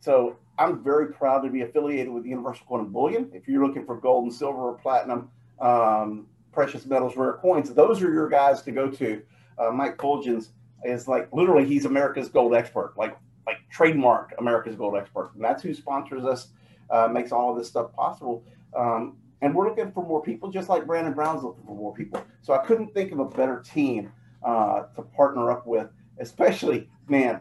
So 0.00 0.36
I'm 0.58 0.82
very 0.82 1.12
proud 1.12 1.40
to 1.40 1.50
be 1.50 1.62
affiliated 1.62 2.12
with 2.12 2.24
Universal 2.26 2.66
Coin 2.66 2.80
and 2.80 2.92
Bullion. 2.92 3.30
If 3.32 3.48
you're 3.48 3.64
looking 3.66 3.86
for 3.86 3.96
gold 3.96 4.24
and 4.24 4.32
silver 4.32 4.58
or 4.58 4.74
platinum, 4.74 5.30
um, 5.60 6.26
precious 6.52 6.86
metals, 6.86 7.16
rare 7.16 7.34
coins, 7.34 7.72
those 7.72 8.02
are 8.02 8.12
your 8.12 8.28
guys 8.28 8.62
to 8.62 8.72
go 8.72 8.90
to. 8.90 9.22
Uh, 9.58 9.70
Mike 9.70 9.96
Fuljenz 9.96 10.48
is 10.84 11.08
like 11.08 11.28
literally 11.32 11.66
he's 11.66 11.84
America's 11.84 12.28
gold 12.28 12.54
expert, 12.54 12.94
like 12.96 13.16
like 13.46 13.58
trademark 13.70 14.34
America's 14.38 14.76
gold 14.76 14.96
expert, 14.96 15.32
and 15.34 15.44
that's 15.44 15.62
who 15.62 15.74
sponsors 15.74 16.24
us, 16.24 16.48
uh, 16.90 17.08
makes 17.08 17.32
all 17.32 17.52
of 17.52 17.58
this 17.58 17.68
stuff 17.68 17.92
possible. 17.92 18.44
Um, 18.76 19.16
and 19.40 19.54
we're 19.54 19.68
looking 19.68 19.90
for 19.92 20.06
more 20.06 20.22
people, 20.22 20.50
just 20.50 20.68
like 20.68 20.86
Brandon 20.86 21.12
Brown's 21.12 21.42
looking 21.42 21.64
for 21.64 21.76
more 21.76 21.92
people. 21.92 22.24
So 22.42 22.54
I 22.54 22.58
couldn't 22.64 22.94
think 22.94 23.12
of 23.12 23.18
a 23.18 23.24
better 23.24 23.60
team 23.60 24.12
uh, 24.44 24.82
to 24.94 25.02
partner 25.02 25.50
up 25.50 25.66
with, 25.66 25.88
especially, 26.18 26.88
man, 27.08 27.40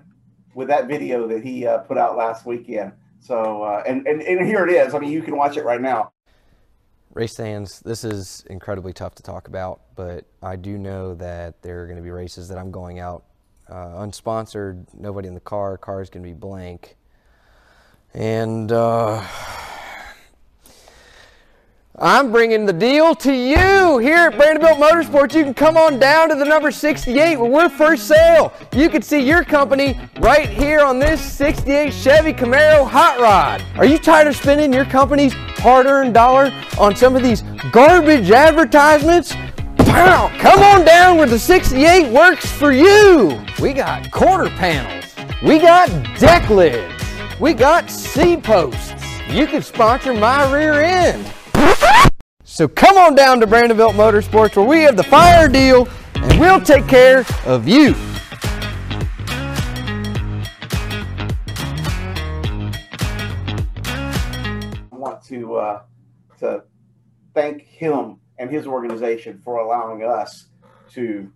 with 0.56 0.68
that 0.68 0.88
video 0.88 1.28
that 1.28 1.44
he 1.44 1.66
uh, 1.68 1.80
put 1.80 1.98
out 1.98 2.18
last 2.18 2.46
weekend. 2.46 2.94
So, 3.20 3.64
uh, 3.64 3.84
and, 3.88 4.08
and, 4.08 4.22
and 4.22 4.48
here 4.48 4.66
it 4.68 4.72
is. 4.72 4.96
I 4.96 5.00
mean, 5.00 5.12
you 5.12 5.22
can 5.22 5.38
watch 5.38 5.58
it 5.58 5.64
right 5.64 5.82
now. 5.82 6.12
race 7.14 7.34
stands, 7.34 7.80
this 7.82 8.04
is 8.04 8.44
incredibly 8.50 8.94
tough 8.94 9.16
to 9.16 9.24
talk 9.24 9.48
about, 9.48 9.82
but 9.96 10.26
I 10.42 10.56
do 10.56 10.78
know 10.78 11.14
that 11.16 11.62
there 11.62 11.84
are 11.84 11.86
going 11.86 11.98
to 11.98 12.04
be 12.04 12.10
races 12.10 12.48
that 12.50 12.58
I'm 12.58 12.72
going 12.72 13.00
out 13.00 13.26
uh, 13.70 14.04
unsponsored, 14.04 14.86
nobody 14.94 15.28
in 15.28 15.34
the 15.34 15.40
car, 15.40 15.78
car 15.78 16.02
is 16.02 16.10
going 16.10 16.24
to 16.24 16.30
be 16.30 16.34
blank. 16.34 16.98
And 18.14 18.72
uh, 18.72 19.26
I'm 22.00 22.32
bringing 22.32 22.66
the 22.66 22.72
deal 22.72 23.14
to 23.16 23.34
you 23.34 23.98
here 23.98 24.30
at 24.30 24.38
Brandonbilt 24.38 24.80
Motorsports. 24.80 25.36
You 25.36 25.44
can 25.44 25.54
come 25.54 25.76
on 25.76 26.00
down 26.00 26.30
to 26.30 26.36
the 26.36 26.46
number 26.46 26.72
68 26.72 27.36
where 27.36 27.52
we're 27.52 27.68
first 27.68 28.08
sale. 28.08 28.54
You 28.74 28.88
can 28.88 29.02
see 29.02 29.20
your 29.20 29.44
company 29.44 30.00
right 30.22 30.48
here 30.48 30.80
on 30.80 31.00
this 31.00 31.22
68 31.22 31.94
Chevy 31.94 32.32
Camaro 32.32 32.88
Hot 32.88 33.20
Rod. 33.20 33.62
Are 33.78 33.86
you 33.86 33.98
tired 33.98 34.28
of 34.28 34.38
spending 34.38 34.72
your 34.72 34.86
company's 34.86 35.34
hard-earned 35.34 36.14
dollar 36.14 36.50
on 36.80 36.96
some 36.96 37.18
of 37.18 37.24
these 37.24 37.42
garbage 37.74 38.32
advertisements? 38.32 39.34
Pow! 39.76 40.32
Come 40.40 40.64
on 40.64 40.86
down 40.86 41.18
where 41.18 41.28
the 41.28 41.38
68 41.38 42.10
works 42.10 42.50
for 42.50 42.72
you. 42.72 43.38
We 43.62 43.74
got 43.74 44.10
quarter 44.12 44.50
panels. 44.52 45.14
We 45.44 45.60
got 45.60 45.90
deck 46.18 46.50
lids. 46.50 47.04
We 47.38 47.54
got 47.54 47.92
C-posts. 47.92 48.94
You 49.28 49.46
can 49.46 49.62
sponsor 49.62 50.14
my 50.14 50.52
rear 50.54 50.82
end. 50.82 51.30
So 52.44 52.68
come 52.68 52.98
on 52.98 53.16
down 53.16 53.40
to 53.40 53.48
Brandonbilt 53.48 53.96
Motorsports 53.96 54.56
where 54.56 54.66
we 54.66 54.82
have 54.82 54.96
the 54.96 55.04
fire 55.04 55.48
deal 55.48 55.88
and 56.16 56.40
we'll 56.40 56.62
take 56.62 56.88
care 56.88 57.26
of 57.46 57.68
you. 57.68 57.96
I 63.84 64.88
want 64.92 65.24
to 65.26 65.56
uh, 65.56 65.82
to 66.40 66.64
thank 67.34 67.64
him 67.64 68.18
and 68.38 68.50
his 68.52 68.68
organization 68.68 69.42
for 69.44 69.60
allowing 69.60 70.04
us 70.04 70.48
to 70.92 71.32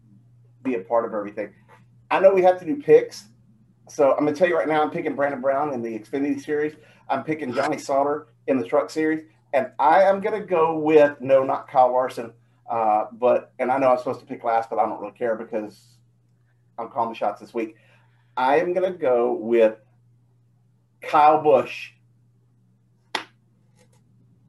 be 0.63 0.75
a 0.75 0.79
part 0.79 1.05
of 1.05 1.13
everything. 1.13 1.53
I 2.11 2.19
know 2.19 2.33
we 2.33 2.43
have 2.43 2.59
to 2.59 2.65
do 2.65 2.75
picks, 2.75 3.25
so 3.89 4.11
I'm 4.11 4.25
gonna 4.25 4.35
tell 4.35 4.47
you 4.47 4.57
right 4.57 4.67
now. 4.67 4.83
I'm 4.83 4.91
picking 4.91 5.15
Brandon 5.15 5.41
Brown 5.41 5.73
in 5.73 5.81
the 5.81 5.97
Xfinity 5.97 6.41
series. 6.41 6.75
I'm 7.09 7.23
picking 7.23 7.53
Johnny 7.53 7.77
Sauter 7.77 8.27
in 8.47 8.59
the 8.59 8.67
Truck 8.67 8.89
series, 8.89 9.23
and 9.55 9.71
I 9.79 10.03
am 10.03 10.19
gonna 10.19 10.45
go 10.45 10.77
with 10.77 11.19
no, 11.21 11.43
not 11.43 11.69
Kyle 11.69 11.91
Larson. 11.91 12.33
Uh, 12.69 13.05
but 13.13 13.53
and 13.57 13.71
I 13.71 13.77
know 13.77 13.89
I'm 13.89 13.97
supposed 13.97 14.19
to 14.19 14.25
pick 14.25 14.43
last, 14.43 14.69
but 14.69 14.79
I 14.79 14.85
don't 14.85 14.99
really 14.99 15.17
care 15.17 15.35
because 15.35 15.81
I'm 16.77 16.89
calling 16.89 17.09
the 17.09 17.15
shots 17.15 17.39
this 17.39 17.53
week. 17.53 17.77
I 18.35 18.59
am 18.59 18.73
gonna 18.73 18.91
go 18.91 19.33
with 19.33 19.77
Kyle 21.01 21.41
Busch 21.41 21.91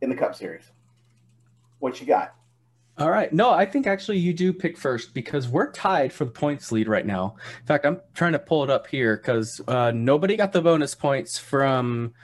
in 0.02 0.10
the 0.10 0.16
Cup 0.16 0.34
Series. 0.34 0.64
What 1.78 2.00
you 2.00 2.06
got? 2.06 2.34
All 2.98 3.10
right. 3.10 3.32
No, 3.32 3.50
I 3.50 3.66
think 3.66 3.86
actually 3.86 4.18
you 4.18 4.32
do 4.32 4.52
pick 4.52 4.76
first 4.76 5.14
because 5.14 5.46
we're 5.46 5.70
tied 5.70 6.12
for 6.12 6.24
the 6.24 6.30
points 6.30 6.72
lead 6.72 6.88
right 6.88 7.06
now. 7.06 7.36
In 7.60 7.66
fact, 7.66 7.84
I'm 7.84 8.00
trying 8.14 8.32
to 8.32 8.38
pull 8.38 8.64
it 8.64 8.70
up 8.70 8.86
here 8.86 9.16
because 9.16 9.60
uh, 9.68 9.92
nobody 9.94 10.34
got 10.34 10.52
the 10.52 10.62
bonus 10.62 10.94
points 10.94 11.38
from 11.38 12.14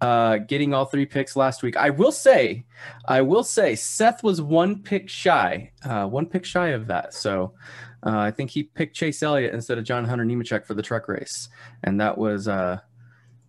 uh, 0.00 0.38
getting 0.38 0.74
all 0.74 0.84
three 0.84 1.06
picks 1.06 1.36
last 1.36 1.62
week. 1.62 1.76
I 1.76 1.90
will 1.90 2.12
say, 2.12 2.64
I 3.06 3.20
will 3.20 3.42
say, 3.44 3.74
Seth 3.74 4.22
was 4.22 4.40
one 4.40 4.82
pick 4.82 5.08
shy, 5.08 5.72
uh, 5.84 6.06
one 6.06 6.26
pick 6.26 6.44
shy 6.44 6.68
of 6.68 6.86
that. 6.86 7.14
So 7.14 7.54
uh, 8.04 8.16
I 8.18 8.30
think 8.30 8.50
he 8.50 8.62
picked 8.64 8.94
Chase 8.94 9.22
Elliott 9.22 9.54
instead 9.54 9.78
of 9.78 9.84
John 9.84 10.04
Hunter 10.04 10.24
Nemechek 10.24 10.64
for 10.64 10.74
the 10.74 10.82
truck 10.82 11.08
race, 11.08 11.48
and 11.84 12.00
that 12.00 12.16
was 12.16 12.46
uh, 12.46 12.78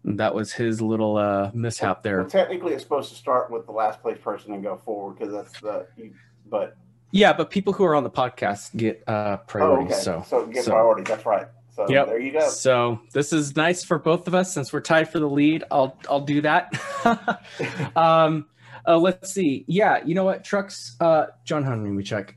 that 0.03 0.33
was 0.33 0.51
his 0.51 0.81
little 0.81 1.17
uh, 1.17 1.51
mishap 1.53 2.01
there. 2.03 2.21
Well, 2.21 2.29
technically, 2.29 2.73
it's 2.73 2.83
supposed 2.83 3.09
to 3.09 3.15
start 3.15 3.51
with 3.51 3.65
the 3.65 3.71
last 3.71 4.01
place 4.01 4.17
person 4.17 4.53
and 4.53 4.63
go 4.63 4.77
forward 4.77 5.17
because 5.19 5.33
that's 5.33 5.59
the. 5.61 5.87
You, 5.97 6.13
but 6.49 6.75
Yeah, 7.11 7.33
but 7.33 7.51
people 7.51 7.73
who 7.73 7.85
are 7.85 7.93
on 7.93 8.03
the 8.03 8.09
podcast 8.09 8.75
get 8.75 9.03
uh, 9.07 9.37
oh, 9.39 9.43
priority. 9.45 9.93
okay. 9.93 10.01
So 10.01 10.23
so 10.27 10.47
get 10.47 10.63
so- 10.65 10.71
priority. 10.71 11.03
That's 11.03 11.25
right. 11.25 11.47
So 11.87 11.93
Yep. 11.93 12.07
there 12.07 12.19
you 12.19 12.31
go. 12.33 12.49
So 12.49 12.99
this 13.13 13.31
is 13.31 13.55
nice 13.55 13.83
for 13.83 13.97
both 13.99 14.27
of 14.27 14.35
us 14.35 14.53
since 14.53 14.73
we're 14.73 14.81
tied 14.81 15.09
for 15.09 15.19
the 15.19 15.29
lead. 15.29 15.63
I'll 15.71 15.97
I'll 16.09 16.21
do 16.21 16.41
that. 16.41 16.73
um, 17.95 18.47
uh, 18.85 18.97
let's 18.97 19.31
see. 19.33 19.63
Yeah, 19.67 20.03
you 20.05 20.13
know 20.15 20.25
what? 20.25 20.43
Trucks. 20.43 20.95
Uh, 20.99 21.27
John 21.45 21.63
Hunter 21.63 21.89
Nemechek. 21.89 22.33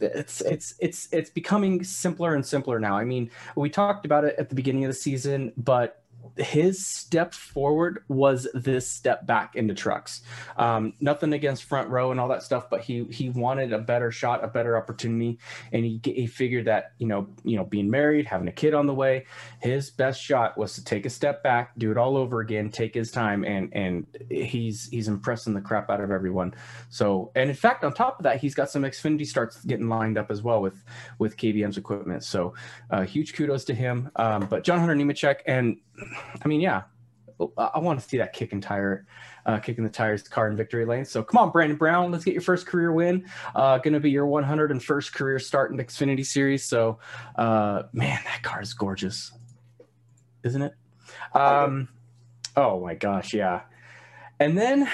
It's 0.00 0.40
it's 0.40 0.74
it's 0.78 1.08
it's 1.12 1.30
becoming 1.30 1.82
simpler 1.84 2.34
and 2.34 2.46
simpler 2.46 2.78
now. 2.78 2.96
I 2.96 3.04
mean, 3.04 3.30
we 3.56 3.68
talked 3.68 4.06
about 4.06 4.24
it 4.24 4.36
at 4.38 4.48
the 4.48 4.54
beginning 4.54 4.84
of 4.84 4.88
the 4.88 4.94
season, 4.94 5.52
but 5.56 6.02
his 6.38 6.86
step 6.86 7.34
forward 7.34 8.04
was 8.08 8.48
this 8.54 8.90
step 8.90 9.26
back 9.26 9.56
into 9.56 9.74
trucks. 9.74 10.22
Um, 10.56 10.94
nothing 11.00 11.32
against 11.32 11.64
front 11.64 11.88
row 11.88 12.10
and 12.10 12.20
all 12.20 12.28
that 12.28 12.42
stuff, 12.42 12.70
but 12.70 12.80
he 12.80 13.04
he 13.04 13.30
wanted 13.30 13.72
a 13.72 13.78
better 13.78 14.10
shot, 14.10 14.44
a 14.44 14.48
better 14.48 14.76
opportunity, 14.76 15.38
and 15.72 15.84
he 15.84 16.00
he 16.04 16.26
figured 16.26 16.66
that 16.66 16.92
you 16.98 17.06
know 17.06 17.28
you 17.44 17.56
know 17.56 17.64
being 17.64 17.90
married, 17.90 18.26
having 18.26 18.48
a 18.48 18.52
kid 18.52 18.74
on 18.74 18.86
the 18.86 18.94
way, 18.94 19.26
his 19.60 19.90
best 19.90 20.20
shot 20.22 20.56
was 20.56 20.74
to 20.74 20.84
take 20.84 21.06
a 21.06 21.10
step 21.10 21.42
back, 21.42 21.72
do 21.78 21.90
it 21.90 21.96
all 21.96 22.16
over 22.16 22.40
again, 22.40 22.70
take 22.70 22.94
his 22.94 23.10
time, 23.10 23.44
and 23.44 23.72
and 23.74 24.06
he's 24.30 24.88
he's 24.88 25.08
impressing 25.08 25.54
the 25.54 25.60
crap 25.60 25.90
out 25.90 26.00
of 26.00 26.10
everyone. 26.10 26.54
So 26.88 27.32
and 27.34 27.50
in 27.50 27.56
fact, 27.56 27.84
on 27.84 27.92
top 27.92 28.18
of 28.18 28.24
that, 28.24 28.40
he's 28.40 28.54
got 28.54 28.70
some 28.70 28.82
Xfinity 28.82 29.26
starts 29.26 29.64
getting 29.64 29.88
lined 29.88 30.18
up 30.18 30.30
as 30.30 30.42
well 30.42 30.62
with 30.62 30.82
with 31.18 31.36
KBM's 31.36 31.78
equipment. 31.78 32.24
So 32.24 32.54
uh, 32.90 33.02
huge 33.02 33.34
kudos 33.34 33.64
to 33.64 33.74
him. 33.74 34.10
Um, 34.16 34.46
but 34.48 34.64
John 34.64 34.78
Hunter 34.78 34.94
Nemechek, 34.94 35.40
and 35.46 35.78
I 36.42 36.48
mean, 36.48 36.60
yeah, 36.60 36.82
I, 37.56 37.70
I 37.74 37.78
want 37.78 38.00
to 38.00 38.08
see 38.08 38.18
that 38.18 38.32
kicking 38.32 38.60
tire, 38.60 39.06
uh, 39.46 39.58
kicking 39.58 39.84
the 39.84 39.90
tires 39.90 40.22
car 40.22 40.48
in 40.48 40.56
victory 40.56 40.84
lane. 40.84 41.04
So 41.04 41.22
come 41.22 41.40
on, 41.40 41.50
Brandon 41.50 41.76
Brown, 41.76 42.10
let's 42.10 42.24
get 42.24 42.34
your 42.34 42.42
first 42.42 42.66
career 42.66 42.92
win. 42.92 43.26
Uh, 43.54 43.78
going 43.78 43.94
to 43.94 44.00
be 44.00 44.10
your 44.10 44.26
101st 44.26 45.12
career 45.12 45.38
start 45.38 45.70
in 45.70 45.76
the 45.76 45.84
Xfinity 45.84 46.24
Series. 46.24 46.64
So, 46.64 46.98
uh, 47.36 47.84
man, 47.92 48.20
that 48.24 48.42
car 48.42 48.62
is 48.62 48.74
gorgeous, 48.74 49.32
isn't 50.44 50.62
it? 50.62 50.74
Um, 51.34 51.88
oh 52.56 52.80
my 52.80 52.94
gosh, 52.94 53.34
yeah. 53.34 53.62
And 54.40 54.56
then, 54.56 54.88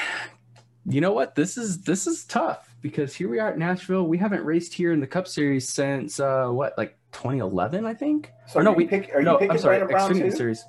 you 0.87 1.01
know 1.01 1.13
what? 1.13 1.35
This 1.35 1.57
is 1.59 1.83
this 1.83 2.07
is 2.07 2.25
tough 2.25 2.75
because 2.81 3.15
here 3.15 3.29
we 3.29 3.39
are 3.39 3.49
at 3.49 3.59
Nashville. 3.59 4.07
We 4.07 4.19
haven't 4.19 4.45
raced 4.45 4.75
here 4.75 4.93
in 4.93 5.01
the 5.01 5.07
Cup 5.07 5.29
Series 5.29 5.69
since 5.69 6.21
uh, 6.21 6.49
what, 6.49 6.77
like 6.77 6.97
2011, 7.13 7.85
I 7.85 7.95
think. 7.95 8.31
So 8.47 8.61
Or 8.61 8.63
no, 8.63 8.73
we 8.73 8.87
pick, 8.87 9.11
are 9.15 9.21
you 9.21 9.25
no, 9.25 9.37
picking 9.37 9.53
I'm 9.53 9.59
sorry, 9.59 9.79
Brandon 9.79 9.97
Brown 9.97 10.11
Xfinity 10.11 10.31
too? 10.31 10.37
Series. 10.37 10.65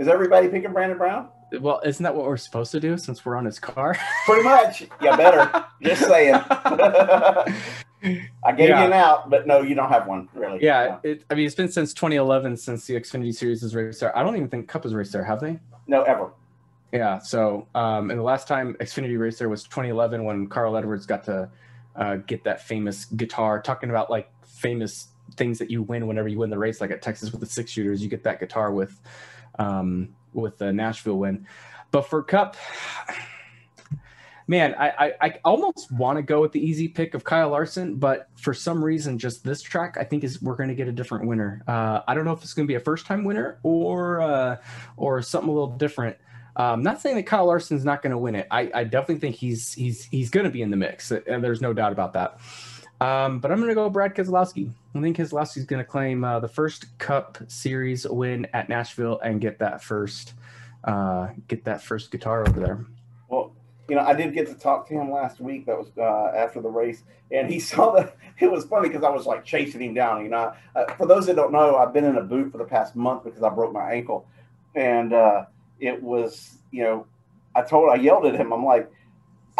Is 0.00 0.08
everybody 0.08 0.48
picking 0.48 0.72
Brandon 0.72 0.96
Brown? 0.96 1.28
Well, 1.60 1.82
isn't 1.84 2.02
that 2.02 2.14
what 2.16 2.24
we're 2.24 2.38
supposed 2.38 2.72
to 2.72 2.80
do 2.80 2.96
since 2.96 3.22
we're 3.26 3.36
on 3.36 3.44
his 3.44 3.58
car? 3.58 3.94
Pretty 4.24 4.42
much. 4.44 4.84
Yeah, 5.02 5.14
better. 5.14 5.64
Just 5.82 6.06
saying. 6.08 6.34
I 8.42 8.52
gave 8.56 8.70
Yeah. 8.70 8.80
you 8.80 8.86
an 8.86 8.94
out, 8.94 9.28
but 9.28 9.46
no, 9.46 9.60
you 9.60 9.74
don't 9.74 9.90
have 9.90 10.06
one 10.06 10.26
really. 10.32 10.58
yeah, 10.62 10.96
it, 11.02 11.24
I 11.28 11.34
mean, 11.34 11.44
it's 11.44 11.54
been 11.54 11.70
since 11.70 11.92
2011 11.92 12.56
since 12.56 12.86
the 12.86 12.94
Xfinity 12.94 13.34
Series 13.34 13.62
was 13.62 13.74
raced 13.74 14.00
there. 14.00 14.16
I 14.16 14.22
don't 14.22 14.36
even 14.36 14.48
think 14.48 14.68
Cup 14.68 14.84
was 14.84 14.94
raced 14.94 15.12
there, 15.12 15.22
have 15.22 15.38
they? 15.40 15.58
No, 15.86 16.02
ever. 16.04 16.30
Yeah. 16.92 17.18
So, 17.18 17.68
um, 17.74 18.08
and 18.08 18.18
the 18.18 18.24
last 18.24 18.48
time 18.48 18.74
Xfinity 18.80 19.18
raced 19.20 19.38
there 19.38 19.50
was 19.50 19.64
2011 19.64 20.24
when 20.24 20.46
Carl 20.46 20.78
Edwards 20.78 21.04
got 21.04 21.24
to 21.24 21.50
uh, 21.94 22.16
get 22.26 22.42
that 22.44 22.62
famous 22.62 23.04
guitar, 23.04 23.60
talking 23.60 23.90
about 23.90 24.08
like 24.10 24.30
famous 24.46 25.08
things 25.36 25.58
that 25.58 25.70
you 25.70 25.82
win 25.82 26.06
whenever 26.06 26.26
you 26.28 26.38
win 26.38 26.48
the 26.48 26.56
race, 26.58 26.80
like 26.80 26.90
at 26.90 27.02
Texas 27.02 27.32
with 27.32 27.40
the 27.40 27.46
six 27.46 27.70
shooters, 27.70 28.02
you 28.02 28.08
get 28.08 28.24
that 28.24 28.40
guitar 28.40 28.72
with 28.72 28.98
um, 29.60 30.08
with 30.32 30.58
the 30.58 30.72
Nashville 30.72 31.18
win. 31.18 31.46
But 31.90 32.08
for 32.08 32.22
Cup, 32.22 32.56
man, 34.46 34.74
I 34.78 34.88
I, 34.88 35.12
I 35.20 35.34
almost 35.44 35.92
want 35.92 36.16
to 36.18 36.22
go 36.22 36.40
with 36.40 36.52
the 36.52 36.64
easy 36.64 36.88
pick 36.88 37.14
of 37.14 37.24
Kyle 37.24 37.50
Larson, 37.50 37.96
but 37.96 38.28
for 38.36 38.54
some 38.54 38.82
reason, 38.82 39.18
just 39.18 39.44
this 39.44 39.60
track, 39.60 39.96
I 40.00 40.04
think 40.04 40.24
is 40.24 40.40
we're 40.40 40.56
going 40.56 40.70
to 40.70 40.74
get 40.74 40.88
a 40.88 40.92
different 40.92 41.26
winner. 41.26 41.62
Uh, 41.68 42.00
I 42.08 42.14
don't 42.14 42.24
know 42.24 42.32
if 42.32 42.42
it's 42.42 42.54
going 42.54 42.66
to 42.66 42.70
be 42.70 42.76
a 42.76 42.80
first 42.80 43.06
time 43.06 43.24
winner 43.24 43.58
or 43.62 44.20
uh, 44.20 44.56
or 44.96 45.20
something 45.22 45.50
a 45.50 45.52
little 45.52 45.76
different. 45.76 46.16
Um, 46.56 46.82
not 46.82 47.00
saying 47.00 47.16
that 47.16 47.26
Kyle 47.26 47.46
Larson's 47.46 47.84
not 47.84 48.02
going 48.02 48.10
to 48.10 48.18
win 48.18 48.34
it. 48.34 48.46
I, 48.50 48.70
I 48.74 48.84
definitely 48.84 49.18
think 49.18 49.36
he's 49.36 49.72
he's 49.72 50.04
he's 50.04 50.30
going 50.30 50.44
to 50.44 50.50
be 50.50 50.62
in 50.62 50.70
the 50.70 50.76
mix, 50.76 51.10
and 51.10 51.42
there's 51.44 51.60
no 51.60 51.72
doubt 51.72 51.92
about 51.92 52.12
that. 52.14 52.38
Um, 53.00 53.38
but 53.38 53.50
I'm 53.50 53.58
going 53.58 53.70
to 53.70 53.74
go 53.74 53.88
Brad 53.88 54.14
Keselowski. 54.14 54.70
I 54.94 55.00
think 55.00 55.16
Keselowski's 55.16 55.64
going 55.64 55.82
to 55.82 55.88
claim 55.88 56.22
uh, 56.22 56.40
the 56.40 56.48
first 56.48 56.98
Cup 56.98 57.38
Series 57.48 58.06
win 58.06 58.46
at 58.52 58.68
Nashville 58.68 59.18
and 59.20 59.40
get 59.40 59.58
that 59.60 59.82
first 59.82 60.34
uh, 60.84 61.28
get 61.48 61.64
that 61.64 61.82
first 61.82 62.10
guitar 62.10 62.46
over 62.46 62.60
there. 62.60 62.84
Well, 63.28 63.52
you 63.88 63.96
know, 63.96 64.02
I 64.02 64.14
did 64.14 64.32
get 64.34 64.46
to 64.48 64.54
talk 64.54 64.88
to 64.88 64.94
him 64.94 65.10
last 65.10 65.40
week. 65.40 65.66
That 65.66 65.78
was 65.78 65.88
uh, 65.98 66.36
after 66.36 66.60
the 66.60 66.68
race, 66.68 67.02
and 67.30 67.50
he 67.50 67.58
saw 67.60 67.92
that. 67.92 68.16
It 68.38 68.50
was 68.50 68.64
funny 68.64 68.88
because 68.88 69.04
I 69.04 69.10
was 69.10 69.26
like 69.26 69.44
chasing 69.44 69.82
him 69.82 69.94
down. 69.94 70.22
You 70.24 70.30
know, 70.30 70.52
uh, 70.74 70.92
for 70.94 71.06
those 71.06 71.26
that 71.26 71.36
don't 71.36 71.52
know, 71.52 71.76
I've 71.76 71.92
been 71.92 72.04
in 72.04 72.16
a 72.16 72.22
boot 72.22 72.52
for 72.52 72.58
the 72.58 72.64
past 72.64 72.96
month 72.96 73.24
because 73.24 73.42
I 73.42 73.48
broke 73.50 73.72
my 73.72 73.92
ankle, 73.92 74.26
and 74.74 75.12
uh, 75.12 75.44
it 75.80 76.02
was, 76.02 76.58
you 76.70 76.82
know, 76.82 77.06
I 77.54 77.62
told, 77.62 77.90
I 77.90 77.96
yelled 77.96 78.26
at 78.26 78.36
him. 78.36 78.52
I'm 78.52 78.64
like, 78.64 78.90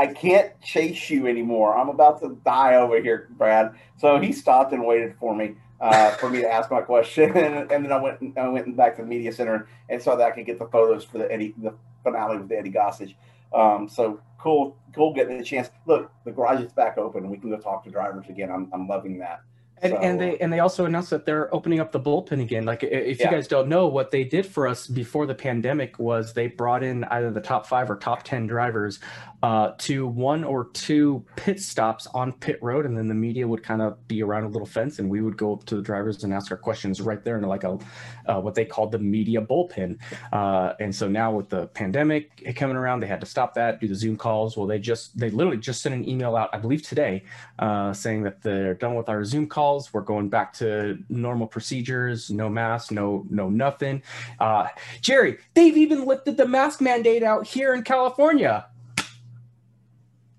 I 0.00 0.06
can't 0.06 0.58
chase 0.62 1.10
you 1.10 1.26
anymore. 1.26 1.76
I'm 1.76 1.90
about 1.90 2.22
to 2.22 2.38
die 2.42 2.76
over 2.76 3.02
here, 3.02 3.28
Brad. 3.32 3.74
So 3.98 4.18
he 4.18 4.32
stopped 4.32 4.72
and 4.72 4.86
waited 4.86 5.14
for 5.20 5.34
me. 5.34 5.56
Uh, 5.78 6.10
for 6.16 6.28
me 6.28 6.42
to 6.42 6.50
ask 6.50 6.70
my 6.70 6.82
question, 6.82 7.30
and, 7.36 7.70
and 7.72 7.84
then 7.84 7.90
I 7.90 7.96
went 7.96 8.38
I 8.38 8.48
went 8.48 8.76
back 8.76 8.96
to 8.96 9.02
the 9.02 9.08
media 9.08 9.32
center 9.32 9.66
and 9.88 10.00
saw 10.00 10.14
that 10.16 10.26
I 10.26 10.30
could 10.30 10.44
get 10.44 10.58
the 10.58 10.66
photos 10.66 11.04
for 11.04 11.16
the 11.16 11.30
Eddie 11.32 11.54
the 11.56 11.74
finale 12.02 12.36
with 12.38 12.52
Eddie 12.52 12.70
Gossage. 12.70 13.14
Um, 13.54 13.88
so 13.88 14.20
cool, 14.38 14.76
cool 14.94 15.14
getting 15.14 15.38
the 15.38 15.44
chance. 15.44 15.70
Look, 15.86 16.10
the 16.24 16.32
garage 16.32 16.60
is 16.62 16.72
back 16.72 16.98
open. 16.98 17.30
We 17.30 17.38
can 17.38 17.50
go 17.50 17.58
talk 17.58 17.84
to 17.84 17.90
drivers 17.90 18.26
again. 18.28 18.50
I'm, 18.50 18.68
I'm 18.72 18.88
loving 18.88 19.18
that. 19.18 19.40
And, 19.82 19.92
so, 19.92 19.98
and 19.98 20.20
they 20.20 20.36
and 20.38 20.52
they 20.52 20.60
also 20.60 20.84
announced 20.84 21.08
that 21.10 21.24
they're 21.24 21.52
opening 21.54 21.80
up 21.80 21.90
the 21.90 22.00
bullpen 22.00 22.42
again. 22.42 22.66
Like 22.66 22.82
if 22.82 23.18
yeah. 23.18 23.30
you 23.30 23.30
guys 23.30 23.48
don't 23.48 23.68
know, 23.68 23.86
what 23.86 24.10
they 24.10 24.24
did 24.24 24.44
for 24.44 24.68
us 24.68 24.86
before 24.86 25.24
the 25.24 25.34
pandemic 25.34 25.98
was 25.98 26.34
they 26.34 26.48
brought 26.48 26.82
in 26.82 27.04
either 27.04 27.30
the 27.30 27.40
top 27.40 27.66
five 27.66 27.90
or 27.90 27.96
top 27.96 28.22
ten 28.22 28.46
drivers 28.46 29.00
uh, 29.42 29.72
to 29.78 30.06
one 30.06 30.44
or 30.44 30.68
two 30.72 31.24
pit 31.36 31.60
stops 31.60 32.06
on 32.08 32.32
pit 32.32 32.58
road, 32.62 32.84
and 32.84 32.96
then 32.96 33.08
the 33.08 33.14
media 33.14 33.46
would 33.46 33.62
kind 33.62 33.80
of 33.80 34.06
be 34.06 34.22
around 34.22 34.44
a 34.44 34.48
little 34.48 34.66
fence, 34.66 34.98
and 34.98 35.08
we 35.08 35.20
would 35.22 35.36
go 35.36 35.52
up 35.54 35.64
to 35.64 35.76
the 35.76 35.82
drivers 35.82 36.22
and 36.24 36.32
ask 36.32 36.50
our 36.50 36.56
questions 36.56 37.00
right 37.00 37.24
there 37.24 37.38
in 37.38 37.44
like 37.44 37.64
a 37.64 37.78
uh, 38.26 38.40
what 38.40 38.54
they 38.54 38.64
called 38.64 38.92
the 38.92 38.98
media 38.98 39.40
bullpen. 39.40 39.98
Uh, 40.32 40.74
and 40.80 40.94
so 40.94 41.08
now 41.08 41.32
with 41.32 41.48
the 41.48 41.66
pandemic 41.68 42.54
coming 42.56 42.76
around, 42.76 43.00
they 43.00 43.06
had 43.06 43.20
to 43.20 43.26
stop 43.26 43.54
that, 43.54 43.80
do 43.80 43.88
the 43.88 43.94
Zoom 43.94 44.16
calls. 44.16 44.56
Well, 44.56 44.66
they 44.66 44.78
just 44.78 45.18
they 45.18 45.30
literally 45.30 45.58
just 45.58 45.82
sent 45.82 45.94
an 45.94 46.08
email 46.08 46.36
out, 46.36 46.50
I 46.52 46.58
believe 46.58 46.82
today, 46.82 47.24
uh, 47.58 47.92
saying 47.92 48.22
that 48.24 48.42
they're 48.42 48.74
done 48.74 48.94
with 48.94 49.08
our 49.08 49.24
Zoom 49.24 49.46
calls. 49.46 49.92
We're 49.94 50.02
going 50.02 50.28
back 50.28 50.52
to 50.54 50.98
normal 51.08 51.46
procedures, 51.46 52.30
no 52.30 52.48
mask, 52.48 52.90
no 52.90 53.26
no 53.30 53.48
nothing. 53.48 54.02
Uh, 54.38 54.68
Jerry, 55.00 55.38
they've 55.54 55.76
even 55.76 56.04
lifted 56.04 56.36
the 56.36 56.46
mask 56.46 56.80
mandate 56.80 57.22
out 57.22 57.46
here 57.46 57.74
in 57.74 57.82
California. 57.82 58.66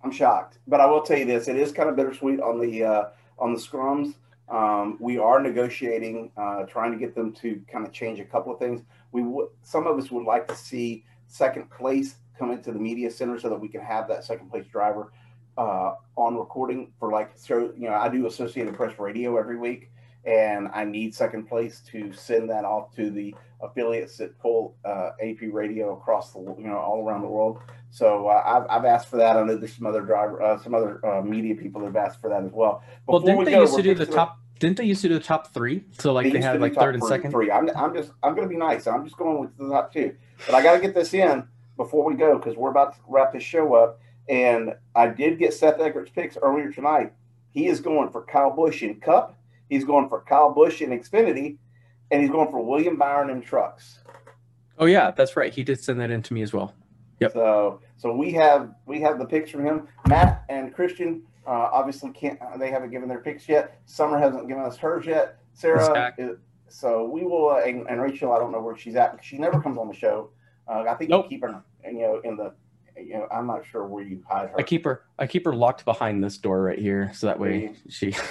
I'm 0.04 0.12
shocked, 0.12 0.58
but 0.68 0.80
I 0.80 0.86
will 0.86 1.02
tell 1.02 1.18
you 1.18 1.26
this: 1.26 1.48
it 1.48 1.56
is 1.56 1.72
kind 1.72 1.90
of 1.90 1.96
bittersweet 1.96 2.40
on 2.40 2.60
the 2.60 2.84
uh, 2.84 3.04
on 3.40 3.54
the 3.54 3.60
scrums. 3.60 4.16
Um, 4.50 4.98
we 5.00 5.18
are 5.18 5.40
negotiating, 5.42 6.32
uh, 6.36 6.64
trying 6.64 6.92
to 6.92 6.98
get 6.98 7.16
them 7.16 7.32
to 7.36 7.62
kind 7.72 7.86
of 7.86 7.94
change 7.94 8.20
a 8.20 8.26
couple 8.26 8.52
of 8.52 8.60
things. 8.60 8.82
We 9.14 9.22
w- 9.22 9.50
some 9.64 9.88
of 9.88 9.98
us 9.98 10.12
would 10.12 10.26
like 10.26 10.48
to 10.50 10.56
see 10.56 11.06
second 11.28 11.70
place 11.70 12.16
come 12.38 12.52
into 12.52 12.72
the 12.72 12.80
media 12.80 13.10
center 13.10 13.40
so 13.40 13.48
that 13.50 13.60
we 13.60 13.70
can 13.70 13.82
have 13.82 14.08
that 14.10 14.26
second 14.26 14.50
place 14.50 14.66
driver 14.66 15.14
uh, 15.58 15.96
on 16.18 16.36
recording 16.36 16.92
for 17.00 17.12
like 17.12 17.32
so 17.36 17.72
you 17.78 17.90
know 17.90 17.94
I 17.94 18.10
do 18.10 18.26
Associated 18.26 18.76
Press 18.76 18.98
Radio 19.00 19.38
every 19.38 19.58
week, 19.58 19.92
and 20.26 20.70
I 20.74 20.86
need 20.86 21.16
second 21.16 21.48
place 21.48 21.82
to 21.92 22.14
send 22.14 22.50
that 22.50 22.66
off 22.66 22.96
to 22.96 23.10
the 23.10 23.36
affiliates 23.62 24.18
that 24.18 24.38
pull 24.40 24.76
uh, 24.86 25.12
AP 25.22 25.38
radio 25.52 25.98
across 25.98 26.34
the 26.34 26.40
you 26.40 26.68
know 26.68 26.78
all 26.78 27.04
around 27.06 27.22
the 27.22 27.28
world. 27.28 27.60
So 27.90 28.28
uh, 28.28 28.42
I've, 28.46 28.66
I've 28.70 28.86
asked 28.86 29.10
for 29.10 29.18
that. 29.18 29.36
I 29.36 29.44
know 29.44 29.58
there's 29.58 29.76
some 29.76 29.86
other 29.86 30.02
driver, 30.02 30.42
uh, 30.42 30.62
some 30.62 30.74
other 30.74 31.06
uh, 31.06 31.22
media 31.22 31.56
people 31.56 31.82
that 31.82 31.88
have 31.88 31.96
asked 31.96 32.22
for 32.22 32.30
that 32.30 32.44
as 32.44 32.52
well. 32.52 32.84
Before 33.06 33.20
well, 33.20 33.20
didn't 33.20 33.38
we 33.40 33.46
they 33.46 33.52
go, 33.52 33.62
used 33.62 33.76
to 33.76 33.84
do 33.84 33.96
the 33.96 34.06
top? 34.06 34.40
Didn't 34.60 34.78
they 34.78 34.86
used 34.86 35.02
to 35.02 35.08
do 35.08 35.16
the 35.16 35.24
top 35.24 35.54
three? 35.54 35.84
So 35.98 36.14
like 36.14 36.26
they, 36.26 36.34
they 36.34 36.42
had 36.42 36.62
like 36.62 36.76
third 36.76 36.96
and 36.96 37.04
second. 37.04 37.32
Three. 37.32 37.52
I'm, 37.52 37.70
I'm 37.76 37.94
just 37.94 38.12
I'm 38.24 38.36
going 38.36 38.48
to 38.48 38.50
be 38.50 38.58
nice. 38.58 38.88
I'm 38.88 39.04
just 39.04 39.18
going 39.18 39.40
with 39.40 39.58
the 39.58 39.70
top 39.70 39.92
two. 39.92 40.16
But 40.46 40.56
I 40.56 40.64
got 40.64 40.76
to 40.76 40.80
get 40.80 40.94
this 40.94 41.14
in 41.14 41.48
before 41.78 42.06
we 42.06 42.16
go 42.16 42.38
because 42.38 42.56
we're 42.56 42.70
about 42.70 42.94
to 42.94 43.00
wrap 43.08 43.34
this 43.34 43.44
show 43.44 43.74
up. 43.74 44.00
And 44.30 44.76
I 44.96 45.08
did 45.08 45.40
get 45.40 45.54
Seth 45.54 45.80
Eggert's 45.80 46.12
picks 46.12 46.38
earlier 46.38 46.72
tonight. 46.72 47.12
He 47.50 47.68
is 47.68 47.82
going 47.82 48.12
for 48.12 48.24
Kyle 48.24 48.52
Busch 48.52 48.84
in 48.84 49.00
Cup. 49.00 49.36
He's 49.72 49.86
going 49.86 50.10
for 50.10 50.20
Kyle 50.20 50.54
Busch 50.54 50.82
in 50.82 50.90
Xfinity, 50.90 51.58
and 52.12 52.22
he's 52.22 52.30
going 52.30 52.52
for 52.52 52.62
William 52.62 52.98
Byron 52.98 53.30
in 53.30 53.42
Trucks. 53.42 54.00
Oh 54.78 54.86
yeah, 54.86 55.12
that's 55.12 55.38
right. 55.38 55.54
He 55.54 55.64
did 55.64 55.82
send 55.82 55.98
that 56.02 56.12
in 56.12 56.22
to 56.24 56.34
me 56.34 56.42
as 56.42 56.52
well. 56.52 56.76
Yep. 57.22 57.32
So 57.32 57.80
so 57.96 58.14
we 58.14 58.34
have 58.34 58.76
we 58.86 59.00
have 59.00 59.18
the 59.18 59.24
picks 59.24 59.50
from 59.50 59.66
him. 59.66 59.88
Matt 60.10 60.44
and 60.50 60.76
Christian 60.76 61.24
uh, 61.48 61.70
obviously 61.72 62.12
can't. 62.12 62.38
They 62.60 62.70
haven't 62.70 62.92
given 62.92 63.08
their 63.08 63.22
picks 63.22 63.48
yet. 63.48 63.80
Summer 63.86 64.20
hasn't 64.20 64.50
given 64.50 64.62
us 64.62 64.76
hers 64.76 65.06
yet. 65.06 65.40
Sarah. 65.54 66.14
Is, 66.18 66.38
so 66.68 67.06
we 67.06 67.24
will. 67.24 67.52
Uh, 67.52 67.62
and, 67.62 67.88
and, 67.88 68.02
Rachel, 68.02 68.34
I 68.34 68.40
don't 68.40 68.52
know 68.52 68.62
where 68.62 68.76
she's 68.76 68.98
at. 68.98 69.18
She 69.24 69.38
never 69.38 69.62
comes 69.62 69.78
on 69.78 69.88
the 69.88 69.94
show. 69.94 70.32
Uh, 70.68 70.84
I 70.90 70.96
think 70.96 71.10
nope. 71.10 71.28
you 71.28 71.30
keep 71.30 71.44
her, 71.44 71.64
you 71.86 72.00
know, 72.00 72.20
in 72.26 72.36
the. 72.36 72.54
You 72.98 73.14
know, 73.14 73.28
I'm 73.32 73.48
not 73.48 73.66
sure 73.66 73.88
where 73.88 74.04
you 74.04 74.22
hide 74.30 74.50
her. 74.50 74.60
I 74.60 74.64
keep 74.64 74.84
her. 74.84 75.04
I 75.18 75.28
keep 75.28 75.46
her 75.46 75.56
locked 75.56 75.86
behind 75.86 76.22
this 76.22 76.38
door 76.38 76.62
right 76.62 76.78
here, 76.78 77.10
so 77.14 77.28
that 77.28 77.40
way 77.40 77.74
she. 77.88 78.14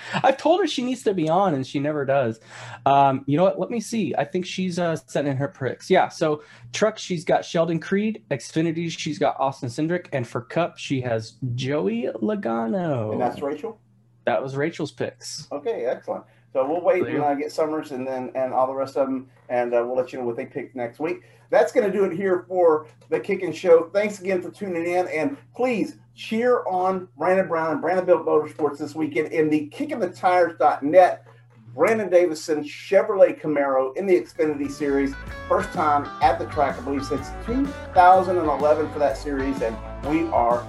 I've 0.22 0.36
told 0.36 0.60
her 0.60 0.66
she 0.66 0.82
needs 0.82 1.02
to 1.04 1.14
be 1.14 1.28
on, 1.28 1.54
and 1.54 1.66
she 1.66 1.78
never 1.78 2.04
does. 2.04 2.40
Um, 2.86 3.24
you 3.26 3.36
know 3.36 3.44
what? 3.44 3.58
Let 3.58 3.70
me 3.70 3.80
see. 3.80 4.14
I 4.16 4.24
think 4.24 4.46
she's 4.46 4.78
uh, 4.78 4.96
sending 4.96 5.36
her 5.36 5.48
pricks. 5.48 5.90
Yeah. 5.90 6.08
So 6.08 6.42
truck, 6.72 6.98
she's 6.98 7.24
got 7.24 7.44
Sheldon 7.44 7.80
Creed. 7.80 8.22
Xfinity, 8.30 8.90
she's 8.90 9.18
got 9.18 9.38
Austin 9.38 9.68
Cindric, 9.68 10.06
and 10.12 10.26
for 10.26 10.40
Cup, 10.42 10.78
she 10.78 11.00
has 11.02 11.34
Joey 11.54 12.08
Logano. 12.22 13.12
And 13.12 13.20
that's 13.20 13.40
Rachel. 13.40 13.80
That 14.24 14.42
was 14.42 14.56
Rachel's 14.56 14.92
picks. 14.92 15.48
Okay, 15.50 15.84
excellent. 15.86 16.24
So 16.52 16.68
we'll 16.68 16.82
wait 16.82 17.06
and 17.06 17.22
uh, 17.22 17.34
get 17.34 17.50
Summers 17.50 17.92
and 17.92 18.06
then 18.06 18.30
and 18.34 18.52
all 18.52 18.66
the 18.66 18.74
rest 18.74 18.96
of 18.96 19.06
them, 19.06 19.28
and 19.48 19.72
uh, 19.72 19.82
we'll 19.86 19.96
let 19.96 20.12
you 20.12 20.18
know 20.18 20.26
what 20.26 20.36
they 20.36 20.44
pick 20.44 20.74
next 20.76 21.00
week. 21.00 21.22
That's 21.48 21.72
going 21.72 21.90
to 21.90 21.92
do 21.92 22.04
it 22.04 22.12
here 22.12 22.44
for 22.46 22.86
the 23.08 23.20
Kicking 23.20 23.52
Show. 23.52 23.90
Thanks 23.92 24.20
again 24.20 24.42
for 24.42 24.50
tuning 24.50 24.86
in, 24.86 25.08
and 25.08 25.36
please 25.54 25.96
cheer 26.14 26.62
on 26.66 27.08
Brandon 27.16 27.48
Brown 27.48 27.72
and 27.72 27.80
Brandonbilt 27.80 28.26
Motorsports 28.26 28.78
this 28.78 28.94
weekend 28.94 29.32
in 29.32 29.48
the 29.48 29.70
kickingthetires.net. 29.70 31.26
Brandon 31.74 32.10
Davison 32.10 32.62
Chevrolet 32.62 33.40
Camaro 33.40 33.96
in 33.96 34.06
the 34.06 34.20
Xfinity 34.20 34.70
Series. 34.70 35.14
First 35.48 35.72
time 35.72 36.04
at 36.20 36.38
the 36.38 36.44
track, 36.46 36.76
I 36.78 36.82
believe, 36.82 37.04
since 37.04 37.30
2011 37.46 38.92
for 38.92 38.98
that 38.98 39.16
series, 39.16 39.62
and 39.62 39.74
we 40.06 40.28
are 40.32 40.62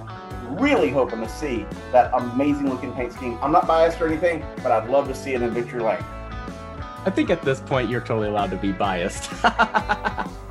really 0.50 0.90
hoping 0.90 1.20
to 1.20 1.28
see 1.28 1.66
that 1.92 2.10
amazing 2.14 2.68
looking 2.68 2.92
paint 2.92 3.12
scheme. 3.12 3.38
I'm 3.42 3.52
not 3.52 3.66
biased 3.66 4.00
or 4.00 4.06
anything, 4.06 4.44
but 4.62 4.72
I'd 4.72 4.88
love 4.88 5.08
to 5.08 5.14
see 5.14 5.34
it 5.34 5.42
in 5.42 5.50
Victory 5.50 5.80
Lane. 5.80 6.02
I 7.06 7.10
think 7.10 7.30
at 7.30 7.42
this 7.42 7.60
point 7.60 7.90
you're 7.90 8.00
totally 8.00 8.28
allowed 8.28 8.50
to 8.50 8.56
be 8.56 8.72
biased. 8.72 9.30